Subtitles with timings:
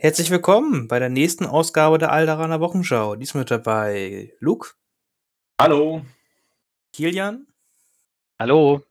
[0.00, 3.16] Herzlich willkommen bei der nächsten Ausgabe der Alderaner Wochenschau.
[3.16, 4.74] Diesmal mit dabei Luke,
[5.60, 6.02] Hallo.
[6.92, 7.48] Kilian
[8.38, 8.84] Hallo.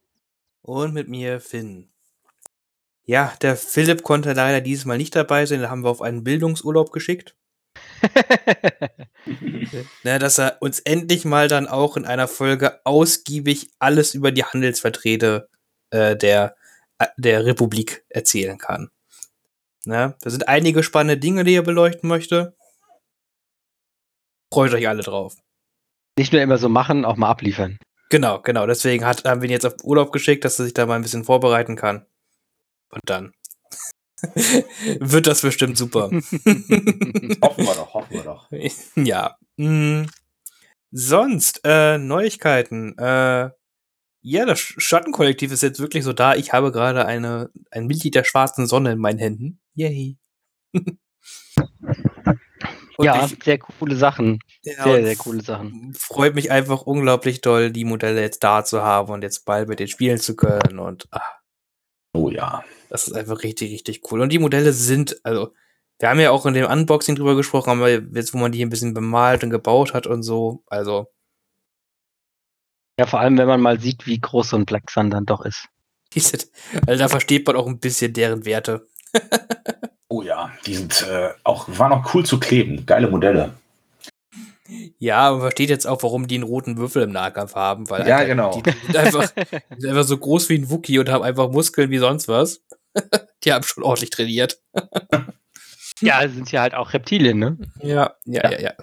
[0.63, 1.87] und mit mir Finn.
[3.05, 6.25] Ja, der Philipp konnte leider dieses Mal nicht dabei sein, da haben wir auf einen
[6.25, 7.37] Bildungsurlaub geschickt.
[10.03, 14.45] Ne, dass er uns endlich mal dann auch in einer Folge ausgiebig alles über die
[14.45, 15.49] Handelsverträge
[15.89, 16.55] äh, der,
[16.99, 18.89] äh, der Republik erzählen kann.
[19.87, 22.57] Ne, da sind einige spannende Dinge, die er beleuchten möchte.
[24.53, 25.33] Freut euch alle drauf.
[26.17, 27.79] Nicht nur immer so machen, auch mal abliefern.
[28.09, 28.67] Genau, genau.
[28.67, 31.03] Deswegen hat, haben wir ihn jetzt auf Urlaub geschickt, dass er sich da mal ein
[31.03, 32.05] bisschen vorbereiten kann.
[32.89, 33.31] Und dann
[34.99, 36.09] wird das bestimmt super.
[36.11, 38.49] Hoffen wir doch, hoffen wir doch.
[38.95, 39.37] ja.
[39.55, 40.07] Mm.
[40.91, 42.97] Sonst, äh, Neuigkeiten.
[42.97, 43.51] Äh,
[44.29, 46.35] ja, das Sch- Schattenkollektiv ist jetzt wirklich so da.
[46.35, 49.59] Ich habe gerade eine, ein Mitglied der schwarzen Sonne in meinen Händen.
[49.73, 50.17] Yay.
[52.99, 54.39] Ja, ich, sehr coole Sachen.
[54.63, 55.93] ja, Sehr, sehr coole Sachen.
[55.95, 59.79] freut mich einfach unglaublich doll, die Modelle jetzt da zu haben und jetzt bald mit
[59.79, 60.79] denen spielen zu können.
[60.79, 61.21] Und ah,
[62.13, 62.63] Oh ja.
[62.89, 64.21] das ist einfach richtig, richtig cool.
[64.21, 65.53] Und die Modelle sind, also,
[65.99, 68.69] wir haben ja auch in dem Unboxing drüber gesprochen, aber jetzt, wo man die ein
[68.69, 71.05] bisschen bemalt und gebaut hat und so, also,
[72.99, 75.45] Ja, vor allem, wenn man mal sieht, wie groß so ein Black Sun dann doch
[75.45, 75.67] ist.
[76.87, 78.87] also da versteht man auch ein bisschen deren Werte.
[80.09, 80.51] Oh ja.
[80.65, 82.85] Die sind äh, auch, waren auch cool zu kleben.
[82.85, 83.53] Geile Modelle.
[84.99, 88.17] Ja, man versteht jetzt auch, warum die einen roten Würfel im Nahkampf haben, weil Ja,
[88.17, 88.61] einfach, genau.
[88.61, 89.33] die, sind einfach,
[89.77, 92.61] sind einfach so groß wie ein Wookie und haben einfach Muskeln wie sonst was.
[93.43, 94.61] die haben schon ordentlich trainiert.
[96.01, 97.57] ja, sind ja halt auch Reptilien, ne?
[97.81, 98.59] Ja, ja, ja, Ja.
[98.61, 98.73] ja.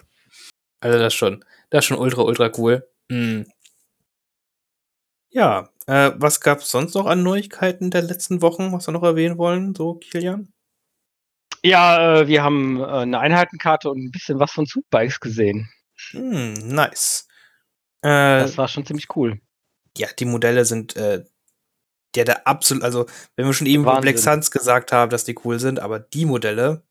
[0.80, 2.86] Also das schon, das ist schon ultra, ultra cool.
[3.08, 3.42] Mm.
[5.34, 9.36] Ja, äh, was gab's sonst noch an Neuigkeiten der letzten Wochen, was wir noch erwähnen
[9.36, 10.52] wollen, so Kilian?
[11.64, 15.68] Ja, äh, wir haben äh, eine Einheitenkarte und ein bisschen was von Zugbikes gesehen.
[16.10, 17.26] Hm, nice.
[18.02, 19.40] Äh, Das war schon ziemlich cool.
[19.96, 21.24] ja, die Modelle sind äh,
[22.14, 23.06] der der absolut, also
[23.36, 24.32] wenn wir schon eben über Black Wahnsinn.
[24.34, 26.82] Suns gesagt haben, dass die cool sind, aber die Modelle,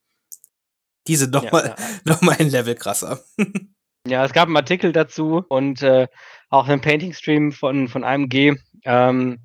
[1.07, 1.75] die sind noch Ja, mal ja.
[2.05, 3.23] noch mal ein Level krasser.
[4.05, 6.09] Ja, es gab einen Artikel dazu und äh,
[6.53, 8.55] auch einen Painting-Stream von, von AMG,
[8.85, 9.39] ähm,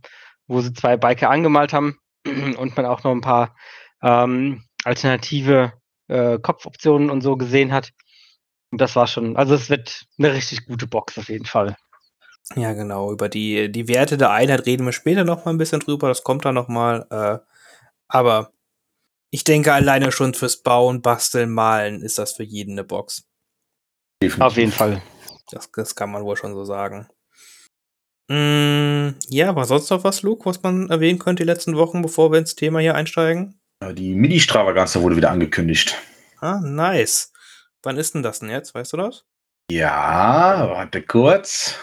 [0.47, 3.57] wo sie zwei Biker angemalt haben und man auch noch ein paar
[4.03, 5.73] ähm, alternative
[6.09, 7.93] äh, Kopfoptionen und so gesehen hat.
[8.71, 11.77] Und das war schon, also es wird eine richtig gute Box auf jeden Fall.
[12.57, 13.11] Ja, genau.
[13.11, 16.09] Über die, die Werte der Einheit reden wir später noch mal ein bisschen drüber.
[16.09, 17.07] Das kommt dann noch mal.
[17.11, 17.39] Äh,
[18.09, 18.53] aber
[19.31, 23.25] ich denke, alleine schon fürs Bauen, Basteln, Malen ist das für jeden eine Box.
[24.23, 24.45] Definitiv.
[24.45, 25.03] Auf jeden Fall.
[25.51, 27.09] Das, das kann man wohl schon so sagen.
[28.31, 32.31] Mm, ja, war sonst noch was, Luke, was man erwähnen könnte die letzten Wochen, bevor
[32.31, 33.59] wir ins Thema hier einsteigen?
[33.93, 35.97] Die Mini-Stravaganza wurde wieder angekündigt.
[36.41, 37.33] Ah, nice.
[37.83, 38.75] Wann ist denn das denn jetzt?
[38.75, 39.25] Weißt du das?
[39.71, 41.75] Ja, warte kurz.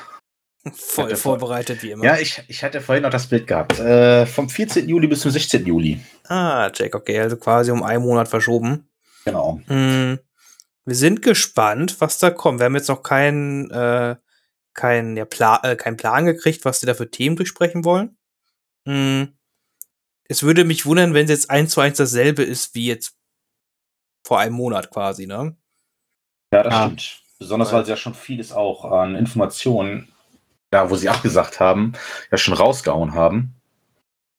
[0.74, 2.04] Voll Hatte vor- vorbereitet wie immer.
[2.04, 3.80] Ja, ich, ich hatte vorhin noch das Bild gehabt.
[3.80, 4.90] Äh, vom 14.
[4.90, 5.66] Juli bis zum 16.
[5.66, 6.00] Juli.
[6.28, 8.88] ah, Jack, okay, also quasi um einen Monat verschoben.
[9.25, 9.62] Genau.
[9.68, 10.16] Mm,
[10.85, 12.59] Wir sind gespannt, was da kommt.
[12.59, 14.16] Wir haben jetzt noch keinen äh,
[14.73, 18.18] kein, ja, Pla äh, keinen Plan gekriegt, was sie da für Themen durchsprechen wollen.
[18.85, 19.24] Mm,
[20.28, 23.16] Es würde mich wundern, wenn es jetzt eins zu eins dasselbe ist wie jetzt
[24.25, 25.56] vor einem Monat quasi, ne?
[26.51, 26.85] Ja, das Ah.
[26.85, 27.22] stimmt.
[27.38, 30.12] Besonders Weil- weil sie ja schon vieles auch an Informationen,
[30.72, 31.94] da wo sie abgesagt haben,
[32.31, 33.55] ja schon rausgehauen haben.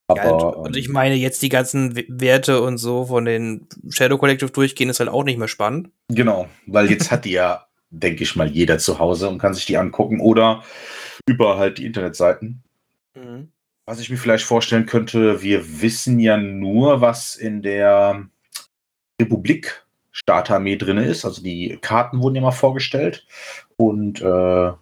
[0.08, 3.66] Aber ja, und, und ich ähm, meine, jetzt die ganzen Werte und so von den
[3.90, 5.90] Shadow Collective durchgehen, ist halt auch nicht mehr spannend.
[6.08, 9.66] Genau, weil jetzt hat die ja, denke ich mal, jeder zu Hause und kann sich
[9.66, 10.62] die angucken oder
[11.26, 12.62] über halt die Internetseiten.
[13.14, 13.48] Mhm.
[13.84, 18.28] Was ich mir vielleicht vorstellen könnte, wir wissen ja nur, was in der
[19.20, 21.24] Republik Starterarmee drin ist.
[21.24, 23.26] Also die Karten wurden ja mal vorgestellt.
[23.76, 24.72] Und äh,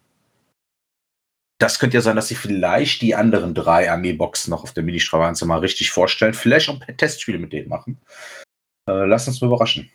[1.59, 5.47] das könnte ja sein, dass sie vielleicht die anderen drei Armeeboxen noch auf der Mini-Stravaganza
[5.47, 6.35] mal richtig vorstellen.
[6.35, 8.01] Vielleicht auch ein paar Testspiele mit denen machen.
[8.89, 9.91] Äh, lass uns mal überraschen.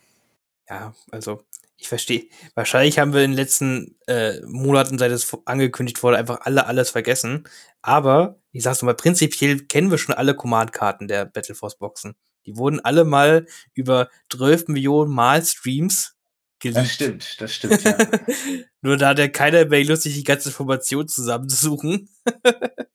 [0.68, 1.42] Ja, also
[1.76, 2.28] ich verstehe.
[2.54, 6.90] Wahrscheinlich haben wir in den letzten äh, Monaten, seit es angekündigt wurde, einfach alle alles
[6.90, 7.44] vergessen.
[7.82, 12.14] Aber ich sag's mal, prinzipiell kennen wir schon alle Command-Karten der Battle Force Boxen.
[12.46, 16.16] Die wurden alle mal über 12 Millionen Mal Streams
[16.62, 16.90] Das geleakt.
[16.90, 17.96] stimmt, das stimmt, ja.
[18.82, 22.08] Nur da hat ja keiner mehr Lust, sich die ganze Information zusammenzusuchen.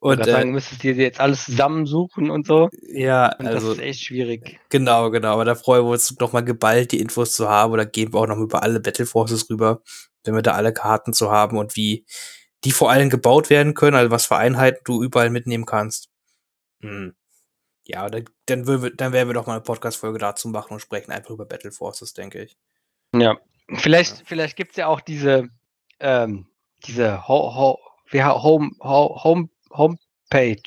[0.00, 2.70] Und äh, sagen, müsstest du dir jetzt alles zusammensuchen und so.
[2.80, 4.60] ja, Und also das ist echt schwierig.
[4.68, 5.32] Genau, genau.
[5.32, 7.72] Aber da freuen wir uns noch mal geballt, die Infos zu haben.
[7.72, 9.82] Oder gehen wir auch noch über alle Battle Forces rüber,
[10.22, 12.06] wenn wir da alle Karten zu haben und wie
[12.64, 16.08] die vor allem gebaut werden können, also was für Einheiten du überall mitnehmen kannst.
[16.80, 17.14] Hm.
[17.84, 20.80] Ja, dann, dann, würden wir, dann werden wir doch mal eine Podcast-Folge dazu machen und
[20.80, 22.56] sprechen einfach über Battle Forces, denke ich.
[23.14, 23.38] Ja.
[23.74, 24.22] Vielleicht, Ja.
[24.26, 25.48] vielleicht gibt es ja auch diese,
[26.00, 26.46] ähm,
[26.86, 27.78] diese Ho Ho
[28.12, 30.62] Home, Ho Home, Homepage.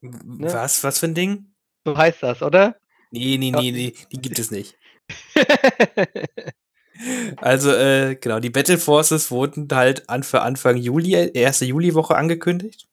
[0.00, 0.82] W- Was?
[0.82, 1.54] Was für ein Ding?
[1.84, 2.76] So heißt das, oder?
[3.10, 4.76] Nee, nee, nee, nee, die gibt es nicht.
[7.38, 12.86] Also, äh, genau, die Battle Forces wurden halt an für Anfang Juli, erste Juliwoche angekündigt.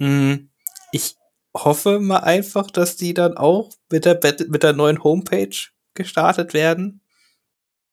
[0.00, 0.50] Hm,
[0.90, 1.16] ich
[1.56, 5.54] hoffe mal einfach, dass die dann auch mit der, Battle, mit der neuen Homepage
[5.94, 7.00] gestartet werden.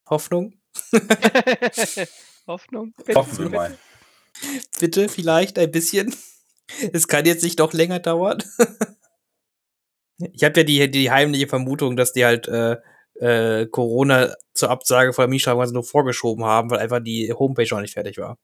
[0.09, 0.53] Hoffnung.
[2.47, 2.93] Hoffnung.
[3.13, 3.77] Hoffen wir mal.
[4.79, 6.15] Bitte, vielleicht ein bisschen.
[6.93, 8.43] Es kann jetzt nicht noch länger dauern.
[10.31, 12.77] Ich habe ja die, die heimliche Vermutung, dass die halt äh,
[13.15, 17.81] äh, Corona zur Absage von der Mieterstraße nur vorgeschoben haben, weil einfach die Homepage noch
[17.81, 18.37] nicht fertig war.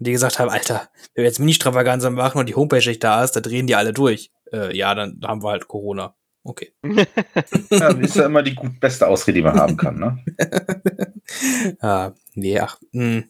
[0.00, 3.22] Und die gesagt haben, Alter, wenn wir jetzt Mini-Stravaganza machen und die Homepage nicht da
[3.22, 4.30] ist, dann drehen die alle durch.
[4.50, 6.16] Äh, ja, dann haben wir halt Corona.
[6.44, 6.72] Okay.
[7.70, 10.24] Ja, ist ja immer die gut beste Ausrede, die man haben kann, ne?
[11.80, 13.24] ah, nee, ach, mh.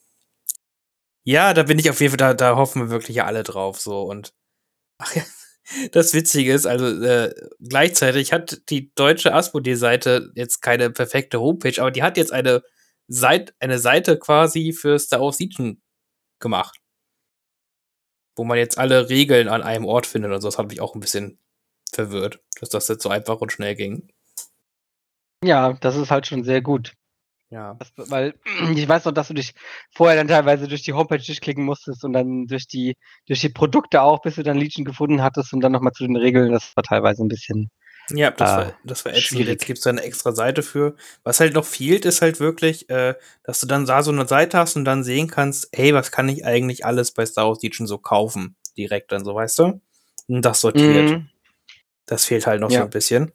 [1.25, 4.03] Ja, da bin ich auf jeden Fall, da, da hoffen wir wirklich alle drauf, so
[4.03, 4.33] und
[4.99, 5.23] ach ja,
[5.93, 11.91] das Witzige ist, also äh, gleichzeitig hat die deutsche Asmodee-Seite jetzt keine perfekte Homepage, aber
[11.91, 12.63] die hat jetzt eine
[13.09, 15.83] Seite, eine Seite quasi für Star Wars Legion
[16.41, 16.79] gemacht.
[18.37, 20.95] Wo man jetzt alle Regeln an einem Ort findet und so, das hat mich auch
[20.95, 21.39] ein bisschen
[21.97, 24.09] verwirrt, dass das jetzt so einfach und schnell ging.
[25.45, 26.95] ja, das ist halt schon sehr gut.
[27.51, 27.77] Ja.
[27.79, 28.35] Das, weil
[28.77, 29.55] ich weiß noch, dass du dich
[29.95, 32.97] vorher dann teilweise durch die Homepage durchklicken musstest und dann durch die,
[33.27, 36.17] durch die Produkte auch, bis du dann Legion gefunden hattest und dann nochmal zu den
[36.17, 36.53] Regeln.
[36.53, 37.71] Das war teilweise ein bisschen.
[38.13, 39.27] Ja, das, war, das war ätzend.
[39.27, 39.49] schwierig.
[39.49, 40.97] Jetzt gibt's da eine extra Seite für.
[41.23, 43.15] Was halt noch fehlt, ist halt wirklich, äh,
[43.45, 46.29] dass du dann da so eine Seite hast und dann sehen kannst, hey, was kann
[46.29, 48.57] ich eigentlich alles bei Star Wars Legion so kaufen?
[48.77, 49.81] Direkt dann so, weißt du?
[50.29, 51.11] Und das sortiert.
[51.11, 51.29] Mhm.
[52.11, 52.83] Das fehlt halt noch so Ja.
[52.83, 53.33] ein bisschen.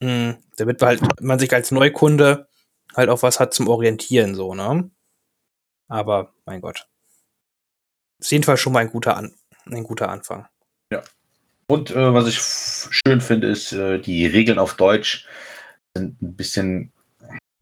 [0.00, 0.36] Mhm.
[0.56, 2.46] Damit man halt, man sich als Neukunde
[2.94, 4.90] halt auch was hat zum Orientieren, so, ne?
[5.88, 6.86] Aber, mein Gott.
[8.18, 9.34] Ist jedenfalls schon mal ein guter, An
[9.64, 10.46] ein guter Anfang.
[11.68, 15.26] Und äh, was ich schön finde, ist, äh, die Regeln auf Deutsch
[15.96, 16.92] sind ein bisschen,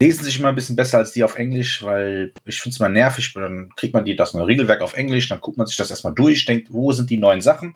[0.01, 2.89] lesen sich immer ein bisschen besser als die auf Englisch, weil ich finde es mal
[2.89, 5.89] nervig, dann kriegt man die, das neue Regelwerk auf Englisch, dann guckt man sich das
[5.89, 7.75] erstmal durch, denkt, wo sind die neuen Sachen?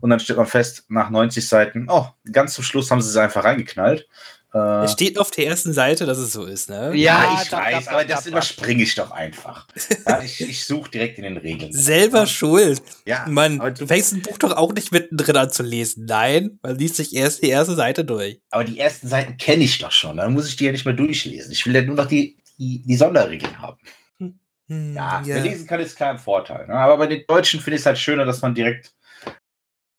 [0.00, 3.16] Und dann stellt man fest, nach 90 Seiten, oh, ganz zum Schluss haben sie es
[3.16, 4.08] einfach reingeknallt.
[4.54, 6.94] Äh, Es steht auf der ersten Seite, dass es so ist, ne?
[6.94, 9.66] Ja, ja, ich da- weiß, da- aber da- das da- überspringe ich doch einfach.
[10.06, 11.70] Ja, ich ich suche direkt in den Regeln.
[11.72, 12.80] Selber schuld.
[13.04, 16.06] Ja, Mann, aber du fängst ein Buch doch auch nicht mittendrin an zu lesen.
[16.06, 18.40] Nein, man liest sich erst die erste Seite durch.
[18.50, 20.16] Aber die ersten Seiten kenne ich doch schon.
[20.16, 21.52] Dann muss ich die ja nicht mehr durchlesen.
[21.52, 23.78] Ich will ja nur noch die, die, die Sonderregeln haben.
[24.70, 26.66] Hm, Ja, wer lesen kann, ist klar ein Vorteil.
[26.66, 26.74] Ne?
[26.74, 28.94] Aber bei den Deutschen finde ich es halt schöner, dass man direkt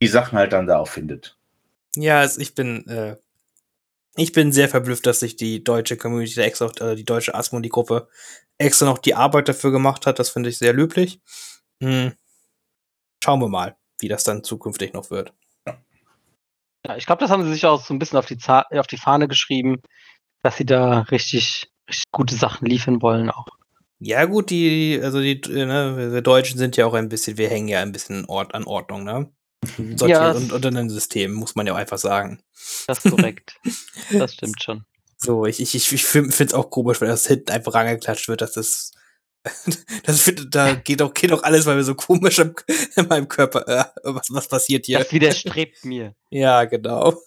[0.02, 1.38] die Sachen halt dann da auch findet.
[1.96, 3.16] Ja, also ich bin, äh,
[4.16, 8.10] ich bin sehr verblüfft, dass sich die deutsche Community da extra, äh, die deutsche Asmodi-Gruppe
[8.58, 10.20] extra noch die Arbeit dafür gemacht hat.
[10.20, 11.22] Das finde ich sehr löblich.
[11.82, 12.14] Hm.
[13.24, 15.34] Schauen wir mal, wie das dann zukünftig noch wird.
[16.86, 18.88] Ja, ich glaube, das haben sie sich auch so ein bisschen auf die, Za auf
[18.88, 19.82] die Fahne geschrieben,
[20.44, 23.48] dass sie da richtig, richtig gute Sachen liefern wollen auch.
[24.02, 27.50] Ja, gut, die, also die, äh, ne, wir Deutschen sind ja auch ein bisschen, wir
[27.50, 29.30] hängen ja ein bisschen Ort an Ordnung, ne?
[29.78, 32.42] Sortiert Ja, und unter einem System, muss man ja auch einfach sagen.
[32.88, 33.56] Das ist korrekt.
[34.12, 34.86] das stimmt schon.
[35.18, 38.54] So, ich, ich, ich finde es auch komisch, wenn das hinten einfach rangeklatscht wird, dass
[38.54, 38.92] das.
[40.04, 42.54] Das find, da geht doch, geht doch alles, weil wir so komisch im,
[42.96, 43.68] in meinem Körper.
[43.68, 45.00] Äh, was, was passiert hier?
[45.00, 46.14] Das widerstrebt mir.
[46.30, 47.18] Ja, genau.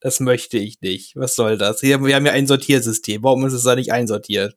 [0.00, 1.16] das möchte ich nicht.
[1.16, 1.82] Was soll das?
[1.82, 3.22] Wir haben ja ein Sortiersystem.
[3.22, 4.56] Warum ist es da nicht einsortiert?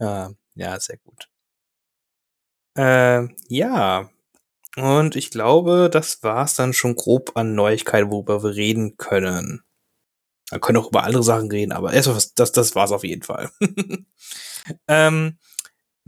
[0.00, 1.28] Ja, ja, sehr gut.
[2.76, 4.10] Ähm, ja.
[4.76, 9.62] Und ich glaube, das war's dann schon grob an Neuigkeiten, worüber wir reden können.
[10.50, 13.50] Wir können auch über andere Sachen reden, aber erstmal, das, das war's auf jeden Fall.
[14.88, 15.38] ähm,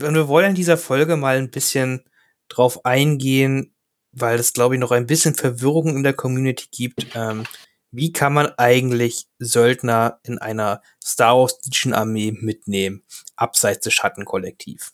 [0.01, 2.03] und wir wollen in dieser Folge mal ein bisschen
[2.49, 3.73] drauf eingehen,
[4.11, 7.07] weil es, glaube ich, noch ein bisschen Verwirrung in der Community gibt.
[7.15, 7.45] Ähm,
[7.91, 13.03] wie kann man eigentlich Söldner in einer Star Wars Legion Armee mitnehmen,
[13.35, 14.91] abseits des Schattenkollektiv?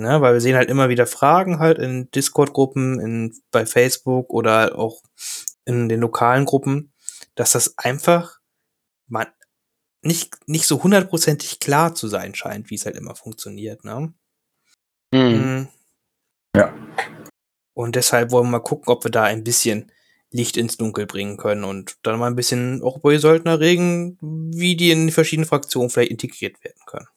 [0.00, 4.78] Ne, weil wir sehen halt immer wieder Fragen halt in Discord-Gruppen, in, bei Facebook oder
[4.78, 5.02] auch
[5.64, 6.92] in den lokalen Gruppen,
[7.34, 8.38] dass das einfach
[9.08, 9.26] man
[10.02, 14.14] nicht, nicht so hundertprozentig klar zu sein scheint, wie es halt immer funktioniert, ne?
[15.12, 15.32] Hm.
[15.32, 15.68] Mhm.
[16.54, 16.72] Ja.
[17.74, 19.90] Und deshalb wollen wir mal gucken, ob wir da ein bisschen
[20.30, 24.16] Licht ins Dunkel bringen können und dann mal ein bisschen auch über die Söldner reden,
[24.20, 27.08] wie die in die verschiedenen Fraktionen vielleicht integriert werden können.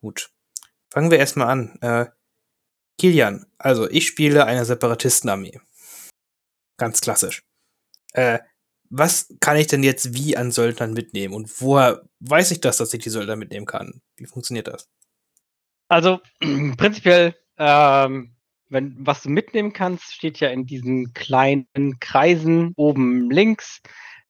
[0.00, 0.30] Gut.
[0.92, 1.78] Fangen wir erstmal an.
[1.80, 2.04] Äh,
[2.98, 5.58] Kilian, also ich spiele eine Separatistenarmee.
[6.76, 7.44] Ganz klassisch.
[8.12, 8.40] Äh,
[8.90, 11.32] was kann ich denn jetzt wie an Söldnern mitnehmen?
[11.32, 14.02] Und woher weiß ich das, dass ich die Söldner mitnehmen kann?
[14.16, 14.90] Wie funktioniert das?
[15.88, 16.20] Also
[16.76, 18.36] prinzipiell, ähm,
[18.68, 23.80] wenn was du mitnehmen kannst, steht ja in diesen kleinen Kreisen oben links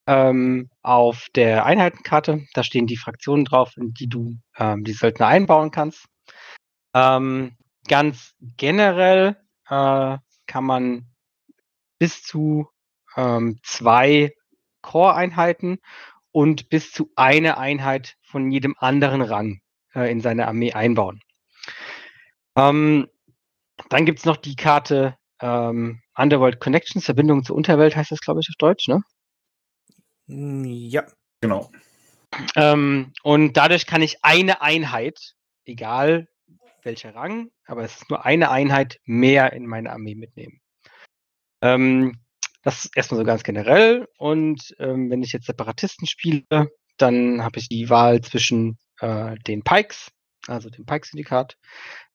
[0.07, 2.47] ähm, auf der Einheitenkarte.
[2.55, 6.07] Da stehen die Fraktionen drauf, in die du ähm, die Söldner einbauen kannst.
[6.95, 7.57] Ähm,
[7.89, 9.37] ganz generell
[9.69, 11.07] äh, kann man
[11.99, 12.69] bis zu
[13.17, 14.35] ähm, zwei
[14.83, 15.79] Core-Einheiten
[16.33, 19.61] und bis zu eine Einheit von jedem anderen Rang
[19.95, 21.21] äh, in seine Armee einbauen.
[22.57, 23.09] Ähm,
[23.89, 28.41] dann gibt es noch die Karte ähm, Underworld Connections, Verbindung zur Unterwelt heißt das, glaube
[28.41, 29.03] ich, auf Deutsch, ne?
[30.29, 31.05] Hm, Ja.
[31.41, 31.71] Genau.
[32.55, 35.35] Ähm, und dadurch kann ich eine Einheit,
[35.65, 36.29] egal
[36.83, 40.61] welcher Rang, aber es ist nur eine Einheit mehr in meine Armee mitnehmen.
[41.63, 42.21] Ähm,
[42.63, 44.07] das ist erstmal so ganz generell.
[44.19, 46.45] Und ähm, wenn ich jetzt Separatisten spiele,
[46.97, 50.11] dann habe ich die Wahl zwischen äh, den Pikes,
[50.47, 51.57] also dem Pike-Syndikat,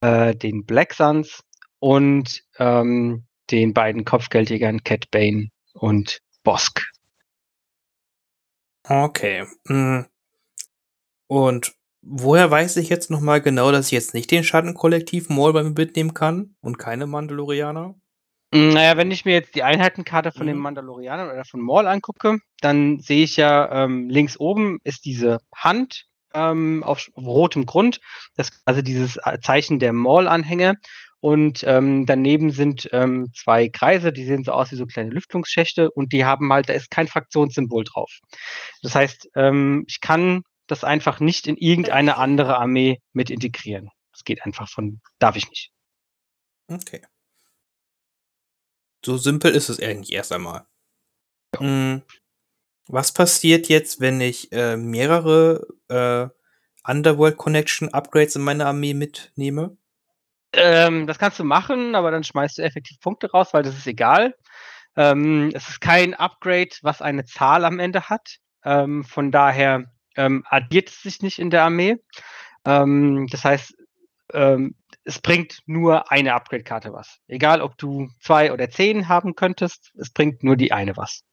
[0.01, 1.43] äh, den Black Suns
[1.79, 6.81] und ähm, den beiden Kopfgeldjägern Cat Bane und Bosk.
[8.83, 9.45] Okay.
[9.65, 10.05] mm.
[11.27, 11.73] Und
[12.09, 15.71] woher weiß ich jetzt nochmal genau, dass ich jetzt nicht den Schattenkollektiv Maul bei mir
[15.71, 17.95] mitnehmen kann und keine Mandalorianer?
[18.53, 20.63] Mm, Naja, wenn ich mir jetzt die Einheitenkarte von den Mhm.
[20.63, 26.05] Mandalorianern oder von Maul angucke, dann sehe ich ja ähm, links oben ist diese Hand
[26.33, 27.99] ähm, auf rotem Grund.
[28.35, 30.75] Das ist also dieses äh, Zeichen der Maul-Anhänge.
[31.19, 35.89] Und ähm, daneben sind ähm, zwei Kreise, die sehen so aus wie so kleine Lüftungsschächte
[35.91, 38.11] und die haben halt, da ist kein Fraktionssymbol drauf.
[38.83, 43.89] Das heißt, ähm, ich kann das einfach nicht in irgendeine andere Armee mit integrieren.
[44.11, 45.71] Das geht einfach von, darf ich nicht.
[46.67, 47.01] Okay.
[49.05, 50.65] So simpel ist es eigentlich erst einmal.
[51.59, 51.97] Mm,
[52.87, 56.27] Was passiert jetzt, wenn ich äh, mehrere äh,
[56.89, 59.77] Underworld Connection Upgrades in meine Armee mitnehme?
[60.53, 63.87] Ähm, das kannst du machen, aber dann schmeißt du effektiv Punkte raus, weil das ist
[63.87, 64.35] egal.
[64.95, 68.37] Ähm, es ist kein Upgrade, was eine Zahl am Ende hat.
[68.63, 71.97] Ähm, von daher ähm, addiert es sich nicht in der Armee.
[72.65, 73.75] Ähm, das heißt,
[74.33, 77.19] ähm, es bringt nur eine Upgrade-Karte was.
[77.27, 81.23] Egal, ob du zwei oder zehn haben könntest, es bringt nur die eine was.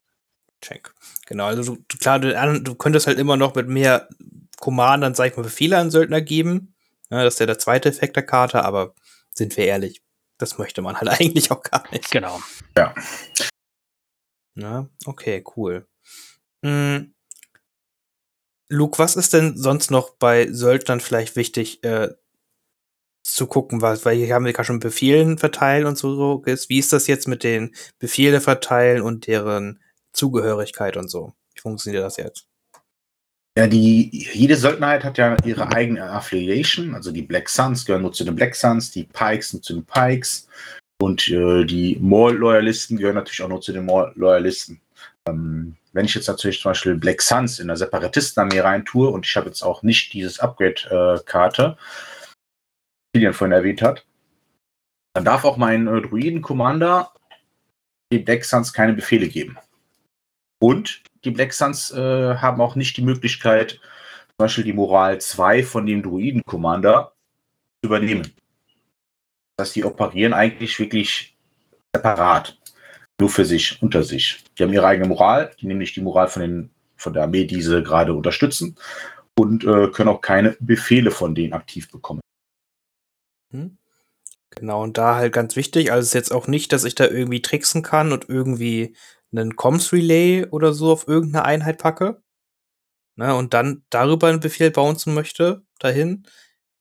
[0.61, 0.95] Check.
[1.27, 4.09] Genau, also du, klar, du, du könntest halt immer noch mit mehr
[4.61, 6.75] Commandern, sag ich mal, Befehle an Söldner geben.
[7.11, 8.95] Ja, das ist ja der zweite Effekt der Karte, aber
[9.31, 10.03] sind wir ehrlich,
[10.39, 12.11] das möchte man halt eigentlich auch gar nicht.
[12.11, 12.41] Genau.
[14.55, 15.87] Ja, okay, cool.
[16.63, 17.14] Mm.
[18.69, 22.09] Luke, was ist denn sonst noch bei Söldnern vielleicht wichtig äh,
[23.23, 26.69] zu gucken, was, weil hier haben wir gerade schon Befehlen verteilen und so ist.
[26.69, 29.81] Wie ist das jetzt mit den Befehle verteilen und deren
[30.13, 31.33] Zugehörigkeit und so?
[31.55, 32.47] Wie funktioniert das jetzt?
[33.57, 36.95] Ja, die, jede Söldnerheit hat ja ihre eigene Affiliation.
[36.95, 39.87] Also die Black Suns gehören nur zu den Black Suns, die Pikes nur zu den
[39.87, 40.49] Pikes
[41.01, 44.81] und äh, die Maul-Loyalisten gehören natürlich auch nur zu den Maul-Loyalisten.
[45.27, 49.37] Ähm, wenn ich jetzt natürlich zum Beispiel Black Suns in der Separatistenarmee reintue und ich
[49.37, 51.77] habe jetzt auch nicht dieses Upgrade-Karte,
[53.15, 54.05] die Kilian vorhin erwähnt hat,
[55.15, 57.13] dann darf auch mein äh, Druiden-Commander
[58.13, 59.57] den Black Suns keine Befehle geben.
[60.61, 65.63] Und die Black Suns äh, haben auch nicht die Möglichkeit, zum Beispiel die Moral 2
[65.63, 67.13] von dem Druiden-Commander
[67.81, 68.33] zu übernehmen.
[69.57, 71.37] Das heißt, die operieren eigentlich wirklich
[71.95, 72.59] separat.
[73.21, 74.45] Nur für sich, unter sich.
[74.59, 77.63] Die haben ihre eigene Moral, die nicht die Moral von, den, von der Armee, die
[77.63, 78.77] sie gerade unterstützen
[79.39, 82.21] und äh, können auch keine Befehle von denen aktiv bekommen.
[83.51, 83.79] Hm?
[84.51, 87.07] Genau, und da halt ganz wichtig, also es ist jetzt auch nicht, dass ich da
[87.07, 88.97] irgendwie tricksen kann und irgendwie
[89.33, 92.23] einen Comms-Relay oder so auf irgendeine Einheit packe.
[93.17, 96.27] Ne, und dann darüber einen Befehl bouncen möchte, dahin.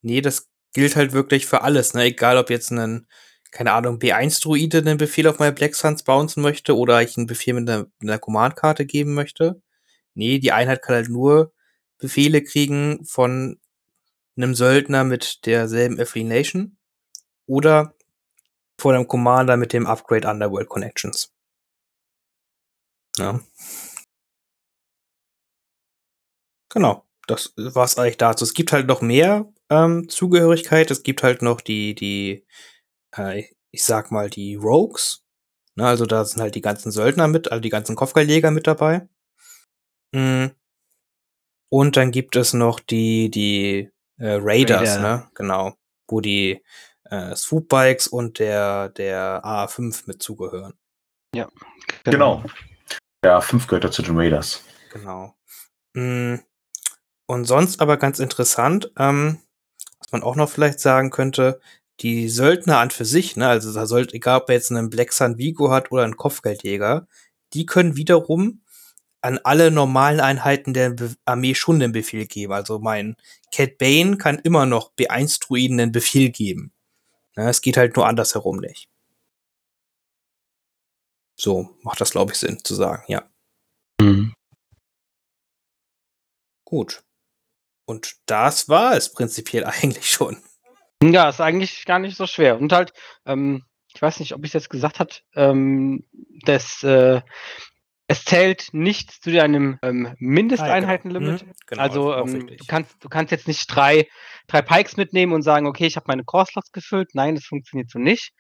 [0.02, 2.04] Nee, das gilt halt wirklich für alles, ne?
[2.06, 3.08] Egal ob jetzt ein,
[3.54, 7.54] keine Ahnung, B1-Druide einen Befehl auf meine Black Suns bouncen möchte oder ich einen Befehl
[7.54, 9.62] mit einer, einer Command-Karte geben möchte.
[10.16, 11.54] Nee, die Einheit kann halt nur
[12.00, 13.60] Befehle kriegen von
[14.36, 16.78] einem Söldner mit derselben Affiliation
[17.46, 17.94] oder
[18.80, 21.32] von einem Commander mit dem Upgrade Underworld Connections.
[23.18, 23.40] Ja.
[26.70, 28.44] Genau, das war's eigentlich dazu.
[28.44, 30.90] Es gibt halt noch mehr ähm, Zugehörigkeit.
[30.90, 32.46] Es gibt halt noch die, die,
[33.18, 35.24] äh, ich sag mal, die Rogues.
[35.76, 39.08] Ne, also da sind halt die ganzen Söldner mit, also die ganzen Kopfgeldjäger mit dabei.
[40.14, 40.48] Mm.
[41.70, 45.02] Und dann gibt es noch die, die äh, Raiders, Raider.
[45.02, 45.30] ne?
[45.34, 45.74] Genau.
[46.08, 46.64] Wo die,
[47.06, 50.74] äh, Swoop-Bikes und der, der A5 mit zugehören.
[51.36, 51.50] Ja,
[52.04, 52.44] Genau.
[53.24, 54.64] Ja, fünf gehört ja zu den Raiders.
[54.92, 55.36] Genau.
[55.94, 56.36] Mm,
[57.26, 59.40] Und sonst aber ganz interessant, ähm,
[60.00, 61.62] was man auch noch vielleicht sagen könnte,
[62.00, 65.14] die Söldner an für sich, ne, also da sollte, egal ob er jetzt einen Black
[65.14, 67.08] Sun Vigo hat oder einen Kopfgeldjäger,
[67.54, 68.62] die können wiederum
[69.22, 72.52] an alle normalen Einheiten der Be Armee schon den Befehl geben.
[72.54, 73.16] Also mein
[73.54, 76.74] Cat Bane kann immer noch B1-Druiden den Befehl geben.
[77.36, 78.90] Ne, es geht halt nur andersherum nicht.
[81.36, 83.30] So macht das, glaube ich, Sinn zu sagen, ja.
[84.02, 84.34] Mhm.
[86.66, 87.04] Gut.
[87.86, 90.38] Und das war es prinzipiell eigentlich schon.
[91.12, 92.60] Ja, ist eigentlich gar nicht so schwer.
[92.60, 92.94] Und halt,
[93.26, 96.06] ähm, ich weiß nicht, ob ich es jetzt gesagt hat, ähm,
[96.46, 97.22] das, äh,
[98.08, 101.46] es zählt nicht zu deinem ähm, Mindesteinheitenlimit.
[101.46, 104.08] Mhm, genau, also das ist auch ähm, du kannst du kannst jetzt nicht drei,
[104.48, 107.16] drei Pikes mitnehmen und sagen, okay, ich habe meine Core-Slots gefüllt.
[107.16, 108.34] Nein, das funktioniert so nicht.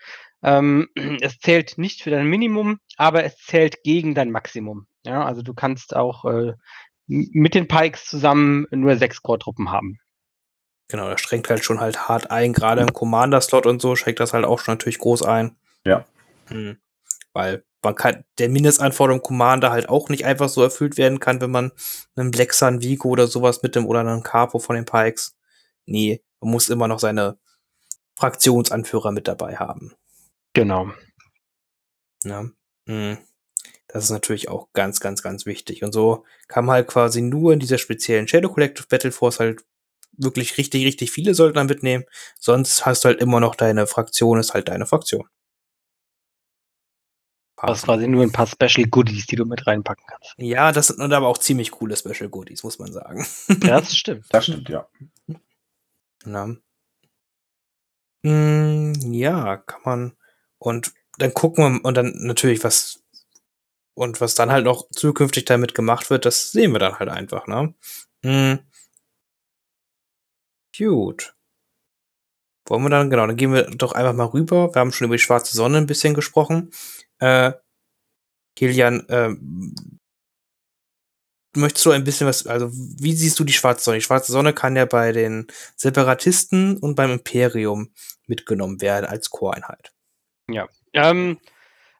[0.43, 0.89] Ähm,
[1.21, 4.85] es zählt nicht für dein Minimum, aber es zählt gegen dein Maximum.
[5.05, 6.53] Ja, also du kannst auch äh,
[7.07, 9.99] mit den Pikes zusammen nur sechs Core-Truppen haben.
[10.87, 14.33] Genau, das schränkt halt schon halt hart ein, gerade im Commander-Slot und so schränkt das
[14.33, 15.55] halt auch schon natürlich groß ein.
[15.85, 16.05] Ja.
[16.47, 16.77] Hm.
[17.33, 21.51] Weil man kann, der Mindestanforderung Commander halt auch nicht einfach so erfüllt werden kann, wenn
[21.51, 21.71] man
[22.15, 25.35] einen Black Sun Vigo oder sowas mit dem oder einen Capo von den Pikes.
[25.85, 27.37] Nee, man muss immer noch seine
[28.15, 29.93] Fraktionsanführer mit dabei haben.
[30.53, 30.91] Genau.
[32.23, 32.51] Ne?
[32.87, 33.17] Hm.
[33.87, 35.83] Das ist natürlich auch ganz, ganz, ganz wichtig.
[35.83, 39.63] Und so kann man halt quasi nur in dieser speziellen Shadow Collective Battle Force halt
[40.17, 42.05] wirklich richtig, richtig viele Söldner mitnehmen.
[42.39, 45.27] Sonst hast du halt immer noch deine Fraktion, ist halt deine Fraktion.
[47.63, 50.33] Du hast quasi nur ein paar Special Goodies, die du mit reinpacken kannst.
[50.37, 53.25] Ja, das sind aber auch ziemlich coole Special Goodies, muss man sagen.
[53.63, 54.25] Ja, das stimmt.
[54.31, 54.85] Das stimmt, ja.
[56.25, 56.57] Na.
[58.23, 60.17] Mm, ja, kann man.
[60.57, 63.01] Und dann gucken wir, und dann natürlich, was,
[63.93, 67.47] und was dann halt noch zukünftig damit gemacht wird, das sehen wir dann halt einfach,
[67.47, 67.73] ne?
[68.23, 68.59] Mm.
[70.77, 71.35] Gut.
[72.65, 74.73] Wollen wir dann, genau, dann gehen wir doch einfach mal rüber.
[74.73, 76.71] Wir haben schon über die schwarze Sonne ein bisschen gesprochen.
[77.19, 77.53] Äh,
[78.55, 79.99] Kilian, ähm,
[81.55, 83.97] möchtest du ein bisschen was, also wie siehst du die schwarze Sonne?
[83.97, 87.93] Die schwarze Sonne kann ja bei den Separatisten und beim Imperium
[88.27, 89.91] mitgenommen werden als Choreinheit.
[90.93, 91.39] Ähm,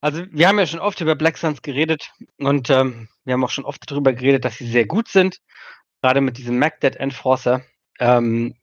[0.01, 3.49] also wir haben ja schon oft über Black Suns geredet und ähm, wir haben auch
[3.49, 5.39] schon oft darüber geredet, dass sie sehr gut sind.
[6.01, 7.63] Gerade mit diesem MacDead Enforcer.
[7.99, 8.55] Ähm,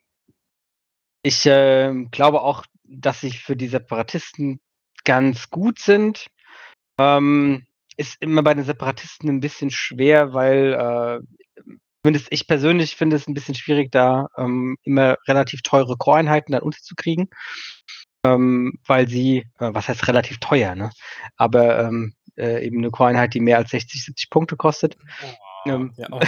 [1.22, 4.61] ich ähm, glaube auch, dass sie für die Separatisten
[5.04, 6.26] ganz gut sind.
[6.98, 11.20] Ähm, ist immer bei den Separatisten ein bisschen schwer, weil äh,
[12.02, 16.62] zumindest ich persönlich finde es ein bisschen schwierig, da ähm, immer relativ teure Core-Einheiten dann
[16.62, 17.28] unterzukriegen.
[18.24, 20.90] Ähm, weil sie, äh, was heißt relativ teuer, ne?
[21.37, 24.96] Aber ähm, äh, eben eine Core-Einheit, die mehr als 60, 70 Punkte kostet.
[25.66, 26.20] Ähm, Ja, auch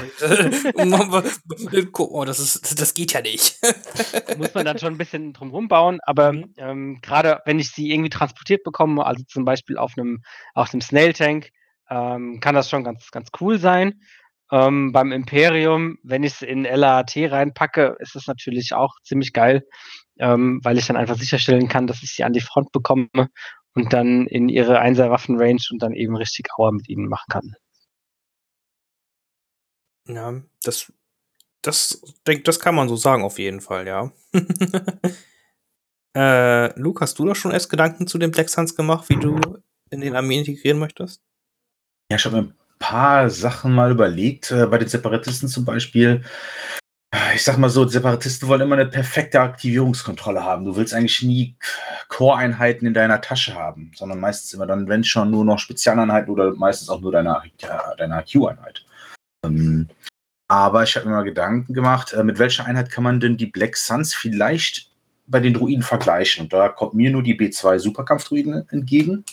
[1.98, 3.58] oh, das, ist, das geht ja nicht.
[4.36, 6.54] muss man dann schon ein bisschen drum rumbauen, aber Mhm.
[6.56, 10.22] ähm, gerade wenn ich sie irgendwie transportiert bekomme, also zum Beispiel auf einem
[10.54, 11.50] auf einem Snail Tank,
[11.90, 14.00] ähm, kann das schon ganz ganz cool sein.
[14.50, 19.62] Ähm, beim Imperium, wenn ich es in LAT reinpacke, ist es natürlich auch ziemlich geil,
[20.18, 23.08] ähm, weil ich dann einfach sicherstellen kann, dass ich sie an die Front bekomme
[23.74, 27.54] und dann in ihre Einser-Waffen-Range und dann eben richtig Aua mit ihnen machen kann.
[30.08, 30.92] Ja, das,
[31.62, 34.10] das, denk, das kann man so sagen, auf jeden Fall, ja.
[36.16, 39.38] äh, Luke, hast du da schon erst Gedanken zu den Black Suns gemacht, wie du
[39.90, 41.22] in den Armee integrieren möchtest?
[42.10, 44.50] Ja, ich habe mir ein paar Sachen mal überlegt.
[44.50, 46.22] Äh, bei den Separatisten zum Beispiel.
[47.34, 50.64] Ich sag mal so, Separatisten wollen immer eine perfekte Aktivierungskontrolle haben.
[50.64, 51.56] Du willst eigentlich nie
[52.08, 56.54] Core-Einheiten in deiner Tasche haben, sondern meistens immer dann, wenn schon, nur noch Spezialeinheiten oder
[56.54, 57.42] meistens auch nur deine,
[57.98, 58.86] deine AQ-Einheit.
[59.44, 59.88] Ähm,
[60.48, 63.46] aber ich habe mir mal Gedanken gemacht, äh, mit welcher Einheit kann man denn die
[63.46, 64.90] Black Suns vielleicht
[65.26, 66.44] bei den Druiden vergleichen?
[66.44, 69.24] Und da kommt mir nur die B2 Superkampf-Druiden entgegen.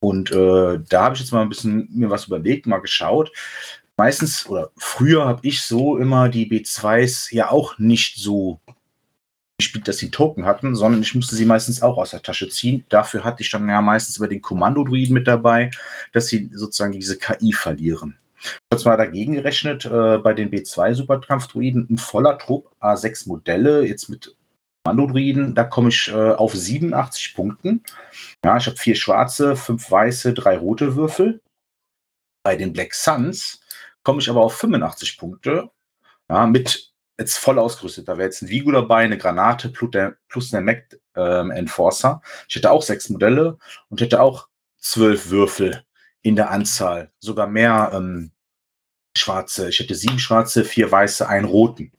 [0.00, 3.32] Und äh, da habe ich jetzt mal ein bisschen mir was überlegt, mal geschaut.
[3.96, 8.60] Meistens oder früher habe ich so immer die B2s ja auch nicht so
[9.58, 12.84] gespielt, dass sie Token hatten, sondern ich musste sie meistens auch aus der Tasche ziehen.
[12.88, 15.70] Dafür hatte ich dann ja meistens über den Kommando-Druiden mit dabei,
[16.12, 18.18] dass sie sozusagen diese KI verlieren.
[18.72, 24.08] Habe zwar dagegen gerechnet, äh, bei den B2 Superkampf-Druiden ein voller Trupp, A6 Modelle, jetzt
[24.08, 24.36] mit
[24.84, 27.82] Kommando-Druiden, da komme ich äh, auf 87 Punkten.
[28.44, 31.40] Ja, ich habe vier schwarze, fünf weiße, drei rote Würfel.
[32.42, 33.60] Bei den Black Suns
[34.02, 35.70] komme ich aber auf 85 Punkte.
[36.28, 38.08] Ja, mit jetzt voll ausgerüstet.
[38.08, 42.20] Da wäre jetzt ein Vigo dabei, eine Granate plus der, plus der Mac, ähm, Enforcer.
[42.48, 45.84] Ich hätte auch sechs Modelle und hätte auch zwölf Würfel
[46.22, 47.10] in der Anzahl.
[47.20, 48.32] Sogar mehr ähm,
[49.16, 49.68] schwarze.
[49.68, 51.92] Ich hätte sieben schwarze, vier weiße, einen roten.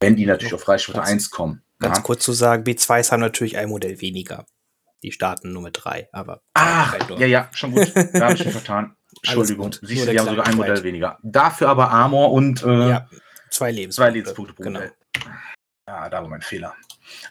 [0.00, 1.62] Wenn die natürlich auf Reichweite 1 kommen.
[1.78, 2.02] Ganz ja.
[2.02, 4.46] kurz zu sagen, B2s haben natürlich ein Modell weniger.
[5.02, 6.42] Die starten nur mit drei, aber.
[6.54, 7.92] Ah, ja, ja, schon gut.
[8.12, 8.96] Da habe ich mich vertan.
[9.22, 9.72] Entschuldigung.
[9.82, 11.18] Siehst du, die haben sogar ein Modell weniger.
[11.22, 13.08] Dafür aber Armor und äh, ja,
[13.50, 13.94] zwei Lebenspunkte.
[13.94, 14.80] Zwei Lebenspunkte pro genau.
[14.80, 14.94] Modell.
[15.86, 16.74] Ja, da war mein Fehler.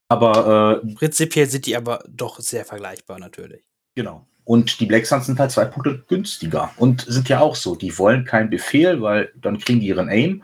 [0.08, 3.63] Aber äh, prinzipiell sind die aber doch sehr vergleichbar natürlich.
[3.95, 4.28] Genau.
[4.47, 7.75] Und die Black Suns sind halt zwei Punkte günstiger und sind ja auch so.
[7.75, 10.41] Die wollen keinen Befehl, weil dann kriegen die ihren Aim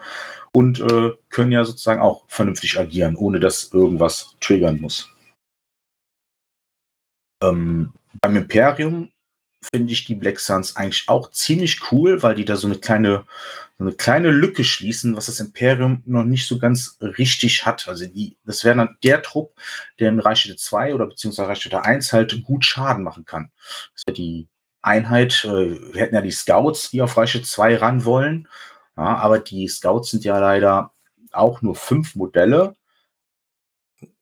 [0.51, 5.09] und äh, können ja sozusagen auch vernünftig agieren, ohne dass irgendwas triggern muss.
[7.41, 9.09] Ähm, beim Imperium
[9.71, 13.25] finde ich die Black Suns eigentlich auch ziemlich cool, weil die da so eine kleine,
[13.77, 17.87] so eine kleine Lücke schließen, was das Imperium noch nicht so ganz richtig hat.
[17.87, 19.55] Also die, das wäre dann der Trupp,
[19.99, 23.51] der in Reichweite 2 oder beziehungsweise Reichweite 1 halt gut Schaden machen kann.
[23.93, 24.47] Das wäre die
[24.81, 28.47] Einheit, äh, wir hätten ja die Scouts, die auf Reichweite 2 ran wollen.
[28.97, 30.91] Ja, aber die Scouts sind ja leider
[31.31, 32.75] auch nur fünf Modelle.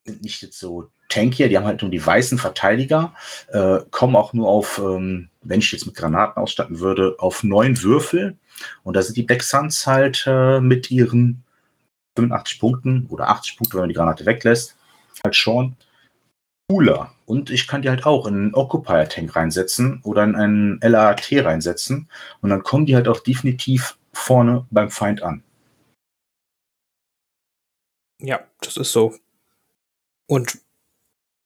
[0.05, 3.13] Sind nicht jetzt so tankier, die haben halt nur die weißen Verteidiger,
[3.49, 7.81] äh, kommen auch nur auf, ähm, wenn ich jetzt mit Granaten ausstatten würde, auf neun
[7.81, 8.37] Würfel.
[8.83, 11.43] Und da sind die Black halt äh, mit ihren
[12.15, 14.75] 85 Punkten oder 80 Punkte, wenn man die Granate weglässt,
[15.23, 15.75] halt schon
[16.69, 17.13] cooler.
[17.25, 22.09] Und ich kann die halt auch in einen Occupier-Tank reinsetzen oder in einen LAT reinsetzen.
[22.41, 25.43] Und dann kommen die halt auch definitiv vorne beim Feind an.
[28.19, 29.15] Ja, das ist so.
[30.27, 30.59] Und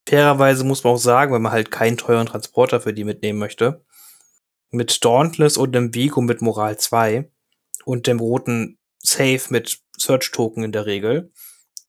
[0.07, 3.84] fairerweise muss man auch sagen, wenn man halt keinen teuren Transporter für die mitnehmen möchte,
[4.75, 7.29] mit Dauntless und dem Vigo mit Moral 2
[7.85, 11.31] und dem roten Safe mit Search Token in der Regel,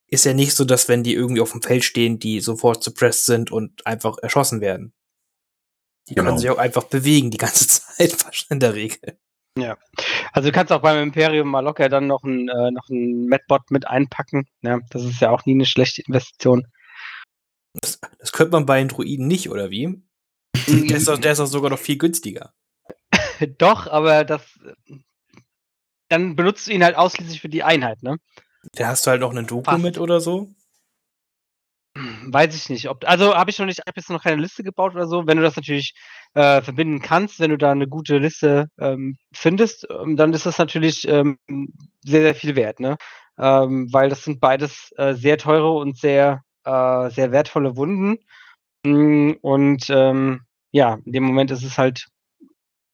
[0.09, 3.27] ist ja nicht so, dass wenn die irgendwie auf dem Feld stehen, die sofort suppressed
[3.27, 4.93] sind und einfach erschossen werden.
[6.09, 6.29] Die genau.
[6.29, 8.17] können sich auch einfach bewegen die ganze Zeit,
[8.51, 9.19] in der Regel.
[9.59, 9.79] Ja,
[10.33, 13.87] also du kannst auch beim Imperium mal locker dann noch ein, äh, noch Medbot mit
[13.87, 14.47] einpacken.
[14.61, 16.67] Ja, das ist ja auch nie eine schlechte Investition.
[17.73, 20.03] Das, das könnte man bei den Druiden nicht, oder wie?
[20.67, 22.53] der, ist doch, der ist doch sogar noch viel günstiger.
[23.59, 24.43] doch, aber das.
[26.09, 28.17] Dann benutzt du ihn halt ausschließlich für die Einheit, ne?
[28.73, 29.83] Da hast du halt noch einen Doku Fast.
[29.83, 30.55] mit oder so?
[32.27, 32.91] Weiß ich nicht.
[32.91, 35.27] Ob, also habe ich noch nicht, habe jetzt noch keine Liste gebaut oder so.
[35.27, 35.95] Wenn du das natürlich
[36.35, 40.59] äh, verbinden kannst, wenn du da eine gute Liste ähm, findest, ähm, dann ist das
[40.59, 41.39] natürlich ähm,
[42.03, 42.99] sehr, sehr viel wert, ne?
[43.39, 48.19] Ähm, weil das sind beides äh, sehr teure und sehr, äh, sehr wertvolle Wunden.
[48.85, 52.07] Mm, und ähm, ja, in dem Moment ist es halt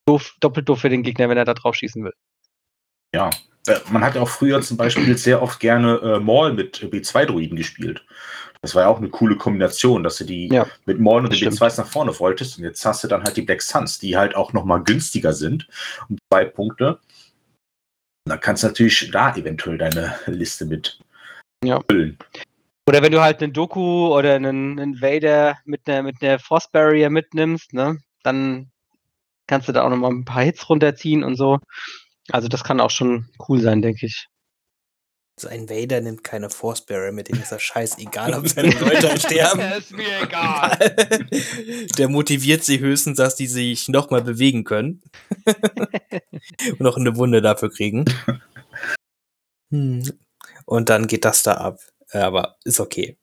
[0.05, 2.13] doof, doppelt doof für den Gegner, wenn er da drauf schießen will.
[3.13, 3.29] Ja,
[3.67, 7.57] äh, man hat ja auch früher zum Beispiel sehr oft gerne äh, Maul mit B2-Druiden
[7.57, 8.03] gespielt.
[8.61, 11.49] Das war ja auch eine coole Kombination, dass du die ja, mit Maul und den
[11.49, 12.57] B2s nach vorne wolltest.
[12.57, 15.67] Und jetzt hast du dann halt die Black Suns, die halt auch nochmal günstiger sind.
[16.07, 16.99] Um zwei Punkte.
[18.25, 20.99] Und dann kannst du natürlich da eventuell deine Liste mit
[21.63, 21.81] ja.
[21.89, 22.17] füllen.
[22.87, 27.09] Oder wenn du halt einen Doku oder einen Invader mit einer, mit einer Force Barrier
[27.09, 28.71] mitnimmst, ne, dann
[29.47, 31.59] kannst du da auch nochmal ein paar Hits runterziehen und so.
[32.31, 34.27] Also das kann auch schon cool sein, denke ich.
[35.39, 39.19] So ein Vader nimmt keine Force Barrier, mit dem ist das scheißegal, ob seine Leute
[39.19, 39.61] sterben.
[39.61, 40.77] ist mir egal.
[41.97, 45.01] Der motiviert sie höchstens, dass die sich nochmal bewegen können.
[46.67, 48.05] Und noch eine Wunde dafür kriegen.
[49.71, 50.03] Hm.
[50.65, 51.79] Und dann geht das da ab.
[52.11, 53.17] Aber ist okay.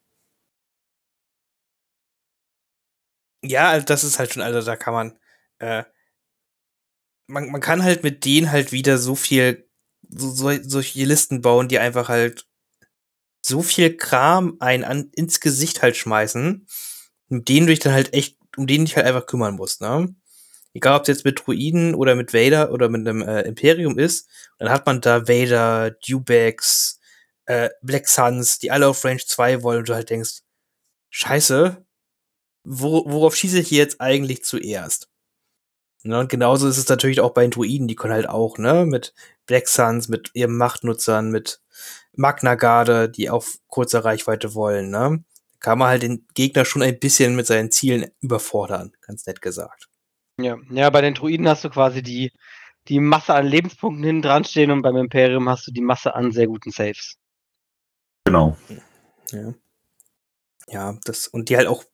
[3.45, 5.19] Ja, also das ist halt schon, also da kann man,
[5.61, 5.85] äh,
[7.31, 9.69] man, man kann halt mit denen halt wieder so viel,
[10.09, 12.47] so, so, solche Listen bauen, die einfach halt
[13.43, 16.67] so viel Kram ein an, ins Gesicht halt schmeißen,
[17.29, 20.15] mit denen du dich dann halt echt, um den dich halt einfach kümmern musst, ne?
[20.75, 24.29] Egal, ob es jetzt mit Druiden oder mit Vader oder mit einem äh, Imperium ist,
[24.59, 27.01] dann hat man da Vader, Dewbacks,
[27.47, 30.43] äh, Black Suns, die alle auf Range 2 wollen und du halt denkst,
[31.11, 31.85] scheiße,
[32.65, 35.10] wo, worauf schieße ich jetzt eigentlich zuerst?
[36.03, 38.87] Ne, und genauso ist es natürlich auch bei den Druiden, die können halt auch, ne,
[38.87, 39.15] mit
[39.47, 41.61] Black Suns, mit ihren Machtnutzern, mit
[42.15, 45.23] Magna Garde, die auf kurzer Reichweite wollen, ne?
[45.61, 49.89] Kann man halt den Gegner schon ein bisschen mit seinen Zielen überfordern, ganz nett gesagt.
[50.39, 52.33] Ja, ja, bei den Druiden hast du quasi die,
[52.89, 56.33] die Masse an Lebenspunkten hinten dran stehen und beim Imperium hast du die Masse an
[56.33, 57.17] sehr guten Saves.
[58.25, 58.57] Genau.
[59.33, 59.55] Ja.
[60.69, 61.85] Ja, das, und die halt auch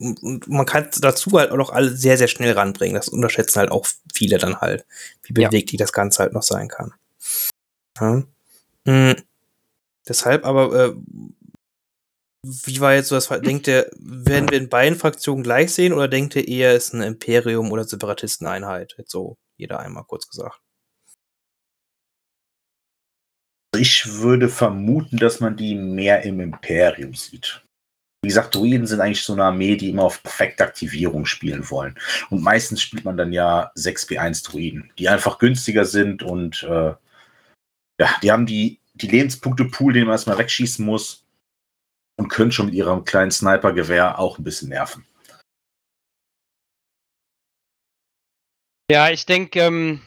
[0.00, 2.94] und man kann dazu halt auch noch alle sehr, sehr schnell ranbringen.
[2.94, 4.86] Das unterschätzen halt auch viele dann halt,
[5.22, 5.84] wie beweglich ja.
[5.84, 6.94] das Ganze halt noch sein kann.
[8.00, 8.22] Ja.
[8.86, 9.16] Mhm.
[10.08, 10.94] Deshalb aber, äh,
[12.42, 16.08] wie war jetzt so das, denkt ihr, werden wir in beiden Fraktionen gleich sehen oder
[16.08, 18.94] denkt ihr eher, es ist eine Imperium- oder Separatisteneinheit?
[18.96, 20.58] Jetzt so, jeder einmal kurz gesagt.
[23.76, 27.62] Ich würde vermuten, dass man die mehr im Imperium sieht.
[28.22, 31.98] Wie gesagt, Druiden sind eigentlich so eine Armee, die immer auf perfekte Aktivierung spielen wollen.
[32.28, 36.94] Und meistens spielt man dann ja 6B1 Druiden, die einfach günstiger sind und äh,
[37.98, 41.24] ja, die haben die, die Lebenspunkte-Pool, den man erstmal wegschießen muss
[42.16, 45.06] und können schon mit ihrem kleinen Sniper-Gewehr auch ein bisschen nerven.
[48.90, 50.02] Ja, ich denke, ähm,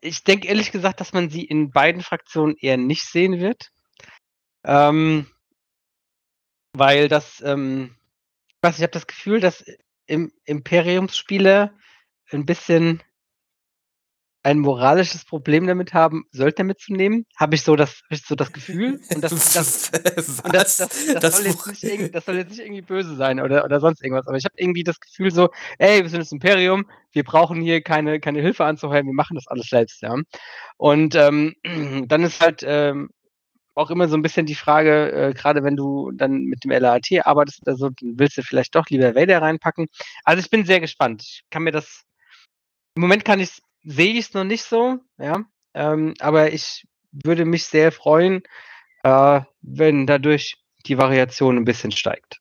[0.00, 3.70] ich denke ehrlich gesagt, dass man sie in beiden Fraktionen eher nicht sehen wird.
[4.64, 5.30] Ähm,
[6.72, 7.96] weil das, ähm,
[8.48, 9.64] ich weiß, ich habe das Gefühl, dass
[10.06, 11.72] im Imperiumsspieler
[12.32, 13.02] ein bisschen
[14.42, 17.26] ein moralisches Problem damit haben, Söldner mitzunehmen.
[17.36, 19.00] Habe ich so das, ich so das Gefühl.
[19.14, 22.50] Und das, das, und das, das, das, das soll jetzt nicht irgendwie, das soll jetzt
[22.50, 24.26] nicht irgendwie böse sein oder, oder sonst irgendwas.
[24.26, 27.82] Aber ich habe irgendwie das Gefühl so, ey, wir sind das Imperium, wir brauchen hier
[27.82, 30.16] keine, keine Hilfe anzuheuern, wir machen das alles selbst, ja.
[30.78, 31.54] Und ähm,
[32.08, 33.10] dann ist halt ähm,
[33.74, 37.24] auch immer so ein bisschen die Frage, äh, gerade wenn du dann mit dem LAT
[37.24, 39.88] arbeitest oder so, dann willst du vielleicht doch lieber Vader reinpacken.
[40.24, 41.22] Also ich bin sehr gespannt.
[41.22, 42.02] Ich kann mir das.
[42.94, 45.44] Im Moment kann ich sehe ich es noch nicht so, ja.
[45.74, 48.42] Ähm, aber ich würde mich sehr freuen,
[49.02, 50.56] äh, wenn dadurch
[50.86, 52.40] die Variation ein bisschen steigt.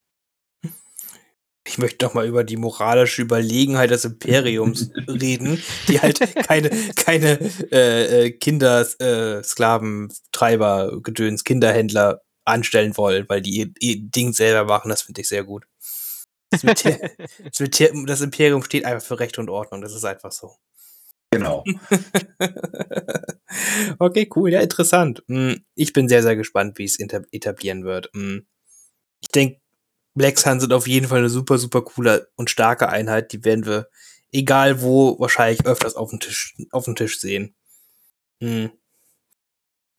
[1.70, 7.40] Ich möchte noch mal über die moralische Überlegenheit des Imperiums reden, die halt keine, keine
[7.72, 14.34] äh, äh Kinder, äh, Sklaven, Treiber, Gedöns, Kinderhändler anstellen wollen, weil die ihr, ihr Ding
[14.34, 14.90] selber machen.
[14.90, 15.68] Das finde ich sehr gut.
[16.50, 16.64] Das,
[18.08, 19.82] das Imperium steht einfach für Recht und Ordnung.
[19.82, 20.56] Das ist einfach so.
[21.30, 21.64] Genau.
[24.00, 25.24] okay, cool, ja, interessant.
[25.28, 28.10] Hm, ich bin sehr, sehr gespannt, wie es etablieren wird.
[28.16, 28.48] Hm,
[29.22, 29.62] ich denke,
[30.16, 33.32] Black Sun sind auf jeden Fall eine super, super coole und starke Einheit.
[33.32, 33.90] Die werden wir,
[34.32, 37.56] egal wo, wahrscheinlich öfters auf dem Tisch, auf dem Tisch sehen.
[38.42, 38.72] Hm.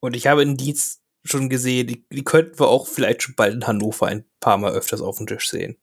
[0.00, 3.54] Und ich habe in Dietz schon gesehen, die, die könnten wir auch vielleicht schon bald
[3.54, 5.76] in Hannover ein paar Mal öfters auf dem Tisch sehen.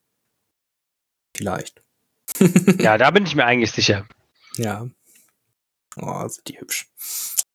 [1.35, 1.83] Vielleicht.
[2.79, 4.07] ja, da bin ich mir eigentlich sicher.
[4.55, 4.87] Ja.
[5.95, 6.89] Oh, sind die hübsch.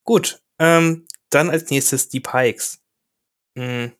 [0.04, 2.80] Gut, ähm, dann als nächstes die Pikes.
[3.56, 3.92] Hm.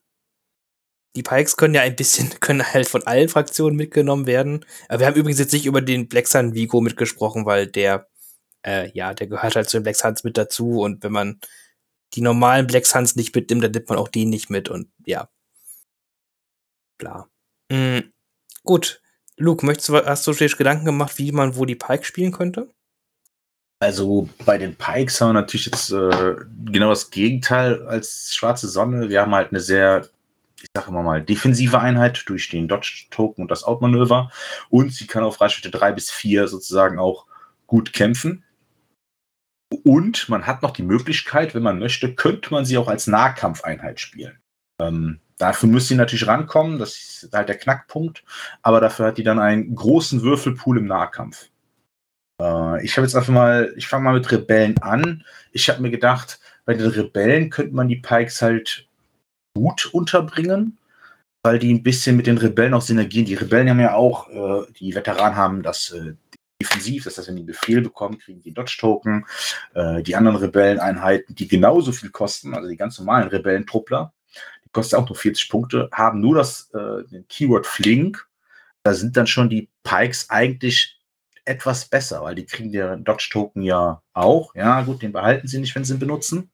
[1.15, 4.65] Die Pikes können ja ein bisschen, können halt von allen Fraktionen mitgenommen werden.
[4.89, 8.07] Aber wir haben übrigens jetzt nicht über den Black Sun Vigo mitgesprochen, weil der,
[8.65, 11.39] äh, ja, der gehört halt zu den Black Suns mit dazu und wenn man
[12.13, 15.29] die normalen Black Suns nicht mitnimmt, dann nimmt man auch den nicht mit und ja.
[16.97, 17.29] Klar.
[17.71, 18.13] Mhm.
[18.63, 19.01] Gut.
[19.37, 22.71] Luke, möchtest du, hast du dir Gedanken gemacht, wie man wo die Pike spielen könnte?
[23.79, 29.09] Also bei den Pikes haben wir natürlich jetzt äh, genau das Gegenteil als schwarze Sonne.
[29.09, 30.07] Wir haben halt eine sehr,
[30.63, 34.31] ich sage immer mal, defensive Einheit durch den Dodge-Token und das Outmanöver.
[34.69, 37.25] Und sie kann auf Reichweite 3 bis 4 sozusagen auch
[37.67, 38.43] gut kämpfen.
[39.83, 43.99] Und man hat noch die Möglichkeit, wenn man möchte, könnte man sie auch als Nahkampfeinheit
[43.99, 44.39] spielen.
[44.79, 48.23] Ähm, dafür müsste sie natürlich rankommen, das ist halt der Knackpunkt.
[48.61, 51.49] Aber dafür hat die dann einen großen Würfelpool im Nahkampf.
[52.39, 55.25] Äh, ich habe jetzt einfach mal, ich fange mal mit Rebellen an.
[55.51, 58.87] Ich habe mir gedacht, bei den Rebellen könnte man die Pikes halt
[59.53, 60.77] gut unterbringen,
[61.43, 63.25] weil die ein bisschen mit den Rebellen auch synergieren.
[63.25, 66.13] Die Rebellen haben ja auch, äh, die Veteranen haben das äh,
[66.61, 69.25] defensiv, das heißt, wenn die Befehl bekommen, kriegen die Dodge-Token.
[69.73, 74.13] Äh, die anderen Rebelleneinheiten, die genauso viel kosten, also die ganz normalen Rebellentruppler,
[74.65, 78.27] die kosten auch nur 40 Punkte, haben nur das äh, den Keyword Flink.
[78.83, 80.99] Da sind dann schon die Pikes eigentlich
[81.45, 84.55] etwas besser, weil die kriegen deren Dodge-Token ja auch.
[84.55, 86.49] Ja, gut, den behalten sie nicht, wenn sie ihn benutzen.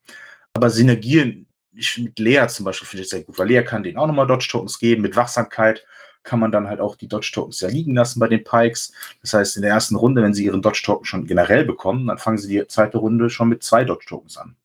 [0.54, 1.48] Aber synergieren,
[1.80, 4.28] ich, mit Lea zum Beispiel finde ich sehr gut, weil Lea kann denen auch nochmal
[4.28, 5.02] Dodge-Tokens geben.
[5.02, 5.86] Mit Wachsamkeit
[6.24, 8.94] kann man dann halt auch die Dodge-Tokens ja liegen lassen bei den Pikes.
[9.22, 12.38] Das heißt, in der ersten Runde, wenn sie ihren Dodge-Token schon generell bekommen, dann fangen
[12.38, 14.56] sie die zweite Runde schon mit zwei Dodge-Tokens an.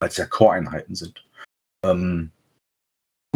[0.00, 1.24] Weil es ja Core-Einheiten sind.
[1.84, 2.32] Ähm,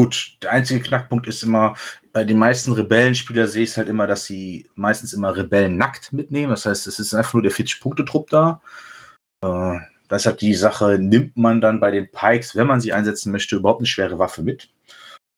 [0.01, 1.77] Gut, der einzige Knackpunkt ist immer,
[2.15, 6.15] bei den meisten Rebellenspieler sehe ich es halt immer, dass sie meistens immer Rebellen nackt
[6.15, 6.49] mitnehmen.
[6.49, 8.63] Das heißt, es ist einfach nur der 40-Punkte-Trupp da.
[9.45, 9.79] Äh,
[10.11, 13.81] deshalb die Sache, nimmt man dann bei den Pikes, wenn man sie einsetzen möchte, überhaupt
[13.81, 14.71] eine schwere Waffe mit.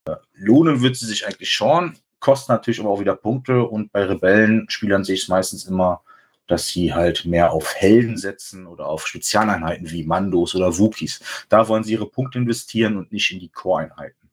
[0.06, 4.04] Äh, lohnen wird sie sich eigentlich schon, kostet natürlich aber auch wieder Punkte und bei
[4.04, 6.02] Rebellenspielern sehe ich es meistens immer,
[6.46, 11.20] dass sie halt mehr auf Helden setzen oder auf Spezialeinheiten wie Mandos oder Wookies.
[11.48, 14.30] Da wollen sie ihre Punkte investieren und nicht in die Core-Einheiten.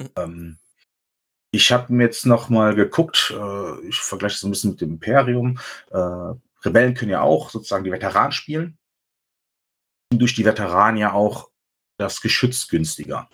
[0.00, 0.10] Hm.
[0.16, 0.58] Ähm,
[1.52, 4.92] ich habe mir jetzt noch mal geguckt, äh, ich vergleiche es ein bisschen mit dem
[4.92, 5.58] Imperium.
[5.90, 6.34] Äh,
[6.64, 8.78] Rebellen können ja auch sozusagen die Veteranen spielen.
[10.18, 11.50] Durch die Veteranen ja auch
[11.98, 13.28] das Geschütz günstiger.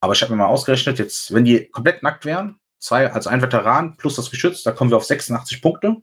[0.00, 3.40] Aber ich habe mir mal ausgerechnet, jetzt, wenn die komplett nackt wären, zwei, also ein
[3.40, 5.96] Veteran plus das Geschütz, da kommen wir auf 86 Punkte.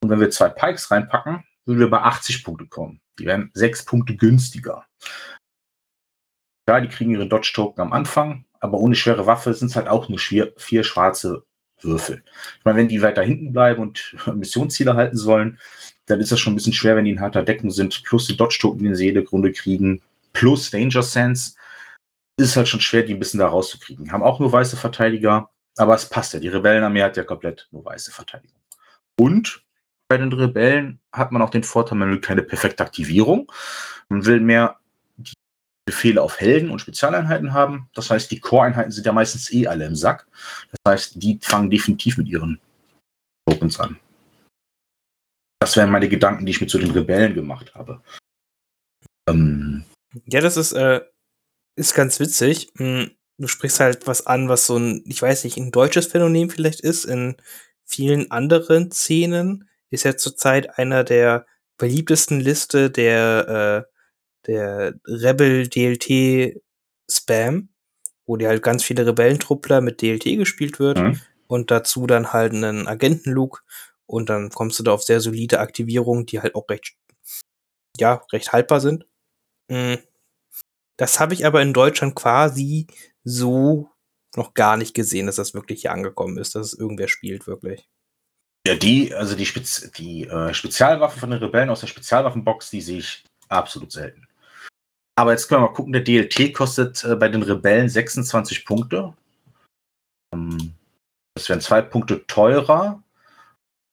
[0.00, 3.00] Und wenn wir zwei Pikes reinpacken, würden wir bei 80 Punkte kommen.
[3.18, 4.84] Die wären sechs Punkte günstiger.
[6.68, 10.08] Ja, die kriegen ihre Dodge-Token am Anfang, aber ohne schwere Waffe sind es halt auch
[10.08, 11.45] nur vier, vier schwarze
[11.80, 12.22] Würfel.
[12.58, 15.58] Ich meine, wenn die weiter hinten bleiben und Missionsziele halten sollen,
[16.06, 18.36] dann ist das schon ein bisschen schwer, wenn die in harter Deckung sind, plus die
[18.36, 21.54] Dodge-Token, die sie jede Grunde kriegen, plus Danger Sense,
[22.38, 24.12] ist halt schon schwer, die ein bisschen da rauszukriegen.
[24.12, 26.40] Haben auch nur weiße Verteidiger, aber es passt ja.
[26.40, 28.60] Die Rebellenarmee hat ja komplett nur weiße Verteidigung.
[29.18, 29.64] Und
[30.08, 33.50] bei den Rebellen hat man auch den Vorteil, man will keine perfekte Aktivierung.
[34.08, 34.78] Man will mehr
[35.86, 37.88] Befehle auf Helden und Spezialeinheiten haben.
[37.94, 40.26] Das heißt, die Core-Einheiten sind ja meistens eh alle im Sack.
[40.72, 42.60] Das heißt, die fangen definitiv mit ihren
[43.48, 43.98] Tokens an.
[45.60, 48.02] Das wären meine Gedanken, die ich mir zu den Rebellen gemacht habe.
[49.28, 49.84] Ähm,
[50.26, 51.02] ja, das ist, äh,
[51.76, 52.72] ist ganz witzig.
[52.76, 56.50] Hm, du sprichst halt was an, was so ein, ich weiß nicht, ein deutsches Phänomen
[56.50, 57.04] vielleicht ist.
[57.04, 57.36] In
[57.84, 61.46] vielen anderen Szenen ist ja zurzeit einer der
[61.78, 63.95] beliebtesten Liste der, äh,
[64.46, 66.60] der Rebel DLT
[67.10, 67.68] Spam,
[68.26, 71.20] wo die halt ganz viele Rebellentruppler mit DLT gespielt wird mhm.
[71.46, 73.64] und dazu dann halt einen Agentenlook
[74.06, 76.96] und dann kommst du da auf sehr solide Aktivierungen, die halt auch recht,
[77.98, 79.06] ja, recht haltbar sind.
[79.68, 79.98] Mhm.
[80.96, 82.86] Das habe ich aber in Deutschland quasi
[83.22, 83.90] so
[84.36, 87.88] noch gar nicht gesehen, dass das wirklich hier angekommen ist, dass es irgendwer spielt, wirklich.
[88.66, 92.80] Ja, die, also die, Spez die äh, Spezialwaffen von den Rebellen aus der Spezialwaffenbox, die
[92.80, 94.26] sehe ich absolut selten.
[95.18, 99.14] Aber jetzt können wir mal gucken, der DLT kostet äh, bei den Rebellen 26 Punkte.
[100.34, 100.74] Ähm,
[101.34, 103.02] das wären zwei Punkte teurer.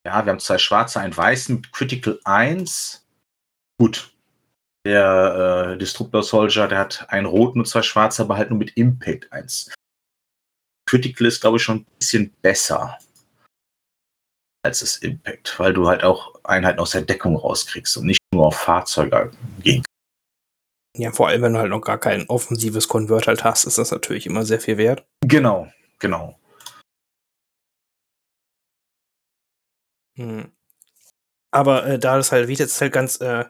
[0.06, 3.06] Ja, wir haben zwei schwarze, einen weißen mit Critical 1.
[3.80, 4.14] Gut,
[4.86, 8.76] der äh, Disruptor Soldier, der hat einen roten und zwei schwarze, aber halt nur mit
[8.76, 9.74] Impact 1.
[10.86, 12.98] Critical ist, glaube ich, schon ein bisschen besser
[14.66, 18.48] als das Impact, weil du halt auch Einheiten aus der Deckung rauskriegst und nicht nur
[18.48, 19.32] auf Fahrzeuge
[19.62, 19.84] gehen
[20.96, 23.92] ja, vor allem, wenn du halt noch gar kein offensives Convert halt hast, ist das
[23.92, 25.06] natürlich immer sehr viel wert.
[25.22, 25.68] Genau,
[26.00, 26.38] genau.
[30.16, 30.52] Hm.
[31.52, 33.46] Aber äh, da das halt, wie jetzt halt ganz äh,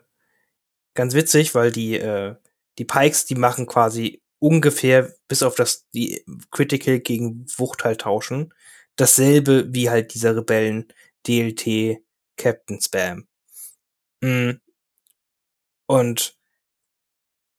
[0.93, 2.36] ganz witzig, weil die, äh,
[2.77, 8.53] die Pikes, die machen quasi ungefähr, bis auf das, die Critical gegen Wucht halt tauschen,
[8.95, 10.88] dasselbe wie halt dieser Rebellen
[11.27, 12.03] DLT
[12.38, 13.27] Captain Spam.
[14.21, 14.60] Mhm.
[15.88, 16.38] Und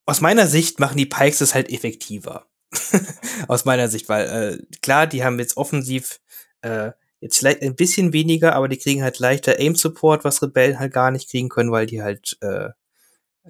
[0.07, 2.47] aus meiner Sicht machen die Pikes es halt effektiver.
[3.49, 6.21] aus meiner Sicht, weil äh, klar, die haben jetzt offensiv
[6.63, 6.91] äh,
[7.21, 10.93] jetzt vielleicht ein bisschen weniger, aber die kriegen halt leichter Aim Support, was Rebellen halt
[10.93, 12.71] gar nicht kriegen können, weil die halt äh,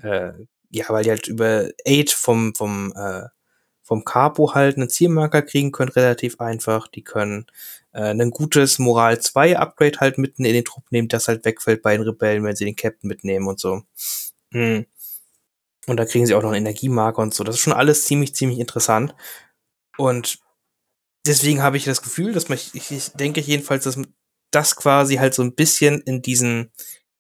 [0.02, 0.32] äh,
[0.70, 3.28] ja, weil die halt über Aid vom, vom, äh,
[3.82, 6.88] vom Capo halt einen Zielmarker kriegen können, relativ einfach.
[6.88, 7.46] Die können
[7.92, 11.82] äh, ein gutes Moral 2 Upgrade halt mitten in den Trupp nehmen, das halt wegfällt
[11.82, 13.82] bei den Rebellen, wenn sie den Captain mitnehmen und so.
[14.50, 14.86] Mhm.
[15.86, 17.44] Und da kriegen sie auch noch einen Energiemarker und so.
[17.44, 19.14] Das ist schon alles ziemlich, ziemlich interessant.
[19.96, 20.38] Und
[21.26, 23.98] deswegen habe ich das Gefühl, dass man, ich, ich denke jedenfalls, dass
[24.50, 26.72] das quasi halt so ein bisschen in diesen,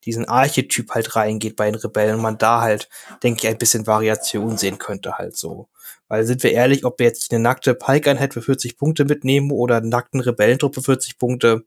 [0.04, 2.88] diesen Archetyp halt reingeht bei den Rebellen und man da halt,
[3.22, 5.68] denke ich, ein bisschen Variation sehen könnte halt so.
[6.08, 9.78] Weil sind wir ehrlich, ob wir jetzt eine nackte Pike-Einheit für 40 Punkte mitnehmen oder
[9.78, 11.64] einen nackten Rebellentrupp für 40 Punkte,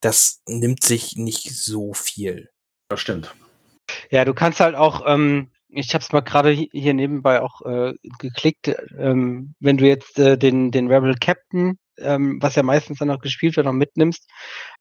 [0.00, 2.50] das nimmt sich nicht so viel.
[2.88, 3.34] Das stimmt.
[4.10, 7.94] Ja, du kannst halt auch, ähm, ich habe es mal gerade hier nebenbei auch äh,
[8.18, 13.08] geklickt, ähm, wenn du jetzt äh, den, den Rebel Captain ähm, was ja meistens dann
[13.08, 14.28] noch gespielt wird, noch mitnimmst,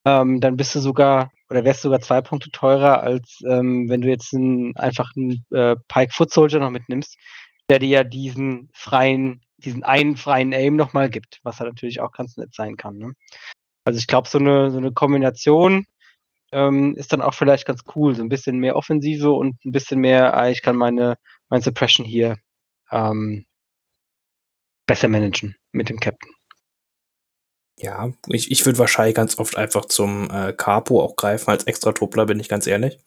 [0.06, 4.10] ähm, dann bist du sogar oder wärst sogar zwei Punkte teurer, als ähm, wenn du
[4.10, 7.18] jetzt einen, einfach einen äh, Pike Foot Soldier noch mitnimmst,
[7.70, 12.12] der dir ja diesen freien, diesen einen freien Aim nochmal gibt, was halt natürlich auch
[12.12, 12.98] ganz nett sein kann.
[12.98, 13.14] Ne?
[13.86, 15.86] Also ich glaube, so eine, so eine Kombination
[16.56, 18.16] ähm, ist dann auch vielleicht ganz cool.
[18.16, 21.18] So ein bisschen mehr Offensive und ein bisschen mehr, ah, ich kann meine,
[21.50, 22.38] mein Suppression hier
[22.92, 23.46] ähm,
[24.88, 26.32] besser managen mit dem Captain.
[27.78, 32.26] Ja, ich, ich würde wahrscheinlich ganz oft einfach zum äh, Capo auch greifen als Extra-Truppler,
[32.26, 33.00] bin ich ganz ehrlich.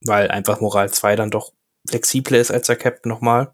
[0.00, 1.52] Weil einfach Moral 2 dann doch
[1.86, 3.52] flexibler ist als der Captain nochmal.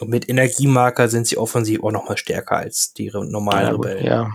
[0.00, 4.06] Und mit Energiemarker sind sie offensiv auch nochmal stärker als die normalen ja, Rebellen.
[4.06, 4.34] Ja.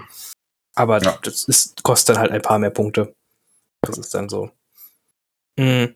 [0.76, 1.18] Aber ja.
[1.24, 3.16] das ist, kostet dann halt ein paar mehr Punkte.
[3.82, 4.51] Das ist dann so.
[5.57, 5.95] Mhm.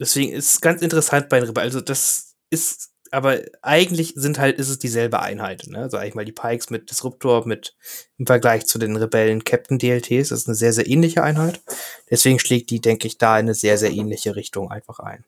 [0.00, 1.66] Deswegen ist es ganz interessant bei den Rebellen.
[1.66, 5.88] Also, das ist aber eigentlich sind halt, ist es dieselbe Einheit, ne?
[5.88, 7.76] Sag ich mal, die Pikes mit Disruptor, mit
[8.18, 11.62] im Vergleich zu den Rebellen Captain DLTs, das ist eine sehr, sehr ähnliche Einheit.
[12.10, 15.24] Deswegen schlägt die, denke ich, da in eine sehr, sehr ähnliche Richtung einfach ein.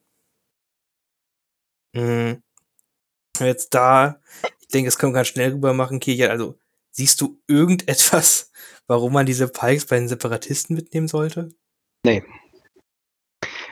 [1.93, 2.41] Mhm.
[3.39, 4.19] Jetzt da,
[4.61, 6.29] ich denke, das können wir ganz schnell rüber machen, Kirche.
[6.31, 6.57] Also,
[6.91, 8.51] siehst du irgendetwas,
[8.87, 11.49] warum man diese Pikes bei den Separatisten mitnehmen sollte?
[12.03, 12.23] Nee.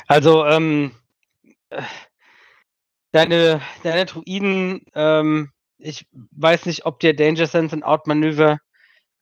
[0.08, 0.92] Also, ähm,
[1.70, 1.82] äh,
[3.12, 8.60] deine, deine Druiden, ähm, ich weiß nicht, ob dir Danger Sense und Outmanöver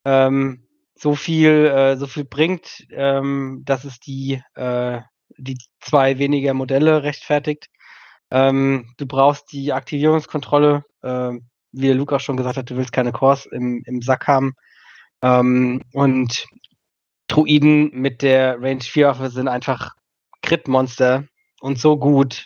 [0.06, 5.02] ähm, so viel, äh, so viel bringt, ähm, dass es die, äh,
[5.38, 7.68] die zwei weniger Modelle rechtfertigt.
[8.32, 11.32] Ähm, du brauchst die Aktivierungskontrolle, äh,
[11.72, 14.54] wie der auch schon gesagt hat, du willst keine Cores im, im Sack haben.
[15.24, 16.46] Ähm, und
[17.28, 19.96] Druiden mit der Range 4 Waffe sind einfach
[20.42, 21.26] Crit-Monster
[21.62, 22.46] und so gut.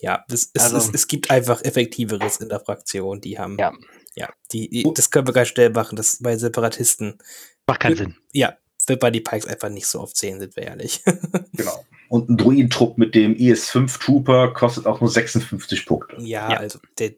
[0.00, 3.20] Ja, es, es, Also- es, es gibt einfach effektiveres in der Fraktion.
[3.20, 3.72] Die haben, Ja.
[4.14, 5.96] ja, die, die, das können wir ganz schnell machen.
[5.96, 7.18] Das bei Separatisten,
[7.66, 8.16] Macht keinen Sinn.
[8.32, 11.02] ja, wird bei die Pikes einfach nicht so oft sehen, sind wir ehrlich.
[11.54, 11.84] Genau.
[12.10, 16.16] Und ein Druidentrupp mit dem IS-5 Trooper kostet auch nur 56 Punkte.
[16.20, 16.58] ja, Ja.
[16.58, 17.14] also der,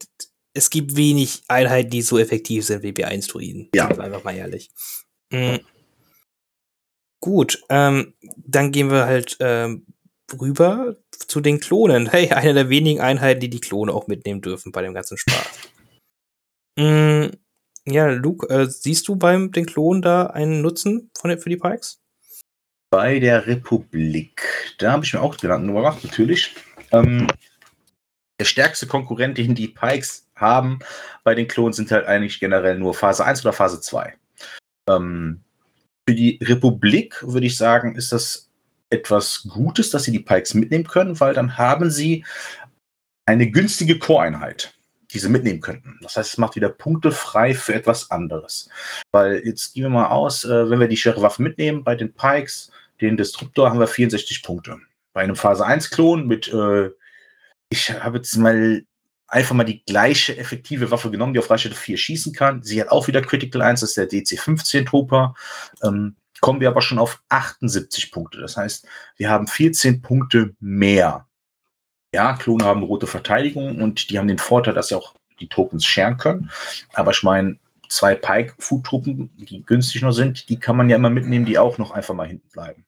[0.56, 3.68] es gibt wenig Einheiten, die so effektiv sind wie B1-Druiden.
[3.74, 3.88] Ja.
[3.88, 4.70] Einfach mal ehrlich.
[5.30, 5.60] Mhm.
[7.20, 9.86] Gut, ähm, dann gehen wir halt ähm,
[10.40, 12.10] rüber zu den Klonen.
[12.10, 15.50] Hey, eine der wenigen Einheiten, die die Klone auch mitnehmen dürfen bei dem ganzen Spaß.
[16.78, 17.28] Mm,
[17.86, 22.02] ja, Luke, äh, siehst du beim den Klonen da einen Nutzen von, für die Pikes?
[22.90, 24.42] Bei der Republik,
[24.76, 26.54] da habe ich mir auch Gedanken gemacht, natürlich.
[26.92, 27.28] Ähm,
[28.38, 30.78] der stärkste Konkurrent, den die Pikes haben
[31.24, 34.14] bei den Klonen, sind halt eigentlich generell nur Phase 1 oder Phase 2.
[34.88, 35.40] Ähm,
[36.08, 38.50] für die Republik würde ich sagen, ist das
[38.90, 42.24] etwas Gutes, dass sie die Pikes mitnehmen können, weil dann haben sie
[43.26, 44.74] eine günstige Core-Einheit,
[45.10, 45.98] die sie mitnehmen könnten.
[46.02, 48.68] Das heißt, es macht wieder Punkte frei für etwas anderes.
[49.10, 52.12] Weil jetzt gehen wir mal aus, äh, wenn wir die schwere Waffe mitnehmen, bei den
[52.12, 52.70] Pikes,
[53.00, 54.78] den Destruktor, haben wir 64 Punkte.
[55.12, 56.90] Bei einem Phase 1-Klon mit, äh,
[57.68, 58.84] ich habe jetzt mal
[59.28, 62.62] einfach mal die gleiche effektive Waffe genommen, die auf Reichweite 4 schießen kann.
[62.62, 65.34] Sie hat auch wieder Critical 1, das ist der DC-15 Trooper.
[65.82, 68.40] Ähm, kommen wir aber schon auf 78 Punkte.
[68.40, 71.26] Das heißt, wir haben 14 Punkte mehr.
[72.14, 75.84] Ja, Klone haben rote Verteidigung und die haben den Vorteil, dass sie auch die Tokens
[75.84, 76.50] scheren können.
[76.94, 77.58] Aber ich meine,
[77.88, 81.90] zwei Pike-Food-Truppen, die günstig noch sind, die kann man ja immer mitnehmen, die auch noch
[81.90, 82.84] einfach mal hinten bleiben.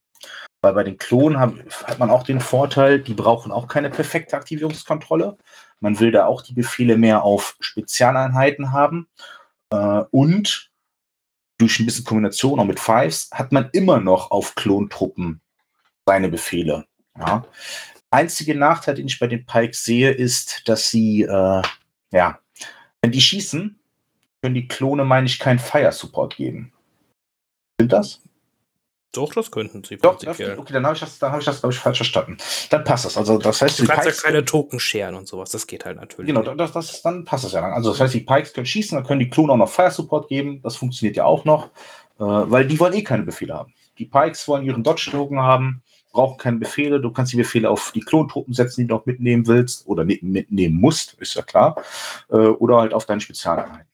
[0.61, 5.37] Weil bei den Klonen hat man auch den Vorteil, die brauchen auch keine perfekte Aktivierungskontrolle.
[5.81, 9.09] Man will da auch die Befehle mehr auf Spezialeinheiten haben.
[9.71, 10.71] Äh, und
[11.59, 15.41] durch ein bisschen Kombination auch mit Fives hat man immer noch auf Klontruppen
[16.07, 16.87] seine Befehle.
[17.19, 17.45] Ja.
[18.11, 21.63] Einzige Nachteil, den ich bei den Pikes sehe, ist, dass sie, äh,
[22.11, 22.39] ja,
[23.03, 23.79] wenn die schießen,
[24.41, 26.73] können die Klone, meine ich, keinen Fire Support geben.
[27.75, 28.23] Stimmt das?
[29.13, 30.59] Doch, das könnten sie Doch, prinzipiell.
[30.59, 32.37] okay, dann habe ich das, dann habe ich das, glaube ich, falsch verstanden.
[32.69, 33.17] Dann passt das.
[33.17, 35.51] Also das heißt, Du die kannst ja Pikes, keine Token scheren und sowas.
[35.51, 36.27] Das geht halt natürlich.
[36.33, 37.73] genau, das, das, dann passt das ja dann.
[37.73, 40.29] Also das heißt, die Pikes können schießen, dann können die Klone auch noch Fire Support
[40.29, 40.61] geben.
[40.63, 41.67] Das funktioniert ja auch noch,
[42.19, 43.73] äh, weil die wollen eh keine Befehle haben.
[43.97, 45.83] Die Pikes wollen ihren Dodge-Token haben,
[46.13, 47.01] brauchen keine Befehle.
[47.01, 50.23] Du kannst die Befehle auf die Klontruppen setzen, die du noch mitnehmen willst oder mit-
[50.23, 51.83] mitnehmen musst, ist ja klar.
[52.31, 53.89] Äh, oder halt auf deine Spezialeinheiten.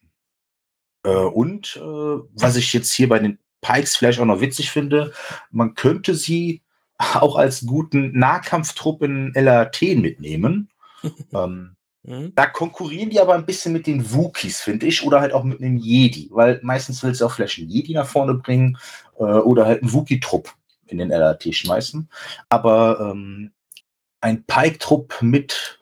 [1.05, 1.81] Äh, und äh,
[2.35, 5.13] was ich jetzt hier bei den Pikes vielleicht auch noch witzig finde,
[5.51, 6.63] man könnte sie
[6.99, 10.71] auch als guten Nahkampftrupp in LAT mitnehmen.
[11.33, 11.75] ähm,
[12.07, 12.33] Mhm.
[12.35, 15.61] da konkurrieren die aber ein bisschen mit den Wookies, finde ich, oder halt auch mit
[15.61, 18.77] einem Jedi, weil meistens willst du auch vielleicht einen Jedi nach vorne bringen
[19.19, 20.53] äh, oder halt einen Wookie-Trupp
[20.87, 22.11] in den LAT schmeißen.
[22.51, 23.53] Aber ähm,
[24.21, 25.81] ein Pike-Trupp mit,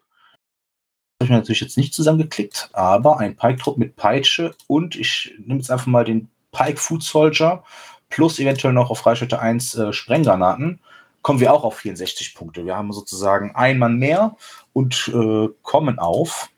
[1.18, 5.58] habe ich mir natürlich jetzt nicht zusammengeklickt, aber ein Pike-Trupp mit Peitsche und ich nehme
[5.58, 7.64] jetzt einfach mal den Pike Food Soldier
[8.12, 10.80] plus eventuell noch auf Reichweite 1 äh, Sprenggranaten,
[11.22, 12.66] kommen wir auch auf 64 Punkte.
[12.66, 14.36] Wir haben sozusagen ein Mann mehr
[14.72, 16.50] und äh, kommen auf.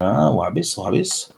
[0.00, 0.76] Ja, wo hab ich's?
[0.76, 1.34] Wo hab ich's?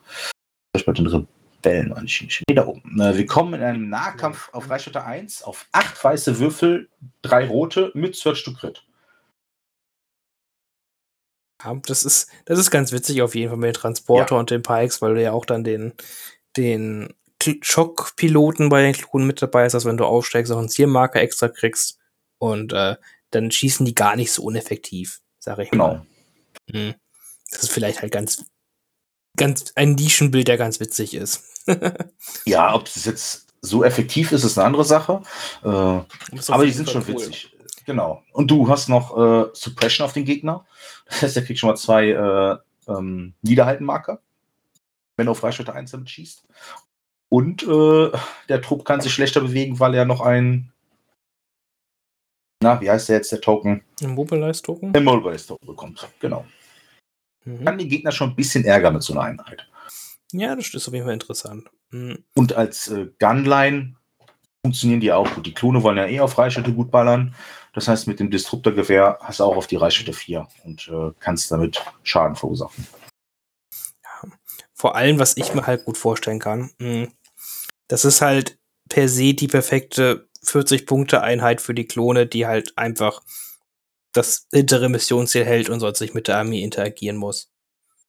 [0.77, 2.43] Ich bei den Rebellen, nicht.
[2.49, 3.01] Nee, da oben.
[3.01, 6.89] Äh, wir kommen in einem Nahkampf auf Reichweite 1 auf 8 weiße Würfel,
[7.23, 8.85] 3 rote mit Search to Crit.
[11.65, 14.63] Ja, das ist, das ist ganz witzig auf jeden Fall mit dem Transporter und den
[14.63, 15.93] Pikes, weil du ja auch dann den,
[16.57, 17.15] den
[17.63, 21.49] Schockpiloten bei den Klonen mit dabei hast, dass wenn du aufsteigst, auch einen Zielmarker extra
[21.49, 21.99] kriegst.
[22.39, 22.97] Und äh,
[23.31, 25.89] dann schießen die gar nicht so uneffektiv, sage ich Genau.
[25.89, 26.07] mal.
[26.73, 26.95] Mhm.
[27.51, 28.45] Das ist vielleicht halt ganz,
[29.37, 31.45] ganz ein Nischenbild, der ganz witzig ist.
[32.47, 35.23] Ja, ob es jetzt so effektiv ist, ist eine andere Sache.
[35.65, 36.01] Äh,
[36.37, 37.09] Ist aber die sind schon cool.
[37.09, 37.55] witzig.
[37.85, 38.23] Genau.
[38.33, 40.67] Und du hast noch äh, Suppression auf den Gegner.
[41.07, 42.57] Das heißt, er kriegt schon mal zwei äh,
[42.91, 44.21] ähm, Niederhaltenmarker,
[45.17, 46.43] wenn er auf Reichweite 1 damit schießt.
[47.31, 48.11] Und äh,
[48.49, 50.73] der Trupp kann sich schlechter bewegen, weil er noch ein.
[52.63, 53.83] Na, wie heißt der jetzt, der Token?
[54.03, 54.95] Ein Mobilize-Token?
[54.95, 56.09] Ein Mobilize Token bekommt.
[56.21, 56.45] Genau.
[57.45, 57.65] mhm.
[57.65, 59.69] kann die Gegner schon ein bisschen ärgern mit so einer Einheit.
[60.33, 61.71] Ja, das ist auf jeden Fall interessant.
[61.91, 62.25] Mhm.
[62.35, 63.95] Und als äh, Gunline
[64.65, 65.47] funktionieren die auch gut.
[65.47, 67.35] Die Klone wollen ja eh auf Reichweite gut ballern.
[67.75, 71.51] Das heißt, mit dem Disruptorgewehr hast du auch auf die Reichweite 4 und äh, kannst
[71.53, 72.87] damit Schaden verursachen.
[74.79, 74.83] Ja.
[74.83, 77.09] Vor allem, was ich mir halt gut vorstellen kann, mh,
[77.89, 78.59] das ist halt
[78.89, 83.23] per se die perfekte 40-Punkte-Einheit für die Klone, die halt einfach
[84.13, 87.51] das hintere Missionsziel hält und sonst nicht mit der Armee interagieren muss.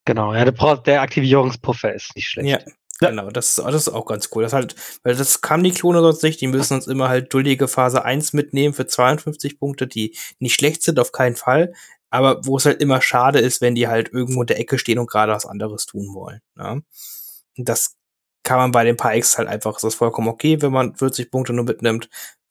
[0.04, 2.48] Genau, ja, der, der Aktivierungspuffer ist nicht schlecht.
[2.48, 4.42] Ja, genau, das, das ist auch ganz cool.
[4.42, 7.68] Das halt, weil das kann die Klone sonst nicht, die müssen uns immer halt duldige
[7.68, 11.74] Phase 1 mitnehmen für 52 Punkte, die nicht schlecht sind, auf keinen Fall,
[12.10, 14.98] aber wo es halt immer schade ist, wenn die halt irgendwo in der Ecke stehen
[14.98, 16.40] und gerade was anderes tun wollen.
[16.56, 16.84] Und
[17.68, 17.96] das
[18.42, 21.52] kann man bei den Pikes halt einfach, ist das vollkommen okay, wenn man 40 Punkte
[21.52, 22.08] nur mitnimmt.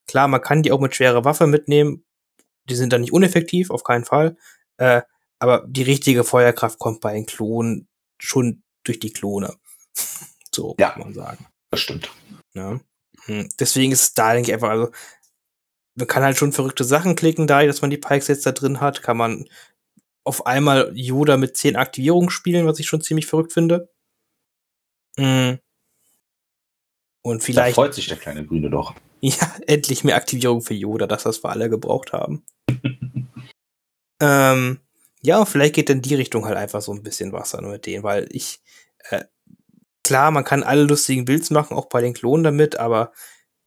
[0.08, 2.06] Klar, man kann die auch mit schwerer Waffe mitnehmen,
[2.70, 4.38] die sind dann nicht uneffektiv, auf keinen Fall.
[4.78, 5.02] Äh,
[5.40, 7.88] aber die richtige Feuerkraft kommt bei den Klonen
[8.18, 9.56] schon durch die Klone.
[10.54, 11.46] so ja, kann man sagen.
[11.72, 12.12] Das stimmt.
[12.54, 12.80] Ja.
[13.26, 14.92] Hm, deswegen ist es da, denke ich, einfach, also,
[16.00, 18.82] man kann halt schon verrückte Sachen klicken, da, dass man die Pikes jetzt da drin
[18.82, 19.46] hat, kann man
[20.24, 23.90] auf einmal Yoda mit 10 Aktivierungen spielen, was ich schon ziemlich verrückt finde.
[25.18, 25.60] Mhm.
[27.22, 27.78] Und vielleicht.
[27.78, 28.96] Da freut sich der kleine Grüne doch.
[29.22, 32.46] Ja, endlich mehr Aktivierung für Yoda, dass das wir alle gebraucht haben.
[34.22, 34.80] ähm,
[35.22, 38.30] ja, vielleicht geht in die Richtung halt einfach so ein bisschen Wasser mit denen, weil
[38.32, 38.62] ich,
[39.10, 39.26] äh,
[40.06, 43.12] klar, man kann alle lustigen Builds machen, auch bei den Klonen damit, aber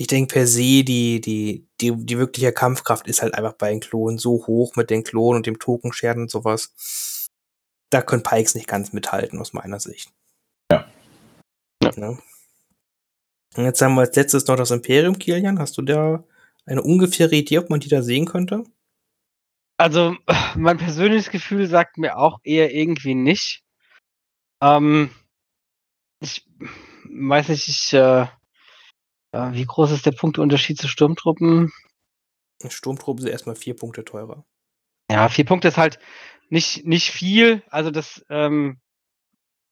[0.02, 3.78] ich denke per se, die, die, die, die wirkliche Kampfkraft ist halt einfach bei den
[3.78, 7.28] Klonen so hoch mit den Klonen und dem Token-Share und sowas.
[7.88, 10.10] Da können Pikes nicht ganz mithalten, aus meiner Sicht.
[10.72, 10.90] Ja.
[11.84, 11.92] ja.
[11.94, 12.08] ja.
[13.54, 15.60] Und jetzt haben wir als letztes noch das Imperium, Kilian.
[15.60, 16.24] Hast du da
[16.66, 18.64] eine ungefähre Idee, ob man die da sehen könnte?
[19.76, 20.16] Also,
[20.56, 23.62] mein persönliches Gefühl sagt mir auch eher irgendwie nicht.
[24.60, 25.10] Ähm,
[26.18, 26.44] ich
[27.04, 28.26] weiß nicht, ich, äh
[29.32, 31.72] wie groß ist der Punkteunterschied zu Sturmtruppen?
[32.68, 34.44] Sturmtruppen sind erstmal vier Punkte teurer.
[35.10, 35.98] Ja, vier Punkte ist halt
[36.48, 37.62] nicht, nicht viel.
[37.68, 38.80] Also das, ähm,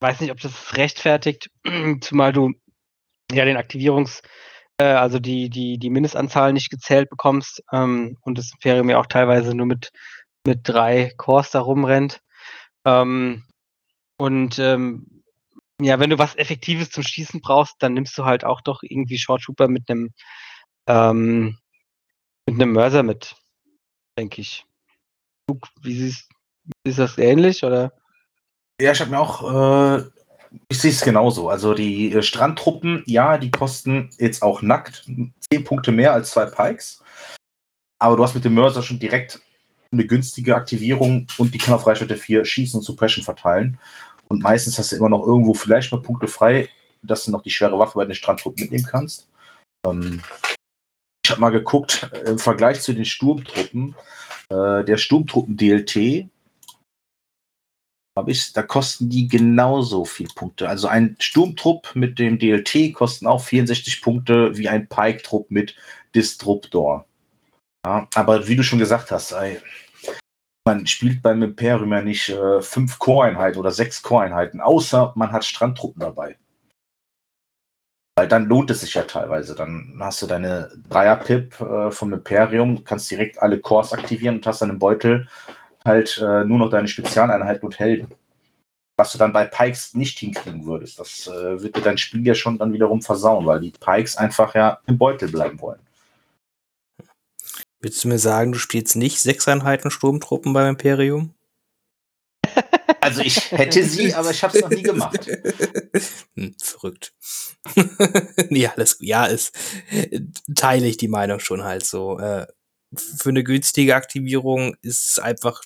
[0.00, 1.50] weiß nicht, ob das rechtfertigt,
[2.00, 2.52] zumal du
[3.30, 4.22] ja den Aktivierungs-
[4.80, 9.06] äh, also die, die, die Mindestanzahl nicht gezählt bekommst ähm, und das Imperium ja auch
[9.06, 9.90] teilweise nur mit,
[10.46, 12.20] mit drei Cores da rumrennt.
[12.86, 13.44] Ähm,
[14.16, 15.19] und ähm,
[15.84, 19.18] ja, wenn du was Effektives zum Schießen brauchst, dann nimmst du halt auch doch irgendwie
[19.18, 20.12] Short Trooper mit einem
[20.86, 21.58] ähm,
[22.46, 23.36] mit einem Mörser mit,
[24.18, 24.64] denke ich.
[25.82, 26.28] Wie siehst
[26.84, 27.92] ist das ähnlich oder?
[28.80, 30.10] Ja, ich habe mir auch äh,
[30.68, 31.48] ich sehe es genauso.
[31.48, 35.06] Also die äh, Strandtruppen, ja, die kosten jetzt auch nackt
[35.52, 37.02] 10 Punkte mehr als zwei Pikes.
[37.98, 39.40] Aber du hast mit dem Mörser schon direkt
[39.92, 43.78] eine günstige Aktivierung und die kann auf Reichweite 4 schießen und Suppression verteilen.
[44.30, 46.68] Und meistens hast du immer noch irgendwo vielleicht mal Punkte frei,
[47.02, 49.28] dass du noch die schwere Waffe bei den Strandtruppen mitnehmen kannst.
[49.86, 50.22] Ähm,
[51.24, 53.94] ich habe mal geguckt, im Vergleich zu den Sturmtruppen,
[54.48, 56.28] äh, der Sturmtruppen-DLT
[58.54, 60.68] da kosten die genauso viel Punkte.
[60.68, 65.74] Also ein Sturmtrupp mit dem DLT kosten auch 64 Punkte wie ein Pike-Trupp mit
[66.14, 67.06] Disruptor.
[67.86, 69.58] Ja, aber wie du schon gesagt hast, ey,
[70.70, 75.44] man spielt beim Imperium ja nicht äh, fünf Core-Einheiten oder sechs Core-Einheiten, außer man hat
[75.44, 76.36] Strandtruppen dabei.
[78.16, 79.54] Weil dann lohnt es sich ja teilweise.
[79.56, 84.62] Dann hast du deine Dreier-Pip äh, vom Imperium, kannst direkt alle Cores aktivieren und hast
[84.62, 85.26] dann im Beutel
[85.84, 88.08] halt äh, nur noch deine Spezialeinheiten und Helden.
[88.96, 91.00] Was du dann bei Pikes nicht hinkriegen würdest.
[91.00, 94.54] Das äh, wird dir dein Spiel ja schon dann wiederum versauen, weil die Pikes einfach
[94.54, 95.80] ja im Beutel bleiben wollen.
[97.80, 101.34] Willst du mir sagen, du spielst nicht sechs Einheiten Sturmtruppen beim Imperium?
[103.02, 105.26] Also ich hätte sie, aber ich habe es noch nie gemacht.
[106.36, 107.14] Hm, verrückt.
[108.50, 109.56] ja, alles, ja, ist
[110.54, 112.18] teile ich die Meinung schon halt so.
[112.18, 112.46] Äh,
[112.94, 115.62] für eine günstige Aktivierung ist es einfach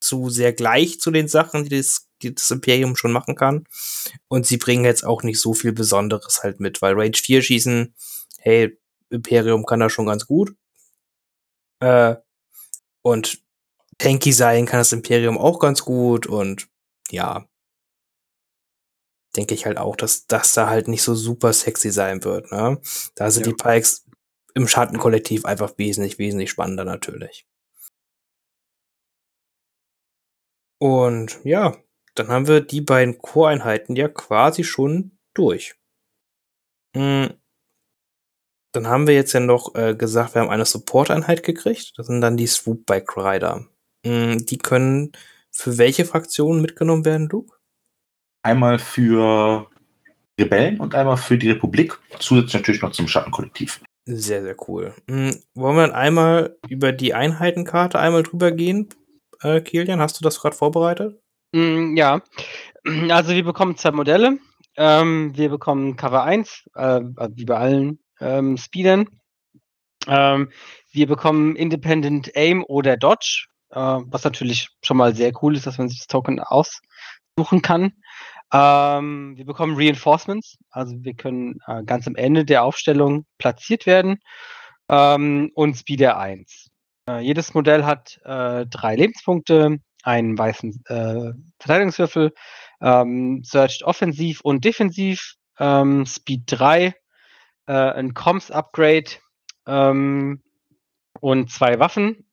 [0.00, 3.64] zu sehr gleich zu den Sachen, die das, die das Imperium schon machen kann.
[4.28, 7.94] Und sie bringen jetzt auch nicht so viel Besonderes halt mit, weil Range 4 schießen,
[8.38, 8.78] hey,
[9.10, 10.54] Imperium kann das schon ganz gut.
[11.80, 12.16] Äh,
[13.02, 13.42] und
[13.98, 16.68] tanky sein kann das Imperium auch ganz gut und
[17.10, 17.48] ja,
[19.36, 22.50] denke ich halt auch, dass das da halt nicht so super sexy sein wird.
[22.50, 22.80] Ne?
[23.14, 23.52] Da sind ja.
[23.52, 24.06] die Pikes
[24.54, 27.46] im Schattenkollektiv einfach wesentlich, wesentlich spannender natürlich.
[30.80, 31.76] Und ja,
[32.14, 35.76] dann haben wir die beiden Core-Einheiten ja quasi schon durch.
[36.96, 37.34] Hm.
[38.72, 41.92] Dann haben wir jetzt ja noch äh, gesagt, wir haben eine Support-Einheit gekriegt.
[41.96, 43.66] Das sind dann die Swoop-Bike Rider.
[44.04, 45.12] Hm, die können
[45.50, 47.56] für welche Fraktionen mitgenommen werden, Luke?
[48.42, 49.68] Einmal für
[50.38, 53.80] Rebellen und einmal für die Republik, zusätzlich natürlich noch zum Schattenkollektiv.
[54.04, 54.94] Sehr, sehr cool.
[55.08, 58.88] Hm, wollen wir dann einmal über die Einheitenkarte einmal drüber gehen?
[59.42, 61.20] Äh, Kilian, hast du das gerade vorbereitet?
[61.52, 62.22] Mm, ja,
[63.10, 64.38] also wir bekommen zwei Modelle.
[64.76, 67.00] Ähm, wir bekommen Cover 1, äh,
[67.34, 69.08] wie bei allen ähm, Speedern.
[70.06, 70.50] Ähm,
[70.90, 75.78] wir bekommen Independent Aim oder Dodge, äh, was natürlich schon mal sehr cool ist, dass
[75.78, 77.92] man sich das Token aussuchen kann.
[78.52, 84.20] Ähm, wir bekommen Reinforcements, also wir können äh, ganz am Ende der Aufstellung platziert werden
[84.88, 86.70] ähm, und Speeder 1.
[87.08, 92.32] Äh, jedes Modell hat äh, drei Lebenspunkte, einen weißen äh, Verteidigungswürfel,
[92.80, 96.94] ähm, Searched offensiv und defensiv, ähm, Speed 3,
[97.68, 99.10] äh, ein Comms Upgrade
[99.66, 100.42] ähm,
[101.20, 102.26] und zwei Waffen.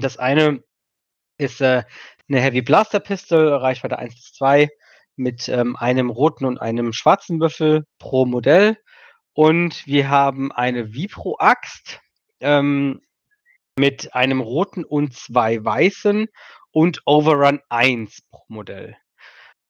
[0.00, 0.64] Das eine
[1.36, 1.84] ist äh,
[2.28, 4.68] eine Heavy Blaster Pistol, Reichweite 1 bis 2
[5.16, 8.78] mit ähm, einem roten und einem schwarzen Würfel pro Modell.
[9.34, 12.00] Und wir haben eine Vipro-Axt
[12.40, 13.02] ähm,
[13.78, 16.28] mit einem roten und zwei weißen
[16.72, 18.96] und Overrun 1 pro Modell.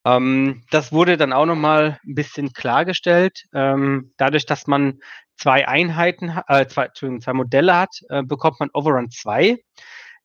[0.08, 3.44] Ähm, das wurde dann auch nochmal ein bisschen klargestellt.
[3.52, 5.00] Ähm, dadurch, dass man
[5.36, 9.58] zwei Einheiten, äh, zwei, zwei Modelle hat, äh, bekommt man Overrun 2.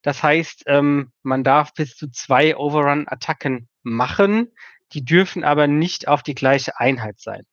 [0.02, 4.52] Das heißt, ähm, man darf bis zu zwei Overrun-Attacken machen.
[4.94, 7.44] Die dürfen aber nicht auf die gleiche Einheit sein.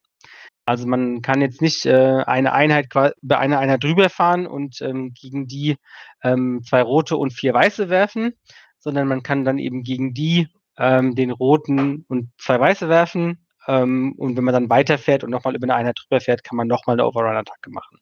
[0.67, 5.15] Also man kann jetzt nicht äh, eine Einheit bei einer Einheit drüber fahren und ähm,
[5.15, 5.77] gegen die
[6.23, 8.35] ähm, zwei rote und vier weiße werfen,
[8.79, 10.49] sondern man kann dann eben gegen die
[10.79, 13.47] ähm, den roten und zwei weiße werfen.
[13.67, 16.67] Ähm, und wenn man dann weiterfährt und nochmal über eine Einheit drüber fährt, kann man
[16.69, 17.99] nochmal eine Overrun-Attacke machen.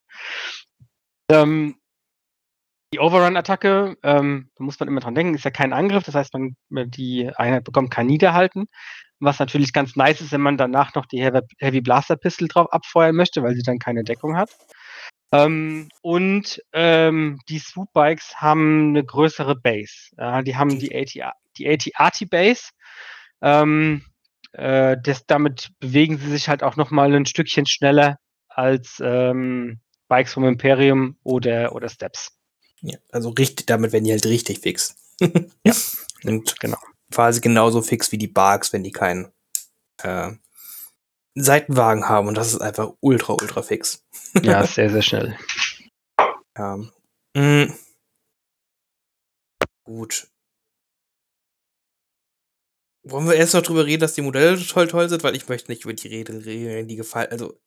[1.31, 1.75] Ähm,
[2.95, 6.33] die Overrun-Attacke, ähm, da muss man immer dran denken, ist ja kein Angriff, das heißt,
[6.35, 6.57] man,
[6.91, 8.67] die Einheit bekommt kein Niederhalten,
[9.21, 13.15] was natürlich ganz nice ist, wenn man danach noch die Heavy Blaster Pistol drauf abfeuern
[13.15, 14.51] möchte, weil sie dann keine Deckung hat.
[15.33, 20.15] Ähm, und ähm, die Swoop Bikes haben eine größere Base.
[20.17, 22.71] Ja, die haben die AT, die AT Base.
[23.41, 24.05] Ähm,
[24.53, 29.81] äh, das, damit bewegen sie sich halt auch noch mal ein Stückchen schneller als ähm,
[30.09, 32.33] Bikes vom Imperium oder, oder Steps.
[32.81, 34.97] Ja, also richtig, damit werden die halt richtig fix.
[35.21, 35.75] ja.
[36.25, 36.79] Und genau.
[37.13, 39.33] quasi genauso fix wie die Barks, wenn die keinen
[40.03, 40.33] äh,
[41.35, 42.29] Seitenwagen haben.
[42.29, 44.05] Und das ist einfach ultra, ultra fix.
[44.43, 45.39] ja, sehr, sehr schnell.
[46.57, 46.79] Ja.
[47.35, 47.75] Mhm.
[49.85, 50.29] Gut.
[53.11, 55.23] Wollen wir erst noch drüber reden, dass die Modelle toll, toll sind?
[55.23, 57.31] Weil ich möchte nicht über die Regeln reden, die gefallen.
[57.31, 57.59] Also,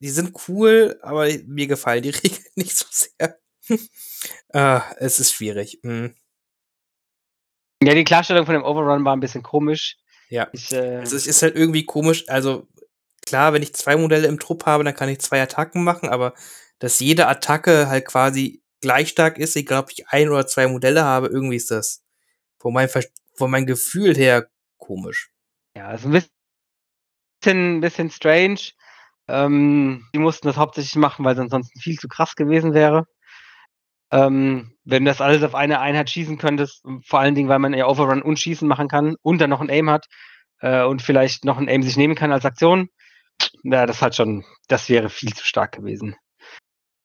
[0.00, 3.38] die sind cool, aber mir gefallen die Regeln nicht so sehr.
[4.52, 5.80] ah, es ist schwierig.
[5.82, 6.14] Hm.
[7.82, 9.96] Ja, die Klarstellung von dem Overrun war ein bisschen komisch.
[10.28, 10.48] Ja.
[10.52, 12.28] Ich, äh, es ist, halt irgendwie komisch.
[12.28, 12.68] Also,
[13.26, 16.34] klar, wenn ich zwei Modelle im Trupp habe, dann kann ich zwei Attacken machen, aber
[16.78, 21.04] dass jede Attacke halt quasi gleich stark ist, egal ob ich ein oder zwei Modelle
[21.04, 22.02] habe, irgendwie ist das
[22.58, 22.88] von meinem,
[23.34, 24.48] von meinem Gefühl her
[24.80, 25.30] komisch.
[25.76, 26.22] Ja, also ein
[27.42, 28.72] bisschen, bisschen strange.
[29.28, 33.06] Ähm, die mussten das hauptsächlich machen, weil es ansonsten viel zu krass gewesen wäre.
[34.10, 37.86] Ähm, wenn das alles auf eine Einheit schießen könntest, vor allen Dingen, weil man ja
[37.86, 40.06] Overrun und Schießen machen kann und dann noch ein Aim hat
[40.60, 42.88] äh, und vielleicht noch ein Aim sich nehmen kann als Aktion,
[43.62, 46.16] ja, das hat schon, das wäre viel zu stark gewesen.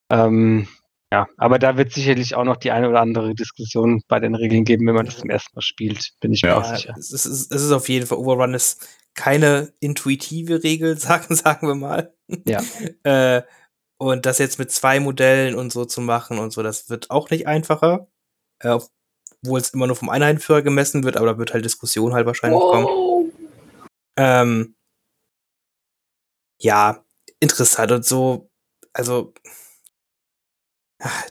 [0.09, 0.67] Ähm,
[1.11, 4.65] ja, aber da wird sicherlich auch noch die eine oder andere Diskussion bei den Regeln
[4.65, 6.93] geben, wenn man das zum ersten Mal spielt, bin ich mir ja, auch sicher.
[6.97, 11.75] Es ist, es ist auf jeden Fall, Overrun ist keine intuitive Regel, sagen, sagen wir
[11.75, 12.13] mal.
[12.47, 12.61] Ja.
[13.03, 13.43] äh,
[13.97, 17.29] und das jetzt mit zwei Modellen und so zu machen und so, das wird auch
[17.29, 18.07] nicht einfacher.
[18.59, 18.77] Äh,
[19.43, 22.59] obwohl es immer nur vom Einheitenführer gemessen wird, aber da wird halt Diskussion halt wahrscheinlich
[22.59, 22.71] wow.
[22.71, 23.31] kommen.
[24.17, 24.75] Ähm,
[26.59, 27.03] ja,
[27.39, 28.49] interessant und so,
[28.93, 29.33] also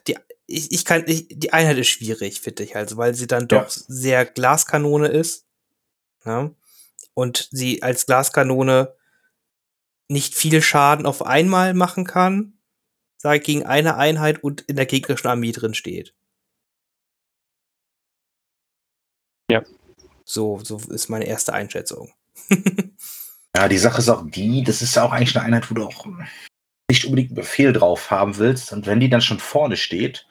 [0.06, 0.16] die,
[0.46, 3.62] ich, ich kann, ich, die Einheit ist schwierig, finde ich, also, weil sie dann doch
[3.62, 3.82] ja.
[3.88, 5.46] sehr Glaskanone ist.
[6.24, 6.44] Ja?
[6.44, 6.54] Ne?
[7.14, 8.94] Und sie als Glaskanone
[10.08, 12.58] nicht viel Schaden auf einmal machen kann,
[13.16, 16.14] sage gegen eine Einheit und in der gegnerischen Armee drin steht.
[19.50, 19.62] Ja.
[20.24, 22.12] So, so ist meine erste Einschätzung.
[23.56, 25.84] ja, die Sache ist auch die, das ist ja auch eigentlich eine Einheit, wo du
[25.86, 26.06] auch
[26.90, 28.72] nicht unbedingt einen Befehl drauf haben willst.
[28.72, 30.26] Und wenn die dann schon vorne steht,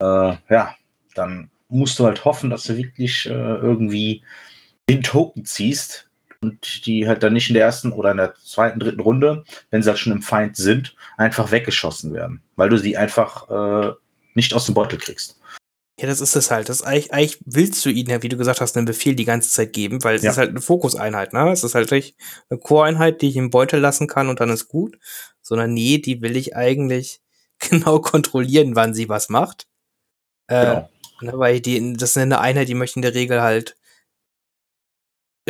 [0.00, 0.74] äh, ja,
[1.14, 4.22] dann musst du halt hoffen, dass du wirklich äh, irgendwie
[4.88, 6.08] den Token ziehst,
[6.40, 9.82] und die halt dann nicht in der ersten oder in der zweiten, dritten Runde, wenn
[9.82, 13.92] sie halt schon im Feind sind, einfach weggeschossen werden, weil du sie einfach äh,
[14.34, 15.37] nicht aus dem Beutel kriegst.
[15.98, 16.68] Ja, das ist es halt.
[16.68, 19.50] Das eigentlich, eigentlich willst du ihnen ja, wie du gesagt hast, einen Befehl die ganze
[19.50, 20.30] Zeit geben, weil es Ja.
[20.30, 21.50] ist halt eine Fokuseinheit, ne?
[21.50, 22.16] Es ist halt nicht
[22.48, 24.98] eine Core-Einheit, die ich im Beutel lassen kann und dann ist gut.
[25.42, 27.20] Sondern nee, die will ich eigentlich
[27.58, 29.66] genau kontrollieren, wann sie was macht.
[30.46, 30.88] Äh, Genau.
[31.20, 33.76] Ne, weil die, das ist eine Einheit, die möchte in der Regel halt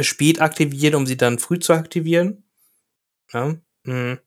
[0.01, 2.45] spät aktivieren, um sie dann früh zu aktivieren.
[3.35, 3.55] Ja?
[3.83, 4.19] mm.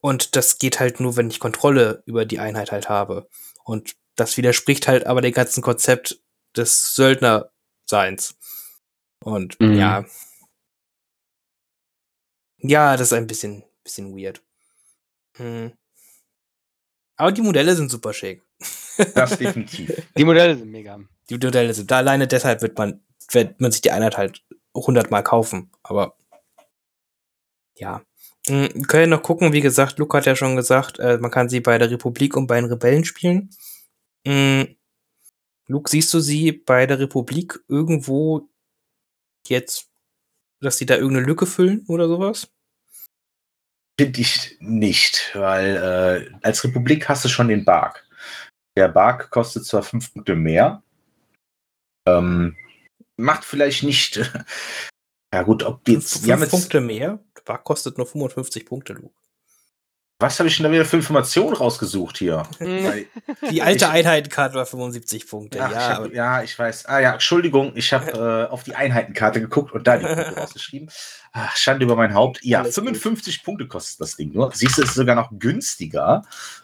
[0.00, 3.28] Und das geht halt nur, wenn ich Kontrolle über die Einheit halt habe.
[3.64, 6.20] Und das widerspricht halt aber dem ganzen Konzept
[6.56, 8.36] des Söldnerseins.
[9.22, 9.74] Und Mhm.
[9.74, 10.04] ja.
[12.58, 14.42] Ja, das ist ein bisschen, bisschen weird.
[15.36, 15.72] Hm.
[17.18, 18.42] Aber die Modelle sind super schick.
[19.14, 20.02] Das definitiv.
[20.16, 20.98] Die Modelle sind mega.
[21.28, 24.44] Die Modelle sind da alleine deshalb wird man, wird man sich die Einheit halt
[24.74, 25.70] 100 Mal kaufen.
[25.82, 26.16] Aber
[27.76, 28.02] ja.
[28.46, 31.48] Hm, Wir können noch gucken, wie gesagt, Luke hat ja schon gesagt, äh, man kann
[31.48, 33.50] sie bei der Republik und bei den Rebellen spielen.
[34.26, 34.76] Hm,
[35.68, 38.48] Luke, siehst du sie bei der Republik irgendwo
[39.46, 39.88] jetzt,
[40.60, 42.50] dass sie da irgendeine Lücke füllen oder sowas?
[43.98, 45.76] Finde ich nicht, weil
[46.32, 48.04] äh, als Republik hast du schon den Bark.
[48.76, 50.82] Der Bark kostet zwar fünf Punkte mehr,
[52.06, 52.56] ähm,
[53.16, 54.16] macht vielleicht nicht.
[55.32, 57.24] ja gut, ob die jetzt, Fünf Punkte mehr?
[57.44, 59.14] War kostet nur 55 Punkte, Luke.
[60.18, 62.44] Was habe ich denn da wieder für Informationen rausgesucht hier?
[62.58, 63.06] Weil-
[63.50, 65.78] Die alte Einheitenkarte war 75 Punkte, Ach, ja.
[65.78, 66.86] ich hab, ja, ich weiß.
[66.86, 70.90] Ah ja, Entschuldigung, ich habe äh, auf die Einheitenkarte geguckt und da die Punkte rausgeschrieben.
[71.32, 72.42] Ach, Schande über mein Haupt.
[72.42, 72.84] Ja, Alles gut.
[72.84, 74.50] 55 Punkte kostet das Ding nur.
[74.52, 76.22] Siehst du, es ist sogar noch günstiger.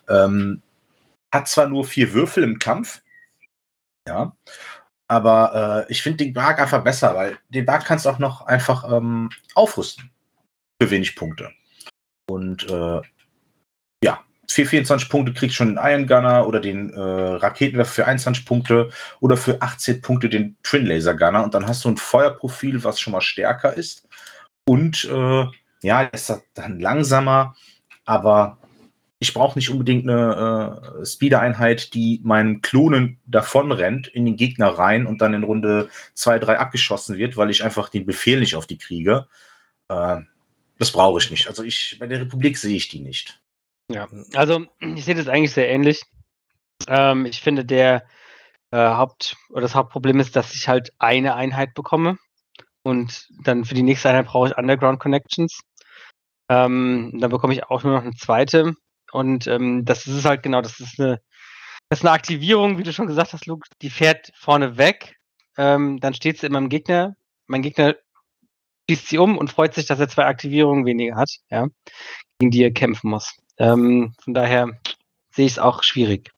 [0.09, 0.63] Ähm,
[1.31, 3.03] hat zwar nur vier Würfel im Kampf.
[4.09, 4.35] Ja.
[5.09, 8.47] Aber äh, ich finde den Bark einfach besser, weil den Bark kannst du auch noch
[8.47, 10.11] einfach ähm, aufrüsten.
[10.81, 11.51] Für wenig Punkte.
[12.31, 13.01] Und äh,
[14.03, 18.07] ja, für 24 Punkte kriegst du schon den Iron Gunner oder den äh, Raketenwerfer für
[18.07, 18.91] 21 Punkte
[19.21, 23.01] oder für 18 Punkte den Twin Laser Gunner und dann hast du ein Feuerprofil, was
[23.01, 24.09] schon mal stärker ist.
[24.65, 25.47] Und äh,
[25.83, 27.57] ja, ist dann langsamer,
[28.05, 28.59] aber
[29.19, 35.07] ich brauche nicht unbedingt eine äh, Speeder-Einheit, die meinem Klonen davonrennt, in den Gegner rein
[35.07, 38.67] und dann in Runde 2, 3 abgeschossen wird, weil ich einfach den Befehl nicht auf
[38.67, 39.29] die kriege.
[39.89, 40.23] Äh,
[40.79, 41.47] das brauche ich nicht.
[41.47, 43.42] Also ich, bei der Republik sehe ich die nicht.
[43.93, 46.03] Ja, also ich sehe das eigentlich sehr ähnlich.
[46.89, 48.05] Ähm, ich finde, der
[48.71, 52.19] äh, Haupt oder das Hauptproblem ist, dass ich halt eine Einheit bekomme
[52.83, 55.61] und dann für die nächste Einheit brauche ich Underground Connections.
[56.49, 58.75] Ähm, dann bekomme ich auch nur noch eine zweite
[59.13, 61.21] und ähm, das ist halt genau, das ist eine,
[61.89, 65.17] das ist eine Aktivierung, wie du schon gesagt hast, Luke, die fährt vorne weg,
[65.57, 67.15] ähm, dann steht sie in meinem Gegner,
[67.47, 67.95] mein Gegner
[68.91, 71.69] schießt sie um und freut sich, dass er zwei Aktivierungen weniger hat, ja,
[72.39, 73.37] gegen die er kämpfen muss.
[73.63, 74.69] Ähm, von daher
[75.31, 76.33] sehe ich es auch schwierig.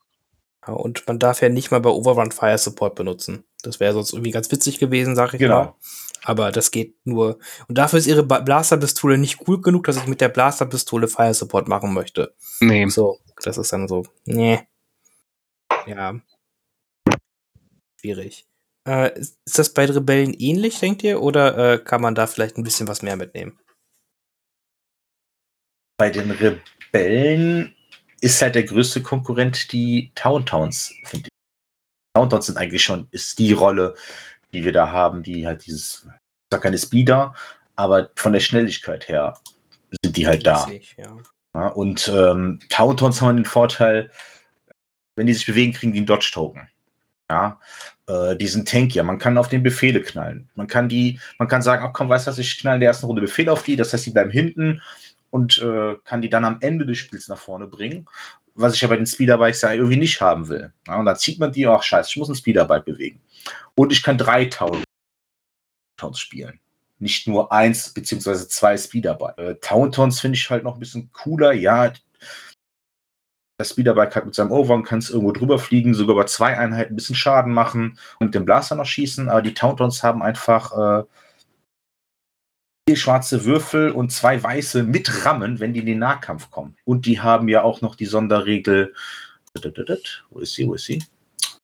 [0.66, 3.45] Ja, und man darf ja nicht mal bei Overrun Fire Support benutzen.
[3.62, 5.55] Das wäre sonst irgendwie ganz witzig gewesen, sag ich Genau.
[5.64, 5.75] mal.
[6.22, 7.39] Aber das geht nur.
[7.68, 11.68] Und dafür ist ihre Blasterpistole nicht cool genug, dass ich mit der Blasterpistole Fire Support
[11.68, 12.35] machen möchte.
[12.61, 12.89] Nee.
[12.89, 14.05] So, das ist dann so.
[14.25, 14.61] Nee.
[15.87, 16.14] Ja.
[18.01, 18.47] Schwierig.
[18.87, 21.22] Äh, ist ist das bei Rebellen ähnlich, denkt ihr?
[21.22, 23.59] Oder äh, kann man da vielleicht ein bisschen was mehr mitnehmen?
[25.97, 27.75] Bei den Rebellen
[28.21, 32.17] ist halt der größte Konkurrent die Town Towns, finde ich.
[32.17, 33.95] Town Towns sind eigentlich schon, ist die Rolle,
[34.53, 36.13] die wir da haben, die halt dieses, ich
[36.53, 37.35] sag keine Speeder,
[37.77, 39.39] aber von der Schnelligkeit her
[40.03, 40.67] sind die halt da.
[40.69, 41.17] Ich, ja.
[41.55, 44.11] Ja, und ähm, Town Towns haben den Vorteil,
[45.15, 46.69] wenn die sich bewegen, kriegen die einen Dodge-Token.
[47.31, 47.61] Ja,
[48.09, 49.05] äh, die sind tankier.
[49.05, 50.49] Man kann auf den Befehle knallen.
[50.57, 52.89] Man kann die, man kann sagen, ach komm, weißt du was, ich knall in der
[52.89, 54.83] ersten Runde Befehl auf die, das heißt, die bleiben hinten
[55.35, 58.07] und äh, kann die dann am Ende des Spiels nach vorne bringen,
[58.55, 60.72] was ich ja bei den Speederbikes ja irgendwie nicht haben will.
[60.87, 63.20] Ja, und dann zieht man die, ach scheiße, ich muss ein Speederbike bewegen.
[63.74, 64.85] Und ich kann drei Town
[65.97, 66.61] Towns spielen.
[67.01, 69.37] Nicht nur eins beziehungsweise zwei Speederbike.
[69.37, 71.53] Äh, Towntons finde ich halt noch ein bisschen cooler.
[71.53, 71.93] Ja,
[73.59, 76.97] das Speederbike hat mit seinem Overrun kannst irgendwo drüber fliegen, sogar bei zwei Einheiten ein
[76.97, 79.28] bisschen Schaden machen und den Blaster noch schießen.
[79.28, 81.05] Aber die Towntons haben einfach äh,
[82.95, 86.76] schwarze Würfel und zwei weiße mit Rammen, wenn die in den Nahkampf kommen.
[86.85, 88.93] Und die haben ja auch noch die Sonderregel.
[90.30, 90.66] Wo ist sie?
[90.66, 91.03] Wo ist sie?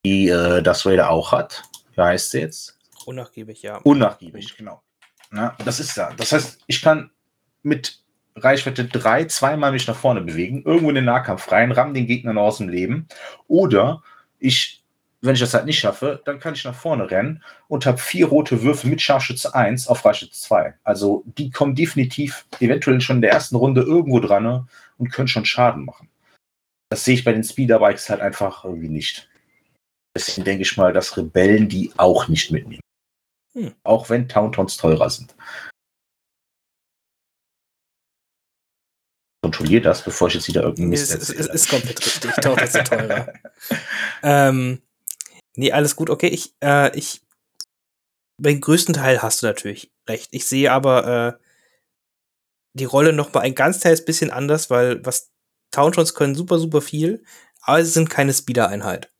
[0.05, 1.63] Die äh, das Raider auch hat.
[1.95, 2.79] Wie heißt sie jetzt?
[3.05, 3.77] Unnachgiebig, ja.
[3.79, 4.83] Unnachgiebig, genau.
[5.33, 6.13] Ja, das ist da.
[6.17, 7.11] Das heißt, ich kann
[7.63, 8.03] mit
[8.37, 12.33] Reichweite 3 zweimal mich nach vorne bewegen, irgendwo in den Nahkampf rein, ramm den Gegner
[12.33, 13.09] noch aus dem Leben.
[13.47, 14.03] Oder
[14.39, 14.80] ich,
[15.23, 18.27] wenn ich das halt nicht schaffe, dann kann ich nach vorne rennen und habe vier
[18.27, 20.75] rote Würfel mit Scharfschütze 1 auf Reichweite 2.
[20.83, 24.67] Also die kommen definitiv eventuell schon in der ersten Runde irgendwo dran ne,
[24.97, 26.09] und können schon Schaden machen.
[26.91, 29.29] Das sehe ich bei den Speederbikes halt einfach irgendwie nicht.
[30.17, 32.83] Deswegen denke ich mal, dass Rebellen die auch nicht mitnehmen.
[33.53, 33.75] Hm.
[33.85, 35.35] Auch wenn Towntowns teurer sind.
[39.43, 42.33] Kontrolliert das, bevor ich jetzt wieder irgendeinen Mist es, es, ist komplett richtig.
[42.33, 43.33] Towntowns sind teurer.
[44.23, 44.83] ähm,
[45.61, 46.11] nee, alles gut.
[46.11, 47.23] Okay, ich, äh, ich,
[48.39, 50.29] beim größten Teil hast du natürlich recht.
[50.33, 51.45] Ich sehe aber äh,
[52.73, 55.31] die Rolle noch mal ein ganz kleines bisschen anders, weil was
[55.71, 57.23] Towntowns können super, super viel,
[57.61, 59.13] aber sie sind keine Speeder-Einheit.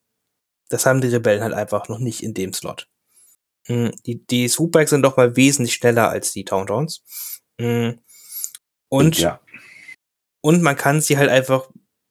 [0.71, 2.89] Das haben die Rebellen halt einfach noch nicht in dem Slot.
[3.67, 7.05] Hm, die, die Swoopbikes sind doch mal wesentlich schneller als die Towntowns.
[7.61, 8.01] Hm,
[8.89, 9.41] und, ja.
[10.41, 11.69] und man kann sie halt einfach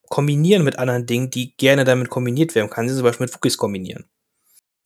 [0.08, 2.66] kombinieren mit anderen Dingen, die gerne damit kombiniert werden.
[2.66, 4.09] Man kann sie zum Beispiel mit Wookies kombinieren.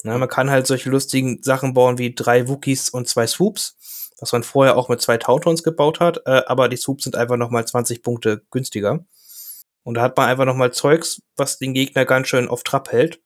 [0.05, 4.31] Na, man kann halt solche lustigen Sachen bauen wie drei Wookies und zwei Swoops, was
[4.31, 7.65] man vorher auch mit zwei Towntowns gebaut hat, äh, aber die Swoops sind einfach nochmal
[7.67, 9.05] 20 Punkte günstiger.
[9.83, 13.19] Und da hat man einfach nochmal Zeugs, was den Gegner ganz schön auf Trab hält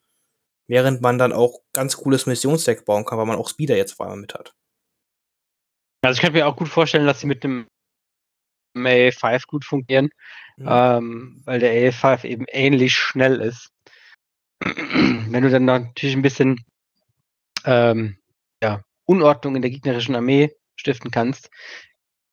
[0.70, 4.08] während man dann auch ganz cooles Missionsdeck bauen kann, weil man auch Speeder jetzt vor
[4.08, 4.54] allem mit hat.
[6.02, 7.68] Also ich könnte mir auch gut vorstellen, dass sie mit dem
[8.78, 10.12] AA5 gut fungieren,
[10.58, 10.68] mhm.
[10.70, 13.72] ähm, weil der AA5 eben ähnlich schnell ist.
[14.60, 16.64] Wenn du dann natürlich ein bisschen
[17.66, 18.18] ähm,
[18.62, 21.50] ja, Unordnung in der gegnerischen Armee stiften kannst,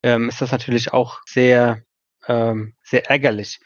[0.03, 1.83] ähm, ist das natürlich auch sehr,
[2.27, 3.59] ähm, sehr ärgerlich.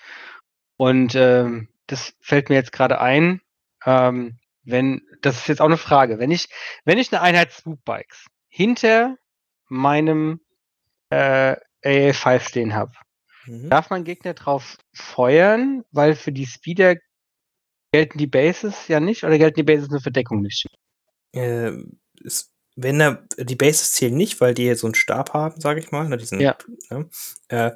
[0.77, 3.41] Und ähm, das fällt mir jetzt gerade ein.
[3.85, 6.49] Ähm, wenn, das ist jetzt auch eine Frage, wenn ich,
[6.85, 9.17] wenn ich eine Einheit Swoop-Bikes hinter
[9.69, 10.41] meinem
[11.11, 12.93] äh, AA5 stehen habe,
[13.47, 13.71] mhm.
[13.71, 16.97] darf mein Gegner drauf feuern, weil für die Speeder
[17.93, 20.67] gelten die Bases ja nicht oder gelten die Bases nur für Deckung nicht?
[21.33, 21.73] Äh,
[22.23, 25.91] ist, wenn er, die Bases zählen nicht, weil die so einen Stab haben, sage ich
[25.91, 26.57] mal, ne, diesen, ja.
[26.91, 27.09] Ne,
[27.49, 27.73] äh,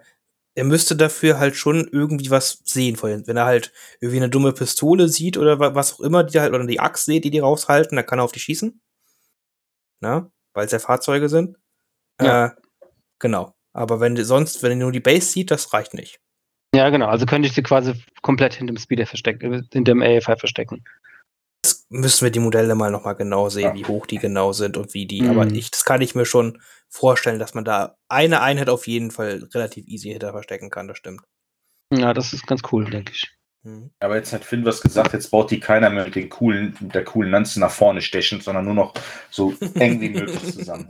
[0.57, 3.27] er müsste dafür halt schon irgendwie was sehen vorhin.
[3.27, 6.65] Wenn er halt irgendwie eine dumme Pistole sieht oder was auch immer, die halt, oder
[6.65, 8.81] die Axt sieht, die die raushalten, dann kann er auf die schießen.
[10.01, 11.57] Na, weil es ja Fahrzeuge sind.
[12.21, 12.47] Ja.
[12.47, 12.51] Äh,
[13.19, 13.55] genau.
[13.73, 16.21] Aber wenn sonst, wenn er nur die Base sieht, das reicht nicht.
[16.75, 17.07] Ja, genau.
[17.07, 20.85] Also könnte ich sie quasi komplett hinter dem Speeder verstecken, hinter dem AFI verstecken
[21.89, 23.75] müssen wir die Modelle mal nochmal genau sehen, ja.
[23.75, 25.23] wie hoch die genau sind und wie die.
[25.23, 25.31] Mhm.
[25.31, 29.11] Aber ich, das kann ich mir schon vorstellen, dass man da eine Einheit auf jeden
[29.11, 31.23] Fall relativ easy hinter verstecken kann, das stimmt.
[31.93, 33.31] Ja, das ist ganz cool, denke ich.
[33.63, 33.91] Mhm.
[34.01, 36.95] Aber jetzt hat Finn was gesagt, jetzt baut die keiner mehr mit den coolen, mit
[36.95, 38.95] der coolen Lanze nach vorne stechen, sondern nur noch
[39.31, 40.89] so eng wie möglich zusammen.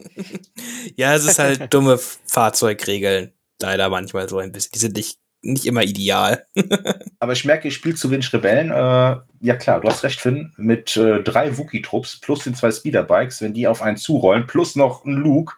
[0.96, 3.32] ja, es ist halt dumme Fahrzeugregeln.
[3.60, 4.72] Leider manchmal so ein bisschen.
[4.74, 6.46] Die sind nicht nicht immer ideal.
[7.18, 8.70] Aber ich merke, ich spiele zu wenig Rebellen.
[8.70, 10.52] Äh, ja klar, du hast recht, Finn.
[10.56, 15.04] Mit äh, drei Wookie-Trupps plus den zwei Speederbikes, wenn die auf einen zurollen, plus noch
[15.04, 15.54] ein Luke,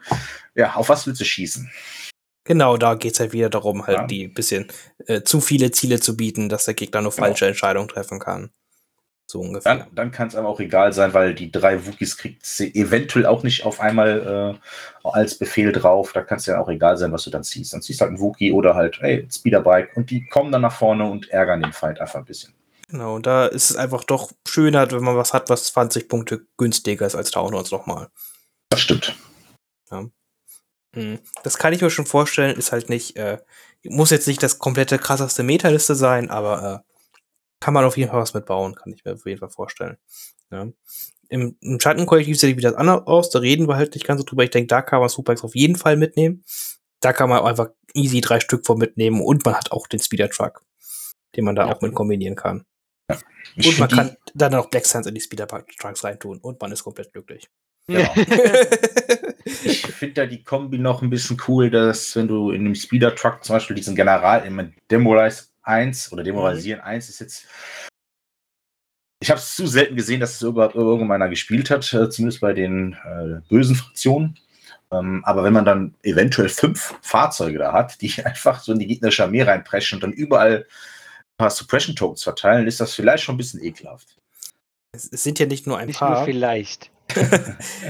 [0.55, 1.71] ja, auf was willst du schießen?
[2.45, 4.07] Genau, da geht es halt wieder darum, halt ja.
[4.07, 4.69] die bisschen
[5.07, 7.27] äh, zu viele Ziele zu bieten, dass der Gegner nur genau.
[7.27, 8.51] falsche Entscheidungen treffen kann.
[9.29, 9.77] So ungefähr.
[9.77, 13.27] Dann, dann kann es aber auch egal sein, weil die drei Wookies kriegt sie eventuell
[13.27, 16.13] auch nicht auf einmal äh, als Befehl drauf.
[16.13, 17.73] Da kann es ja auch egal sein, was du dann ziehst.
[17.73, 20.77] Dann ziehst du halt einen Wookie oder halt, hey, Speederbike und die kommen dann nach
[20.77, 22.55] vorne und ärgern den Feind einfach ein bisschen.
[22.89, 26.47] Genau, und da ist es einfach doch schöner, wenn man was hat, was 20 Punkte
[26.57, 28.09] günstiger ist als Townhouse nochmal.
[28.69, 29.17] Das stimmt.
[29.91, 30.07] Ja.
[30.95, 31.19] Hm.
[31.43, 33.39] Das kann ich mir schon vorstellen, ist halt nicht, äh,
[33.85, 36.96] muss jetzt nicht das komplette krasseste Metaliste sein, aber äh,
[37.61, 39.97] kann man auf jeden Fall was mitbauen, kann ich mir auf jeden Fall vorstellen.
[40.51, 40.69] Ja.
[41.29, 44.45] Im, im Schattenkollektiv sieht das anders aus, da reden wir halt nicht ganz so drüber.
[44.45, 46.45] Ich denke, da kann man Superx auf jeden Fall mitnehmen.
[47.01, 50.31] Da kann man einfach easy drei Stück von mitnehmen und man hat auch den Speeder
[50.31, 50.63] Truck,
[51.35, 51.75] den man da ja.
[51.75, 52.65] auch mit kombinieren kann.
[53.11, 53.19] Ja.
[53.57, 56.85] Und man kann dann auch Black Sands in die Speeder Trucks reintun und man ist
[56.85, 57.49] komplett glücklich.
[57.89, 58.13] Genau.
[59.45, 63.15] ich finde da die Kombi noch ein bisschen cool, dass wenn du in dem Speeder
[63.15, 66.87] Truck zum Beispiel diesen General im Demolize 1 oder Demoralisieren mhm.
[66.87, 67.47] 1 ist jetzt.
[69.21, 72.53] Ich habe es zu selten gesehen, dass es überhaupt irgendeiner gespielt hat, äh, zumindest bei
[72.53, 74.39] den äh, bösen Fraktionen.
[74.93, 78.87] Ähm, aber wenn man dann eventuell fünf Fahrzeuge da hat, die einfach so in die
[78.87, 83.35] gegnerische Armee reinpreschen und dann überall ein paar Suppression Tokens verteilen, ist das vielleicht schon
[83.35, 84.17] ein bisschen ekelhaft.
[84.93, 86.19] Es, es sind ja nicht nur ein nicht paar.
[86.19, 86.91] Nur vielleicht.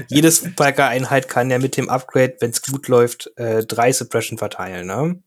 [0.07, 4.87] Jedes Biker-Einheit kann ja mit dem Upgrade, wenn es gut läuft, äh, drei Suppression verteilen.
[4.87, 5.21] Ne?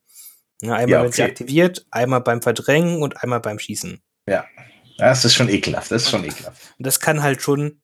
[0.62, 1.04] Ja, einmal, ja, okay.
[1.04, 4.02] wenn sie aktiviert, einmal beim Verdrängen und einmal beim Schießen.
[4.28, 4.44] Ja.
[4.98, 5.90] Das ist schon ekelhaft.
[5.90, 6.74] Das ist schon ekelhaft.
[6.78, 7.80] Und das kann halt schon,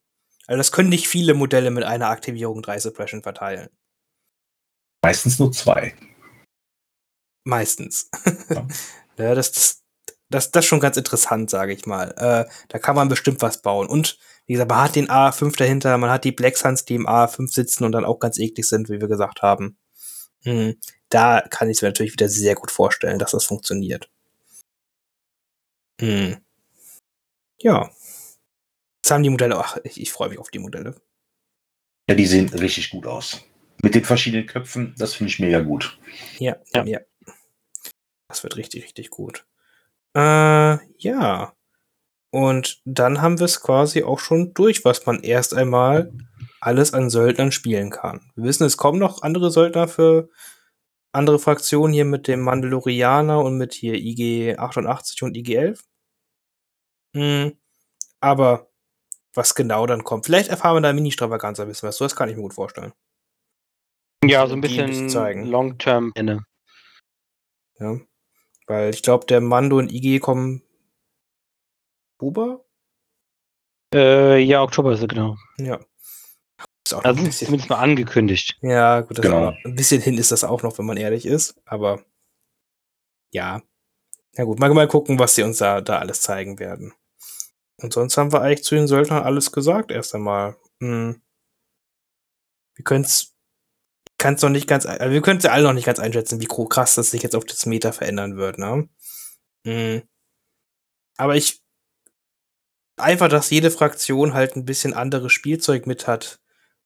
[0.47, 3.70] also das können nicht viele Modelle mit einer Aktivierung drei Suppression verteilen.
[5.03, 5.95] Meistens nur zwei.
[7.45, 8.11] Meistens.
[8.51, 8.66] Ja,
[9.18, 9.83] ja das, das,
[10.29, 12.11] das, das ist schon ganz interessant, sage ich mal.
[12.18, 13.89] Äh, da kann man bestimmt was bauen.
[13.89, 17.09] Und wie gesagt, man hat den A5 dahinter, man hat die Black Suns, die im
[17.09, 19.79] A5 sitzen und dann auch ganz eklig sind, wie wir gesagt haben.
[20.43, 20.74] Hm
[21.09, 24.11] da kann ich es mir natürlich wieder sehr gut vorstellen, dass das funktioniert.
[26.00, 26.36] Hm.
[27.61, 27.90] Ja.
[29.02, 31.00] Jetzt haben die Modelle, ach, ich, ich freue mich auf die Modelle.
[32.09, 33.44] Ja, die sehen richtig gut aus.
[33.82, 35.98] Mit den verschiedenen Köpfen, das finde ich mega gut.
[36.38, 37.00] Ja, ja, ja.
[38.28, 39.46] Das wird richtig, richtig gut.
[40.14, 41.54] Äh, ja.
[42.30, 46.12] Und dann haben wir es quasi auch schon durch, was man erst einmal
[46.61, 48.32] alles an Söldnern spielen kann.
[48.34, 50.28] Wir wissen, es kommen noch andere Söldner für
[51.17, 55.85] andere Fraktionen hier mit dem Mandalorianer und mit hier IG 88 und IG 11.
[57.14, 57.59] Hm,
[58.21, 58.71] aber
[59.35, 61.99] was genau dann kommt, vielleicht erfahren wir da Mini-Stravaganza ein bisschen was.
[61.99, 62.93] Das kann ich mir gut vorstellen.
[64.25, 65.47] Ja, so ein bisschen zeigen.
[65.47, 66.45] Long-Term inne.
[67.79, 67.99] Ja.
[68.67, 70.62] Weil ich glaube, der Mando und IG kommen.
[72.14, 72.64] Oktober?
[73.95, 75.37] Äh, ja, Oktober ist es genau.
[75.59, 75.81] Ja.
[76.87, 78.57] Ist auch Also ein ist bisschen, zumindest mal angekündigt.
[78.62, 79.53] ja, gut, das Genau.
[79.64, 81.61] ein bisschen hin ist das auch noch, wenn man ehrlich ist.
[81.64, 82.05] Aber
[83.32, 83.61] ja.
[84.37, 86.93] Na gut, mal, mal gucken, was sie uns da, da alles zeigen werden.
[87.82, 90.57] Und sonst haben wir eigentlich zu den Söldnern alles gesagt, erst einmal.
[90.80, 91.20] Hm.
[92.76, 93.34] Wir können es.
[94.18, 96.41] Kann es noch nicht ganz, also wir können es ja alle noch nicht ganz einschätzen,
[96.41, 98.89] wie krass das sich jetzt auf das Meta verändern wird, ne?
[99.66, 100.03] Hm.
[101.18, 101.61] Aber ich,
[102.97, 106.41] einfach, dass jede Fraktion halt ein bisschen anderes Spielzeug mit hat.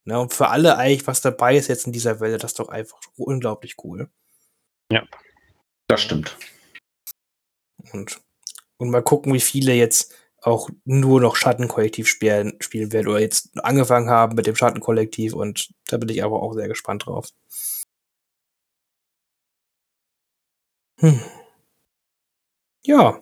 [0.05, 0.19] Ne?
[0.19, 3.01] Und für alle eigentlich, was dabei ist jetzt in dieser Welle, das ist doch einfach
[3.17, 4.11] unglaublich cool.
[5.89, 6.37] Das stimmt.
[7.93, 8.21] Und,
[8.77, 13.51] und mal gucken, wie viele jetzt auch nur noch Schattenkollektiv spielen, spielen werden oder jetzt
[13.63, 17.29] angefangen haben mit dem Schattenkollektiv und da bin ich aber auch sehr gespannt drauf.
[21.01, 21.21] Hm.
[22.85, 23.21] Ja.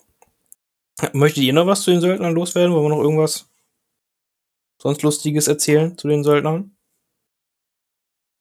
[1.13, 2.73] Möchtet ihr noch was zu den Söldnern loswerden?
[2.73, 3.49] Wollen wir noch irgendwas
[4.81, 6.75] sonst Lustiges erzählen zu den Söldnern?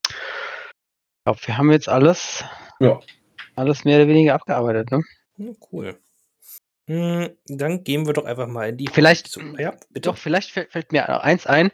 [0.09, 2.45] Ich glaube, wir haben jetzt alles,
[2.81, 3.01] Ja.
[3.57, 5.03] alles mehr oder weniger abgearbeitet, ne?
[5.37, 5.99] Hm, cool.
[6.89, 10.09] Hm, dann gehen wir doch einfach mal in die Vielleicht- Zu- Ja, bitte.
[10.09, 11.71] Doch, vielleicht fällt, fällt mir noch eins ein.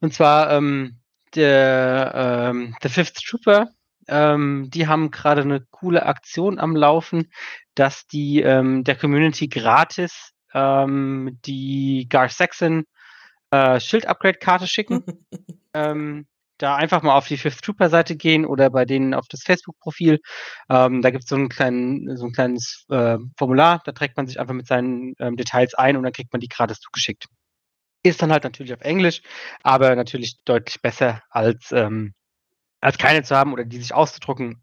[0.00, 0.98] Und zwar ähm,
[1.36, 3.70] der ähm, The Fifth Trooper.
[4.08, 7.30] Ähm, die haben gerade eine coole Aktion am Laufen,
[7.74, 12.86] dass die ähm, der Community gratis ähm, die Gar Saxon
[13.56, 15.02] äh, Schild-Upgrade-Karte schicken.
[15.74, 16.26] ähm,
[16.58, 20.20] da einfach mal auf die Fifth Trooper-Seite gehen oder bei denen auf das Facebook-Profil.
[20.70, 24.26] Ähm, da gibt es so, einen kleinen- so ein kleines äh, Formular, da trägt man
[24.26, 27.26] sich einfach mit seinen ähm, Details ein und dann kriegt man die gratis zugeschickt.
[28.02, 29.20] Ist dann halt natürlich auf Englisch,
[29.62, 32.14] aber natürlich deutlich besser als, ähm,
[32.80, 34.62] als keine zu haben oder die sich auszudrucken.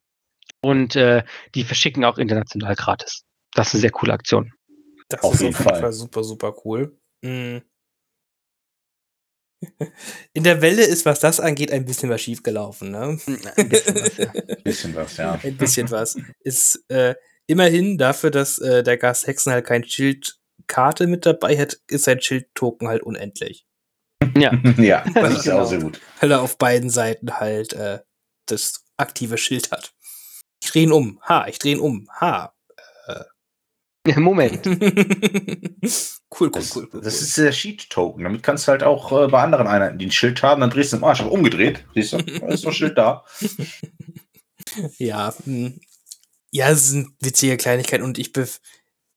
[0.61, 1.23] Und äh,
[1.55, 3.23] die verschicken auch international gratis.
[3.53, 4.51] Das ist eine sehr coole Aktion.
[5.09, 5.81] Das Auf ist jeden auf jeden Fall.
[5.81, 6.97] Fall super, super cool.
[7.21, 7.57] Mm.
[10.33, 13.17] In der Welle ist, was das angeht, ein bisschen was schiefgelaufen, ne?
[13.57, 14.31] Ein bisschen was, ja.
[14.63, 15.39] Bisschen was, ja.
[15.43, 16.17] Ein bisschen was.
[16.41, 17.15] Ist äh,
[17.47, 22.21] immerhin dafür, dass äh, der Gas Hexen halt kein Schildkarte mit dabei hat, ist sein
[22.21, 23.65] Schildtoken halt unendlich.
[24.37, 24.53] ja.
[24.77, 25.63] ja, das ist ja Genau.
[25.63, 25.99] auch sehr gut.
[26.19, 27.99] Weil er auf beiden Seiten halt äh,
[28.47, 29.93] das aktive Schild hat.
[30.63, 31.19] Ich drehe ihn um.
[31.27, 32.07] Ha, ich drehe ihn um.
[32.21, 32.52] Ha.
[34.05, 34.65] Moment.
[34.67, 34.79] cool,
[36.39, 37.01] cool, Das, cool, cool.
[37.01, 37.23] das cool.
[37.23, 38.23] ist der Sheet-Token.
[38.23, 40.91] Damit kannst du halt auch äh, bei anderen Einheiten, die ein Schild haben, dann drehst
[40.91, 41.21] du im Arsch.
[41.21, 43.23] Aber umgedreht, siehst du, da ist noch Schild da.
[44.97, 45.79] Ja, hm.
[46.51, 48.59] ja, es sind witzige Kleinigkeiten und ich bef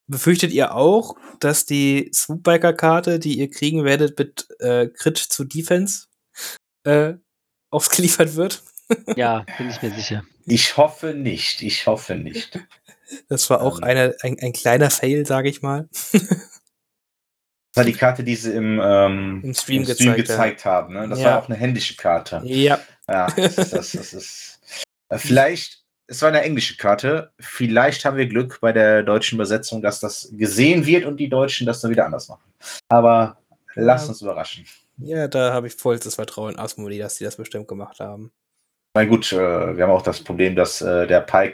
[0.09, 6.07] befürchtet ihr auch, dass die Swoopbiker-Karte, die ihr kriegen werdet, mit äh, Crit zu Defense
[6.85, 7.15] äh,
[7.71, 8.63] ausgeliefert wird?
[9.17, 10.25] ja, bin ich mir sicher.
[10.47, 12.61] Ich hoffe nicht, ich hoffe nicht.
[13.29, 13.85] Das war auch Ähm.
[13.85, 15.89] eine, ein, ein kleiner Fail, sage ich mal.
[16.13, 16.25] Das
[17.75, 20.95] war die Karte, die sie im, ähm, Im Stream gezeigt, gezeigt haben.
[20.95, 21.09] Ne?
[21.09, 21.27] Das Ja.
[21.33, 22.41] war auch eine händische Karte.
[22.45, 24.61] Ja, Ja, das ist, das, das ist.
[25.11, 27.33] Äh, vielleicht, es war eine englische Karte.
[27.39, 31.67] Vielleicht haben wir Glück bei der deutschen Übersetzung, dass das gesehen wird und die Deutschen
[31.67, 32.43] das dann wieder anders machen.
[32.89, 33.39] Aber
[33.75, 34.09] lass Ja.
[34.09, 34.65] uns überraschen.
[34.99, 38.33] ja, da habe ich vollstes Vertrauen in Asmodee, dass die das bestimmt gemacht haben.
[38.97, 41.53] Na gut, äh, wir haben auch das Problem, dass äh, der Pi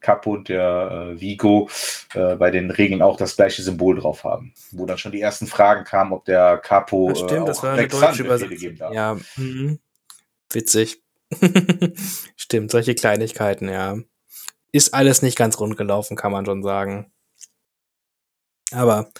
[0.00, 1.68] Capo und der äh, Vigo
[2.14, 4.54] bei den Regeln auch das gleiche Symbol drauf haben.
[4.70, 7.88] Wo dann schon die ersten Fragen kamen, ob der Capo Das stimmt, das war eine
[7.88, 8.56] deutsche Übersetzung.
[8.56, 8.94] geben darf.
[8.94, 9.80] Ja, mhm.
[10.50, 11.02] witzig.
[12.36, 13.98] stimmt, solche Kleinigkeiten, ja.
[14.72, 17.12] Ist alles nicht ganz rund gelaufen, kann man schon sagen.
[18.72, 19.10] Aber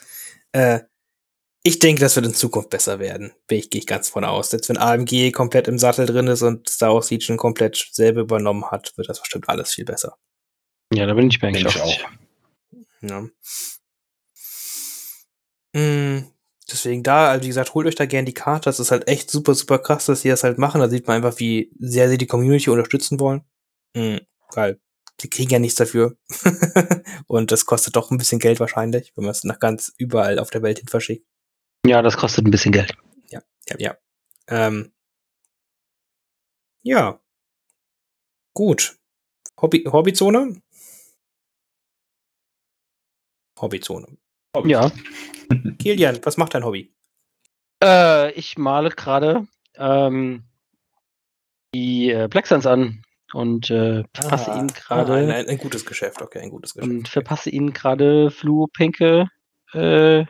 [0.53, 0.81] äh,
[1.63, 3.33] ich denke, das wird in Zukunft besser werden.
[3.47, 4.53] Bin ich, gehe ich ganz von aus.
[4.53, 8.71] Jetzt wenn AMG komplett im Sattel drin ist und Star Wars Legion komplett selber übernommen
[8.71, 10.17] hat, wird das bestimmt alles viel besser.
[10.93, 11.99] Ja, da bin ich mir eigentlich auch.
[13.03, 13.29] Ja.
[15.75, 16.25] Mm,
[16.71, 18.65] deswegen da, also wie gesagt, holt euch da gern die Karte.
[18.65, 20.81] Das ist halt echt super, super krass, dass sie das halt machen.
[20.81, 23.43] Da sieht man einfach, wie sehr sie die Community unterstützen wollen.
[23.95, 24.19] Mm,
[24.53, 24.81] geil.
[25.21, 26.17] Die kriegen ja nichts dafür.
[27.27, 30.51] Und das kostet doch ein bisschen Geld wahrscheinlich, wenn man es nach ganz überall auf
[30.51, 31.27] der Welt hin verschickt.
[31.87, 32.95] Ja, das kostet ein bisschen Geld.
[33.31, 33.43] Ja,
[33.79, 33.97] ja.
[34.49, 34.93] Ähm,
[36.83, 37.21] ja.
[38.55, 38.97] Gut.
[39.61, 40.63] Hobby, Hobbyzone?
[43.61, 44.17] Hobbyzone.
[44.65, 44.91] Ja.
[45.79, 46.95] Kilian, was macht dein Hobby?
[47.83, 50.45] Äh, ich male gerade ähm,
[51.75, 53.03] die äh, Black Suns an
[53.33, 56.75] und äh, verpasse Ah, ihnen ah, ein, gerade ein, ein gutes Geschäft, okay, ein gutes
[56.75, 56.91] Geschäft.
[56.91, 59.29] und verpasse ihnen gerade fluopinke,
[59.75, 60.25] äh,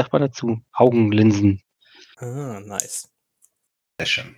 [0.00, 1.62] sagt man dazu, Augenlinsen.
[2.16, 3.08] Ah, nice.
[4.00, 4.36] Sehr schön.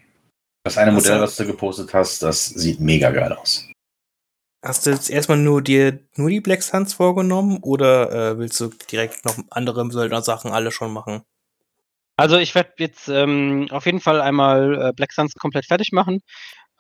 [0.65, 3.69] Das eine Also- Modell, was du gepostet hast, das sieht mega geil aus.
[4.65, 8.69] Hast du jetzt erstmal nur dir nur die Black Suns vorgenommen oder äh, willst du
[8.91, 11.23] direkt noch andere Söldner-Sachen alle schon machen?
[12.17, 16.21] Also ich werde jetzt ähm, auf jeden Fall einmal äh, Black Suns komplett fertig machen.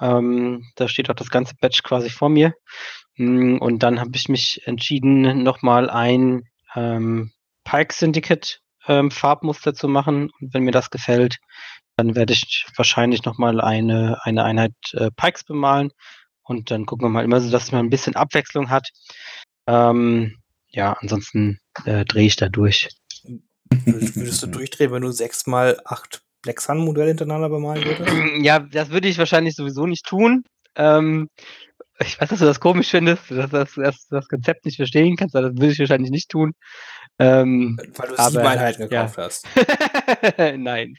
[0.00, 2.54] Ähm, da steht auch das ganze Batch quasi vor mir.
[3.16, 6.44] Mm, Und dann habe ich mich entschieden, nochmal ein
[6.76, 7.32] ähm,
[7.64, 10.30] Pike Syndicate ähm, Farbmuster zu machen.
[10.40, 11.38] Und wenn mir das gefällt,
[11.96, 15.90] dann werde ich wahrscheinlich nochmal eine, eine Einheit äh, Pikes bemalen.
[16.42, 18.88] Und dann gucken wir mal immer so, dass man ein bisschen Abwechslung hat.
[19.66, 20.36] Ähm,
[20.68, 22.88] ja, ansonsten äh, drehe ich da durch.
[23.70, 28.44] Würdest, du durchdrehen, wenn du sechs mal acht Black Sun Modelle hintereinander bemalen würdest?
[28.44, 30.44] Ja, das würde ich wahrscheinlich sowieso nicht tun.
[30.74, 31.28] Ähm,
[32.00, 34.76] ich weiß, dass du das komisch findest, dass du das, dass du das Konzept nicht
[34.76, 36.52] verstehen kannst, aber das würde ich wahrscheinlich nicht tun.
[37.22, 38.88] Ähm, Weil du Aber, sieben Einheiten ja.
[38.88, 39.46] gekauft hast.
[40.56, 40.98] Nein.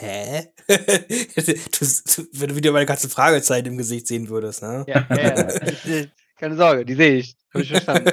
[0.00, 0.52] Hä?
[0.68, 4.84] du, du, wenn du wieder meine ganze Fragezeit im Gesicht sehen würdest, ne?
[4.86, 6.06] Ja, ja, ja.
[6.36, 7.36] Keine Sorge, die sehe ich.
[7.52, 8.12] Habe ich verstanden.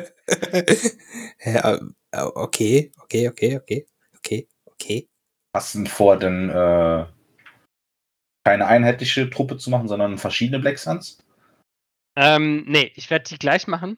[1.43, 1.79] ja,
[2.11, 3.85] äh, okay, okay, okay, okay,
[4.17, 5.09] okay, okay.
[5.53, 7.05] Hast du vor, denn äh,
[8.43, 11.19] keine einheitliche Truppe zu machen, sondern verschiedene Black Suns?
[12.15, 13.97] Ähm, nee, ich werde die gleich machen.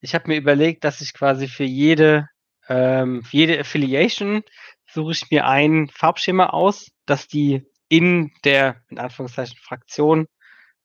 [0.00, 2.28] Ich habe mir überlegt, dass ich quasi für jede,
[2.68, 4.42] ähm, für jede Affiliation
[4.86, 10.26] suche ich mir ein Farbschema aus, dass die in der, in Anführungszeichen, Fraktion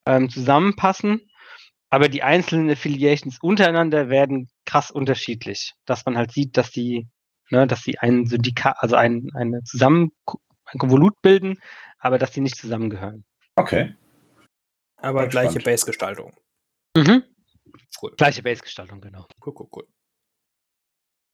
[0.06, 1.22] ähm, zusammenpassen.
[1.90, 5.74] Aber die einzelnen Affiliations untereinander werden krass unterschiedlich.
[5.86, 7.08] Dass man halt sieht, dass die,
[7.52, 10.12] ne, dass die ein Syndikat, also ein, eine zusammen,
[10.66, 11.62] ein Konvolut bilden,
[12.00, 13.24] aber dass die nicht zusammengehören.
[13.56, 13.96] Okay.
[14.98, 15.60] Aber gleiche.
[15.60, 16.34] Base-Gestaltung.
[16.98, 17.24] Mhm.
[18.02, 18.14] Cool.
[18.18, 19.28] Gleiche Base-Gestaltung, genau.
[19.46, 19.88] Cool, cool, cool.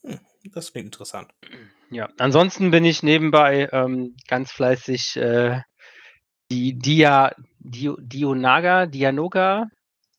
[0.05, 0.19] Hm,
[0.53, 1.33] das klingt interessant.
[1.89, 5.61] Ja, ansonsten bin ich nebenbei ähm, ganz fleißig äh,
[6.51, 9.67] die Dia, Dio, Dionaga, Dianoga,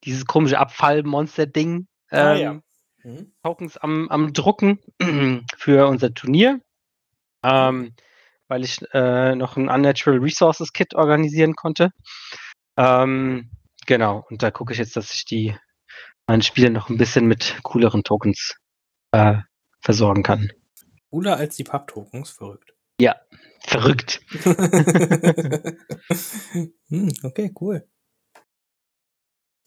[0.04, 2.60] dieses komische Abfallmonster-Ding, ähm, Ah, ja.
[3.04, 3.32] Mhm.
[3.42, 4.78] Tokens am, am Drucken
[5.56, 6.60] für unser Turnier,
[7.42, 7.94] ähm,
[8.48, 11.90] weil ich äh, noch ein Unnatural Resources Kit organisieren konnte.
[12.76, 13.50] Ähm,
[13.86, 15.56] genau, und da gucke ich jetzt, dass ich die
[16.32, 18.56] meine Spieler noch ein bisschen mit cooleren Tokens
[19.10, 19.34] äh,
[19.82, 20.50] versorgen kann.
[21.10, 22.72] Cooler als die Papp-Tokens, verrückt.
[23.60, 24.22] Verrückt.
[26.88, 27.86] hm, okay, cool.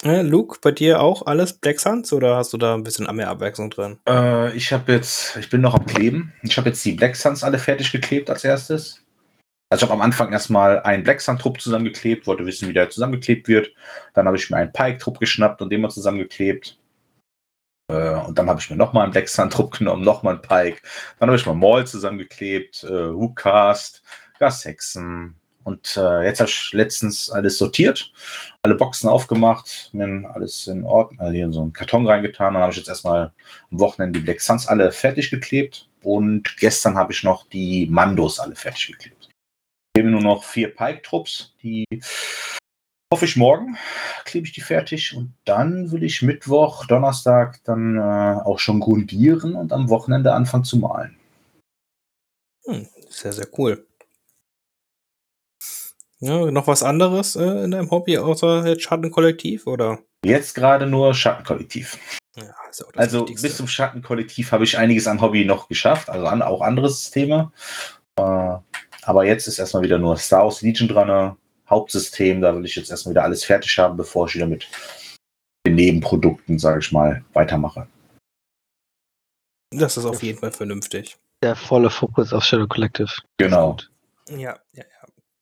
[0.03, 3.29] Äh, Luke, bei dir auch alles Black Suns oder hast du da ein bisschen mehr
[3.29, 3.99] Abwechslung drin?
[4.09, 6.33] Äh, ich habe jetzt, ich bin noch am Kleben.
[6.41, 9.04] Ich habe jetzt die Black Suns alle fertig geklebt als erstes.
[9.69, 12.89] Also ich habe am Anfang erstmal einen Black Sun Trupp zusammengeklebt, wollte wissen, wie der
[12.89, 13.71] zusammengeklebt wird.
[14.13, 16.77] Dann habe ich mir einen Pike Trupp geschnappt und den mal zusammengeklebt.
[17.89, 20.81] Äh, und dann habe ich mir nochmal einen Black Sun Trupp genommen, nochmal einen Pike.
[21.19, 24.03] Dann habe ich mal Maul zusammengeklebt, äh, Hookcast,
[24.39, 25.35] Gas Hexen.
[25.63, 28.13] Und äh, jetzt habe ich letztens alles sortiert,
[28.61, 32.53] alle Boxen aufgemacht, mir alles in Ordnung, also hier in so einen Karton reingetan.
[32.53, 33.33] Dann habe ich jetzt erstmal
[33.71, 35.89] am Wochenende die Black Suns alle fertig geklebt.
[36.03, 39.14] Und gestern habe ich noch die Mandos alle fertig geklebt.
[39.95, 41.85] Ich habe nur noch vier Pike-Trupps, die
[43.11, 43.77] hoffe ich morgen
[44.25, 49.55] klebe ich die fertig und dann will ich Mittwoch, Donnerstag dann äh, auch schon grundieren
[49.55, 51.15] und am Wochenende anfangen zu malen.
[52.65, 53.87] Hm, sehr, sehr cool.
[56.19, 59.99] Ja, noch was anderes äh, in deinem Hobby außer jetzt Schattenkollektiv oder?
[60.25, 61.97] Jetzt gerade nur Schattenkollektiv.
[62.35, 62.53] Ja,
[62.95, 63.47] Also Wichtigste.
[63.47, 67.53] bis zum Schattenkollektiv habe ich einiges an Hobby noch geschafft, also an, auch andere Systeme.
[68.17, 68.57] Äh,
[69.05, 71.37] aber jetzt ist erstmal wieder nur Star Wars Legion dran, ne?
[71.69, 74.67] Hauptsystem, da will ich jetzt erstmal wieder alles fertig haben, bevor ich wieder mit
[75.65, 77.87] den Nebenprodukten, sage ich mal, weitermache.
[79.71, 81.17] Das ist auf jeden Fall vernünftig.
[81.43, 83.11] Der volle Fokus auf Shadow Collective.
[83.37, 83.77] Genau.
[84.29, 84.83] Ja, ja, ja.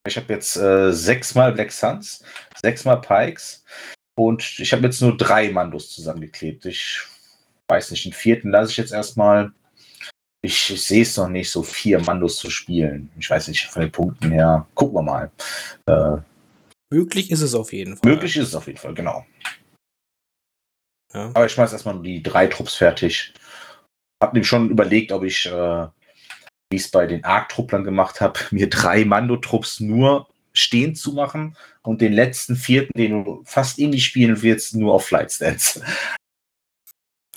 [0.08, 2.24] Ich habe jetzt äh, sechsmal Black Suns,
[2.62, 3.64] sechsmal Pikes
[4.16, 6.66] und ich habe jetzt nur drei Mandos zusammengeklebt.
[6.66, 7.04] Ich
[7.68, 9.54] weiß nicht, den vierten lasse ich jetzt erstmal.
[10.44, 13.10] Ich, ich sehe es noch nicht, so vier Mandos zu spielen.
[13.18, 14.68] Ich weiß nicht, von den Punkten her.
[14.76, 15.32] Gucken wir mal.
[15.86, 16.18] Äh,
[16.92, 18.12] Möglich ist es auf jeden Fall.
[18.12, 19.26] möglich ist es auf jeden Fall, genau.
[21.14, 21.32] Ja.
[21.34, 23.34] Aber ich schmeiß erstmal nur die drei Trupps fertig.
[24.22, 25.88] Hab mir schon überlegt, ob ich äh,
[26.74, 31.56] wie ich es bei den Arc-Trupplern gemacht habe, mir drei Mando-Trupps nur stehend zu machen
[31.84, 35.84] und den letzten vierten, den du fast ähnlich spielen willst, nur auf Flight Stance.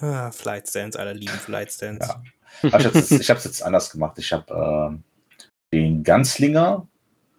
[0.01, 2.09] Ah, Flight Stance, alle lieben Flight Stance.
[2.09, 2.23] Ja.
[2.63, 4.19] Ich habe es jetzt, anders gemacht.
[4.19, 4.99] Ich habe
[5.73, 6.87] äh, den Ganzlinger,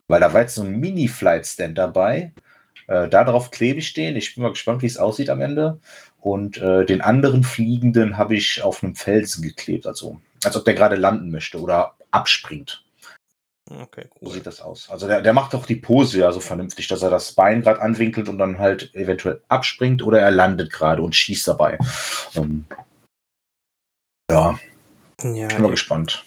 [0.07, 2.33] weil da war jetzt so ein Mini-Flight-Stand dabei.
[2.87, 4.15] Äh, darauf klebe ich den.
[4.15, 5.79] Ich bin mal gespannt, wie es aussieht am Ende.
[6.19, 10.73] Und äh, den anderen Fliegenden habe ich auf einem Felsen geklebt, also als ob der
[10.73, 12.83] gerade landen möchte oder abspringt.
[13.69, 14.29] Okay, cool.
[14.29, 14.89] So sieht das aus.
[14.89, 17.81] Also der, der macht doch die Pose ja so vernünftig, dass er das Bein gerade
[17.81, 21.77] anwinkelt und dann halt eventuell abspringt oder er landet gerade und schießt dabei.
[22.35, 22.65] Um,
[24.31, 24.57] ja.
[25.21, 25.47] Ja.
[25.47, 26.25] Bin mal gespannt.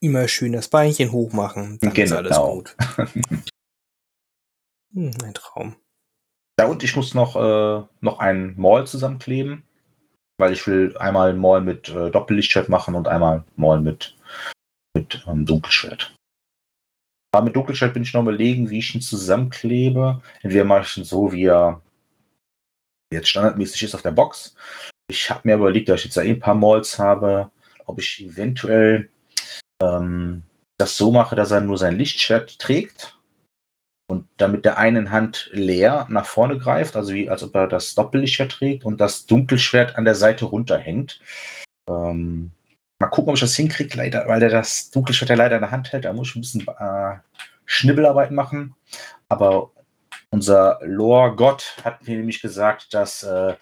[0.00, 1.78] Immer schön das Beinchen hochmachen.
[1.80, 2.04] Dann genau.
[2.04, 2.76] ist alles gut.
[4.94, 5.76] hm, ein Traum.
[6.58, 9.62] Ja, und ich muss noch, äh, noch einen Mall zusammenkleben,
[10.38, 14.16] weil ich will einmal Mall mit äh, Doppellichtschwert machen und einmal Mall mit,
[14.94, 16.14] mit ähm, Dunkelschwert.
[17.32, 20.20] Aber mit Dunkelschwert bin ich noch überlegen, wie ich ihn zusammenklebe.
[20.42, 21.80] Entweder mache ich ihn so, wie er
[23.12, 24.54] jetzt standardmäßig ist auf der Box.
[25.10, 27.50] Ich habe mir überlegt, da ich jetzt ja eh ein paar Malls habe,
[27.88, 29.08] ob ich eventuell
[29.82, 30.42] ähm,
[30.78, 33.18] das so mache, dass er nur sein Lichtschwert trägt
[34.10, 37.94] und damit der einen Hand leer nach vorne greift, also wie als ob er das
[37.94, 41.20] Doppellichtschwert trägt und das Dunkelschwert an der Seite runterhängt.
[41.88, 42.52] Ähm,
[43.00, 45.70] mal gucken, ob ich das hinkriege, leider, weil der das Dunkelschwert ja leider in der
[45.70, 46.04] Hand hält.
[46.04, 47.16] Da muss ich ein bisschen äh,
[47.66, 48.74] Schnibbelarbeit machen.
[49.28, 49.70] Aber
[50.30, 53.54] unser Lore-Gott hat mir nämlich gesagt, dass äh,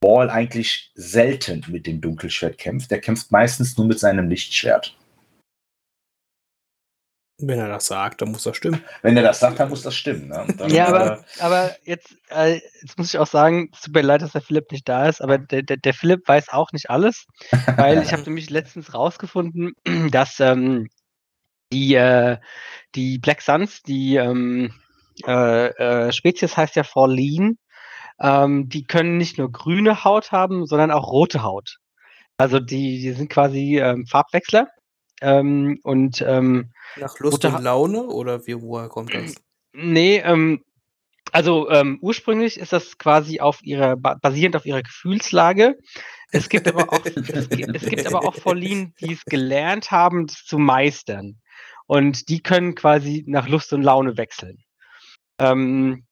[0.00, 2.90] Ball eigentlich selten mit dem Dunkelschwert kämpft.
[2.90, 4.96] Der kämpft meistens nur mit seinem Lichtschwert.
[7.42, 8.82] Wenn er das sagt, dann muss das stimmen.
[9.02, 10.28] Wenn er das sagt, dann muss das stimmen.
[10.28, 10.46] Ne?
[10.58, 14.02] Dann, ja, aber, äh, aber jetzt, äh, jetzt muss ich auch sagen, es tut mir
[14.02, 16.90] leid, dass der Philipp nicht da ist, aber der, der, der Philipp weiß auch nicht
[16.90, 17.26] alles,
[17.76, 19.72] weil ich habe nämlich letztens rausgefunden,
[20.10, 20.88] dass ähm,
[21.72, 22.38] die, äh,
[22.94, 24.74] die Black Suns, die ähm,
[25.26, 27.56] äh, äh, Spezies heißt ja Forlean,
[28.20, 31.78] ähm, die können nicht nur grüne Haut haben, sondern auch rote Haut.
[32.36, 34.68] Also die, die sind quasi ähm, Farbwechsler.
[35.22, 39.34] Ähm, und ähm, nach Lust und Laune oder wie, woher kommt das?
[39.72, 40.64] Nee, ähm,
[41.32, 45.78] also ähm, ursprünglich ist das quasi auf ihrer, basierend auf ihrer Gefühlslage.
[46.32, 50.26] Es gibt aber auch, es, gibt, es gibt aber auch Verliehen, die es gelernt haben,
[50.26, 51.40] das zu meistern.
[51.86, 54.64] Und die können quasi nach Lust und Laune wechseln.
[55.38, 56.09] Ähm, äh,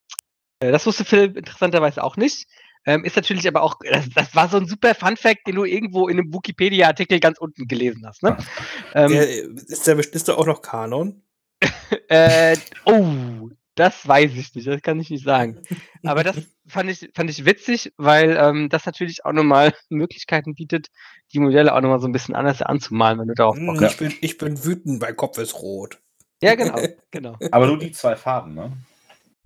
[0.61, 2.47] das wusste Phil interessanterweise auch nicht.
[2.87, 6.09] Ähm, ist natürlich aber auch, das, das, war so ein super Fun-Fact, den du irgendwo
[6.09, 8.23] in einem Wikipedia-Artikel ganz unten gelesen hast.
[8.23, 8.37] Ne?
[8.95, 11.23] Ähm, der, ist, der, ist der auch noch Kanon?
[12.09, 12.57] äh,
[12.87, 15.61] oh, das weiß ich nicht, das kann ich nicht sagen.
[16.03, 16.37] Aber das
[16.67, 20.89] fand ich, fand ich witzig, weil ähm, das natürlich auch nochmal Möglichkeiten bietet,
[21.33, 23.93] die Modelle auch nochmal so ein bisschen anders anzumalen, wenn du darauf Bock hm, hast.
[23.93, 26.01] Ich bin, ich bin wütend, mein Kopf ist rot.
[26.43, 26.81] Ja, genau,
[27.11, 27.37] genau.
[27.51, 28.73] Aber nur die zwei Farben, ne?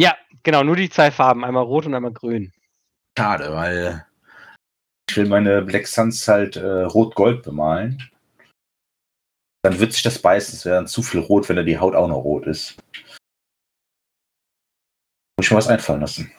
[0.01, 2.53] Ja, genau, nur die zwei Farben, einmal rot und einmal grün.
[3.19, 4.07] Schade, weil
[5.09, 8.11] ich will meine Black Suns halt äh, rot-gold bemalen.
[9.63, 10.55] Dann wird sich das beißen.
[10.55, 12.77] Es wäre dann zu viel rot, wenn da die Haut auch noch rot ist.
[15.37, 16.33] Muss ich mir was einfallen lassen.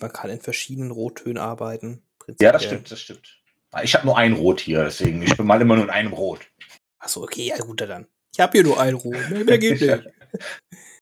[0.00, 2.02] Man kann in verschiedenen Rottönen arbeiten.
[2.40, 3.42] Ja, das stimmt, das stimmt.
[3.82, 5.22] Ich habe nur ein Rot hier, deswegen.
[5.22, 6.50] Ich bemale immer nur in einem Rot.
[6.98, 8.06] Achso, okay, ja gut, dann.
[8.32, 9.16] Ich habe hier nur ein Rot.
[9.30, 10.08] Mehr, mehr geht nicht.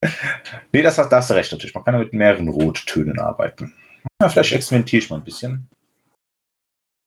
[0.72, 1.74] nee, das, das hast du recht natürlich.
[1.74, 3.74] Man kann mit mehreren Rottönen arbeiten.
[4.20, 5.68] Ja, vielleicht experimentiere ich mal ein bisschen.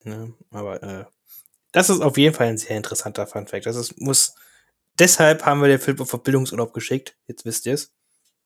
[0.04, 1.06] Ja, aber äh,
[1.72, 3.66] das ist auf jeden Fall ein sehr interessanter Funfact.
[3.66, 4.36] Das ist, muss.
[5.00, 7.16] Deshalb haben wir den Film auf Bildungsurlaub geschickt.
[7.28, 7.94] Jetzt wisst ihr es.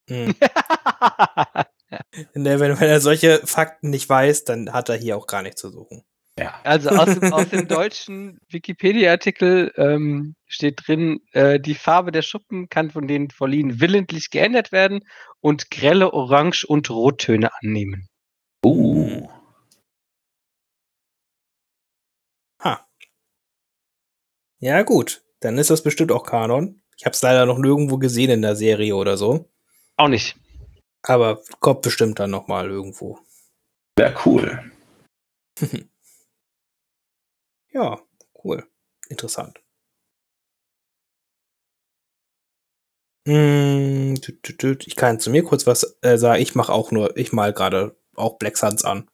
[0.07, 0.35] Hm.
[2.33, 5.69] wenn, wenn er solche Fakten nicht weiß, dann hat er hier auch gar nichts zu
[5.69, 6.03] suchen.
[6.37, 6.59] Ja.
[6.63, 12.67] Also aus dem, aus dem deutschen Wikipedia-Artikel ähm, steht drin, äh, die Farbe der Schuppen
[12.67, 15.05] kann von den Verliehen willentlich geändert werden
[15.39, 18.09] und grelle Orange- und Rottöne annehmen.
[18.65, 19.29] Uh.
[22.61, 22.85] Ha.
[24.59, 25.23] Ja, gut.
[25.39, 26.81] Dann ist das bestimmt auch Kanon.
[26.97, 29.49] Ich habe es leider noch nirgendwo gesehen in der Serie oder so.
[29.95, 30.35] Auch nicht.
[31.03, 33.19] Aber kommt bestimmt dann noch mal irgendwo.
[33.97, 34.71] Sehr cool.
[37.75, 37.99] ja,
[38.43, 38.65] cool.
[39.09, 39.61] Interessant.
[43.27, 44.15] Hm,
[44.85, 46.41] ich kann zu mir kurz was äh, sagen.
[46.41, 49.09] Ich mache auch nur, ich mal gerade auch Black Suns an.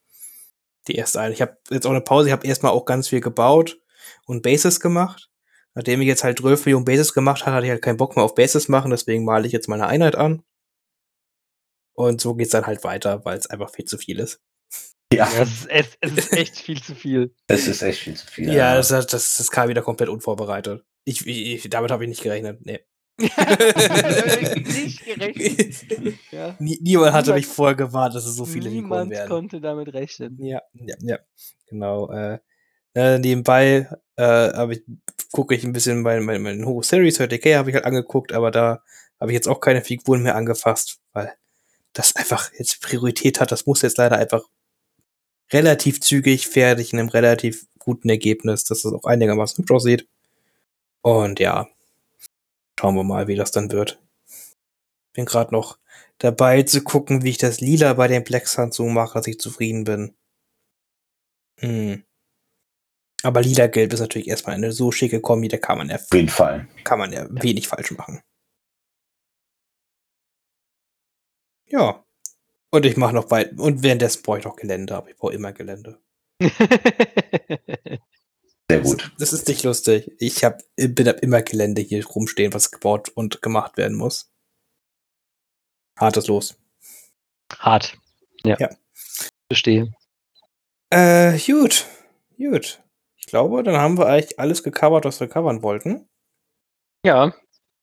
[0.88, 1.34] Die erste eine.
[1.34, 3.80] Ich habe jetzt auch eine Pause, ich habe erstmal auch ganz viel gebaut
[4.26, 5.30] und Bases gemacht.
[5.76, 8.26] Nachdem ich jetzt halt 12 Millionen Bases gemacht habe, hatte ich halt keinen Bock mehr
[8.26, 10.44] auf Bases machen, deswegen male ich jetzt meine Einheit an.
[11.94, 14.42] Und so geht's dann halt weiter, weil es einfach viel zu viel ist.
[15.12, 17.34] Ja, es, es, es, ist echt viel zu viel.
[17.48, 18.48] Es ist echt viel zu viel.
[18.48, 18.76] Ja, ja.
[18.76, 20.84] Das, das, das kam wieder komplett unvorbereitet.
[21.04, 22.66] Ich, ich, damit habe ich nicht gerechnet.
[22.66, 22.80] Nee.
[23.18, 26.16] nicht gerechnet.
[26.32, 26.56] Ja.
[26.60, 29.30] Nie, niemand hatte Niemand- mich vorher gewarnt, dass es so viele Figuren Niemand werden.
[29.30, 30.38] konnte damit rechnen.
[30.44, 31.20] Ja, ja, ja.
[31.68, 32.10] Genau.
[32.10, 32.40] Äh,
[32.94, 34.84] äh, nebenbei äh, habe ich
[35.32, 38.52] gucke ich ein bisschen mein, mein, mein Ho Series 30k habe ich halt angeguckt, aber
[38.52, 38.82] da
[39.20, 41.34] habe ich jetzt auch keine Figuren mehr angefasst, weil
[41.94, 43.52] das einfach jetzt Priorität hat.
[43.52, 44.44] Das muss jetzt leider einfach
[45.52, 50.08] relativ zügig fertig in einem relativ guten Ergebnis, dass es auch einigermaßen hübsch aussieht.
[51.02, 51.68] Und ja,
[52.80, 54.00] schauen wir mal, wie das dann wird.
[55.14, 55.78] Bin gerade noch
[56.20, 59.40] dabei zu gucken, wie ich das Lila bei den Black Suns so mache, dass ich
[59.40, 60.16] zufrieden bin.
[61.60, 62.04] Hm.
[63.24, 66.30] Aber lila-gelb ist natürlich erstmal eine so schicke Kombi, da kann man ja, Auf jeden
[66.30, 66.68] Fall.
[66.84, 68.22] kann man ja wenig falsch machen.
[71.68, 72.04] Ja.
[72.72, 73.60] Und ich mache noch weit.
[73.60, 76.02] Und währenddessen brauche ich noch Gelände, aber ich brauche immer Gelände.
[78.70, 79.12] Sehr gut.
[79.20, 80.12] Das ist nicht lustig.
[80.20, 84.32] Ich hab, bin hab immer Gelände hier rumstehen, was gebaut und gemacht werden muss.
[86.00, 86.58] Hartes Los.
[87.60, 87.98] Hart.
[88.46, 88.58] Ja.
[88.58, 88.70] Ja.
[89.50, 89.94] Verstehe.
[90.90, 91.86] Äh, gut.
[92.38, 92.82] Gut.
[93.18, 96.08] Ich glaube, dann haben wir eigentlich alles gecovert, was wir covern wollten.
[97.06, 97.34] Ja.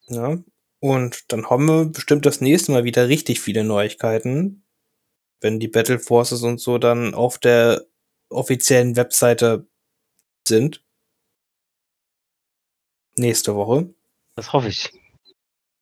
[0.09, 0.39] Ja.
[0.81, 4.65] Und dann haben wir bestimmt das nächste Mal wieder richtig viele Neuigkeiten,
[5.41, 7.85] wenn die Battle Forces und so dann auf der
[8.31, 9.67] offiziellen Webseite
[10.47, 10.83] sind.
[13.17, 13.89] Nächste Woche.
[14.37, 14.91] Das hoffe ich.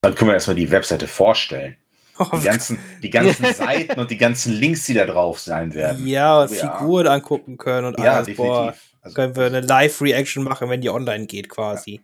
[0.02, 1.76] Dann können wir erstmal die Webseite vorstellen.
[2.18, 6.06] Die ganzen, die ganzen Seiten und die ganzen Links, die da drauf sein werden.
[6.06, 6.78] ja, und Ja.
[6.78, 8.34] Figuren angucken können und Ja, alles.
[8.36, 8.92] Boah, definitiv.
[9.02, 12.00] Also, können wir eine Live-Reaction machen, wenn die online geht, quasi.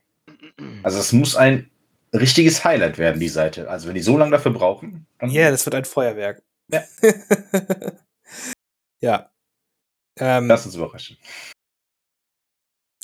[0.82, 1.70] also es muss ein
[2.14, 3.70] richtiges Highlight werden, die Seite.
[3.70, 6.42] Also wenn die so lange dafür brauchen, dann Ja, das wird ein Feuerwerk.
[6.72, 6.84] Ja.
[9.00, 9.32] ja.
[10.18, 11.16] Ähm, lass uns überraschen.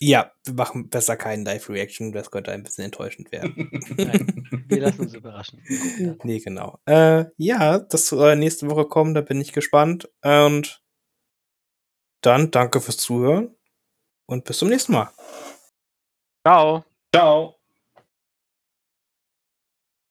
[0.01, 3.71] ja, wir machen besser keinen Live-Reaction, das könnte ein bisschen enttäuschend werden.
[4.69, 5.63] Wir lassen uns überraschen.
[6.23, 6.79] Nee, genau.
[6.85, 10.11] Äh, ja, das soll nächste Woche kommen, da bin ich gespannt.
[10.23, 10.83] Und
[12.23, 13.57] dann danke fürs Zuhören
[14.27, 15.11] und bis zum nächsten Mal.
[16.47, 16.85] Ciao.
[17.15, 17.58] Ciao.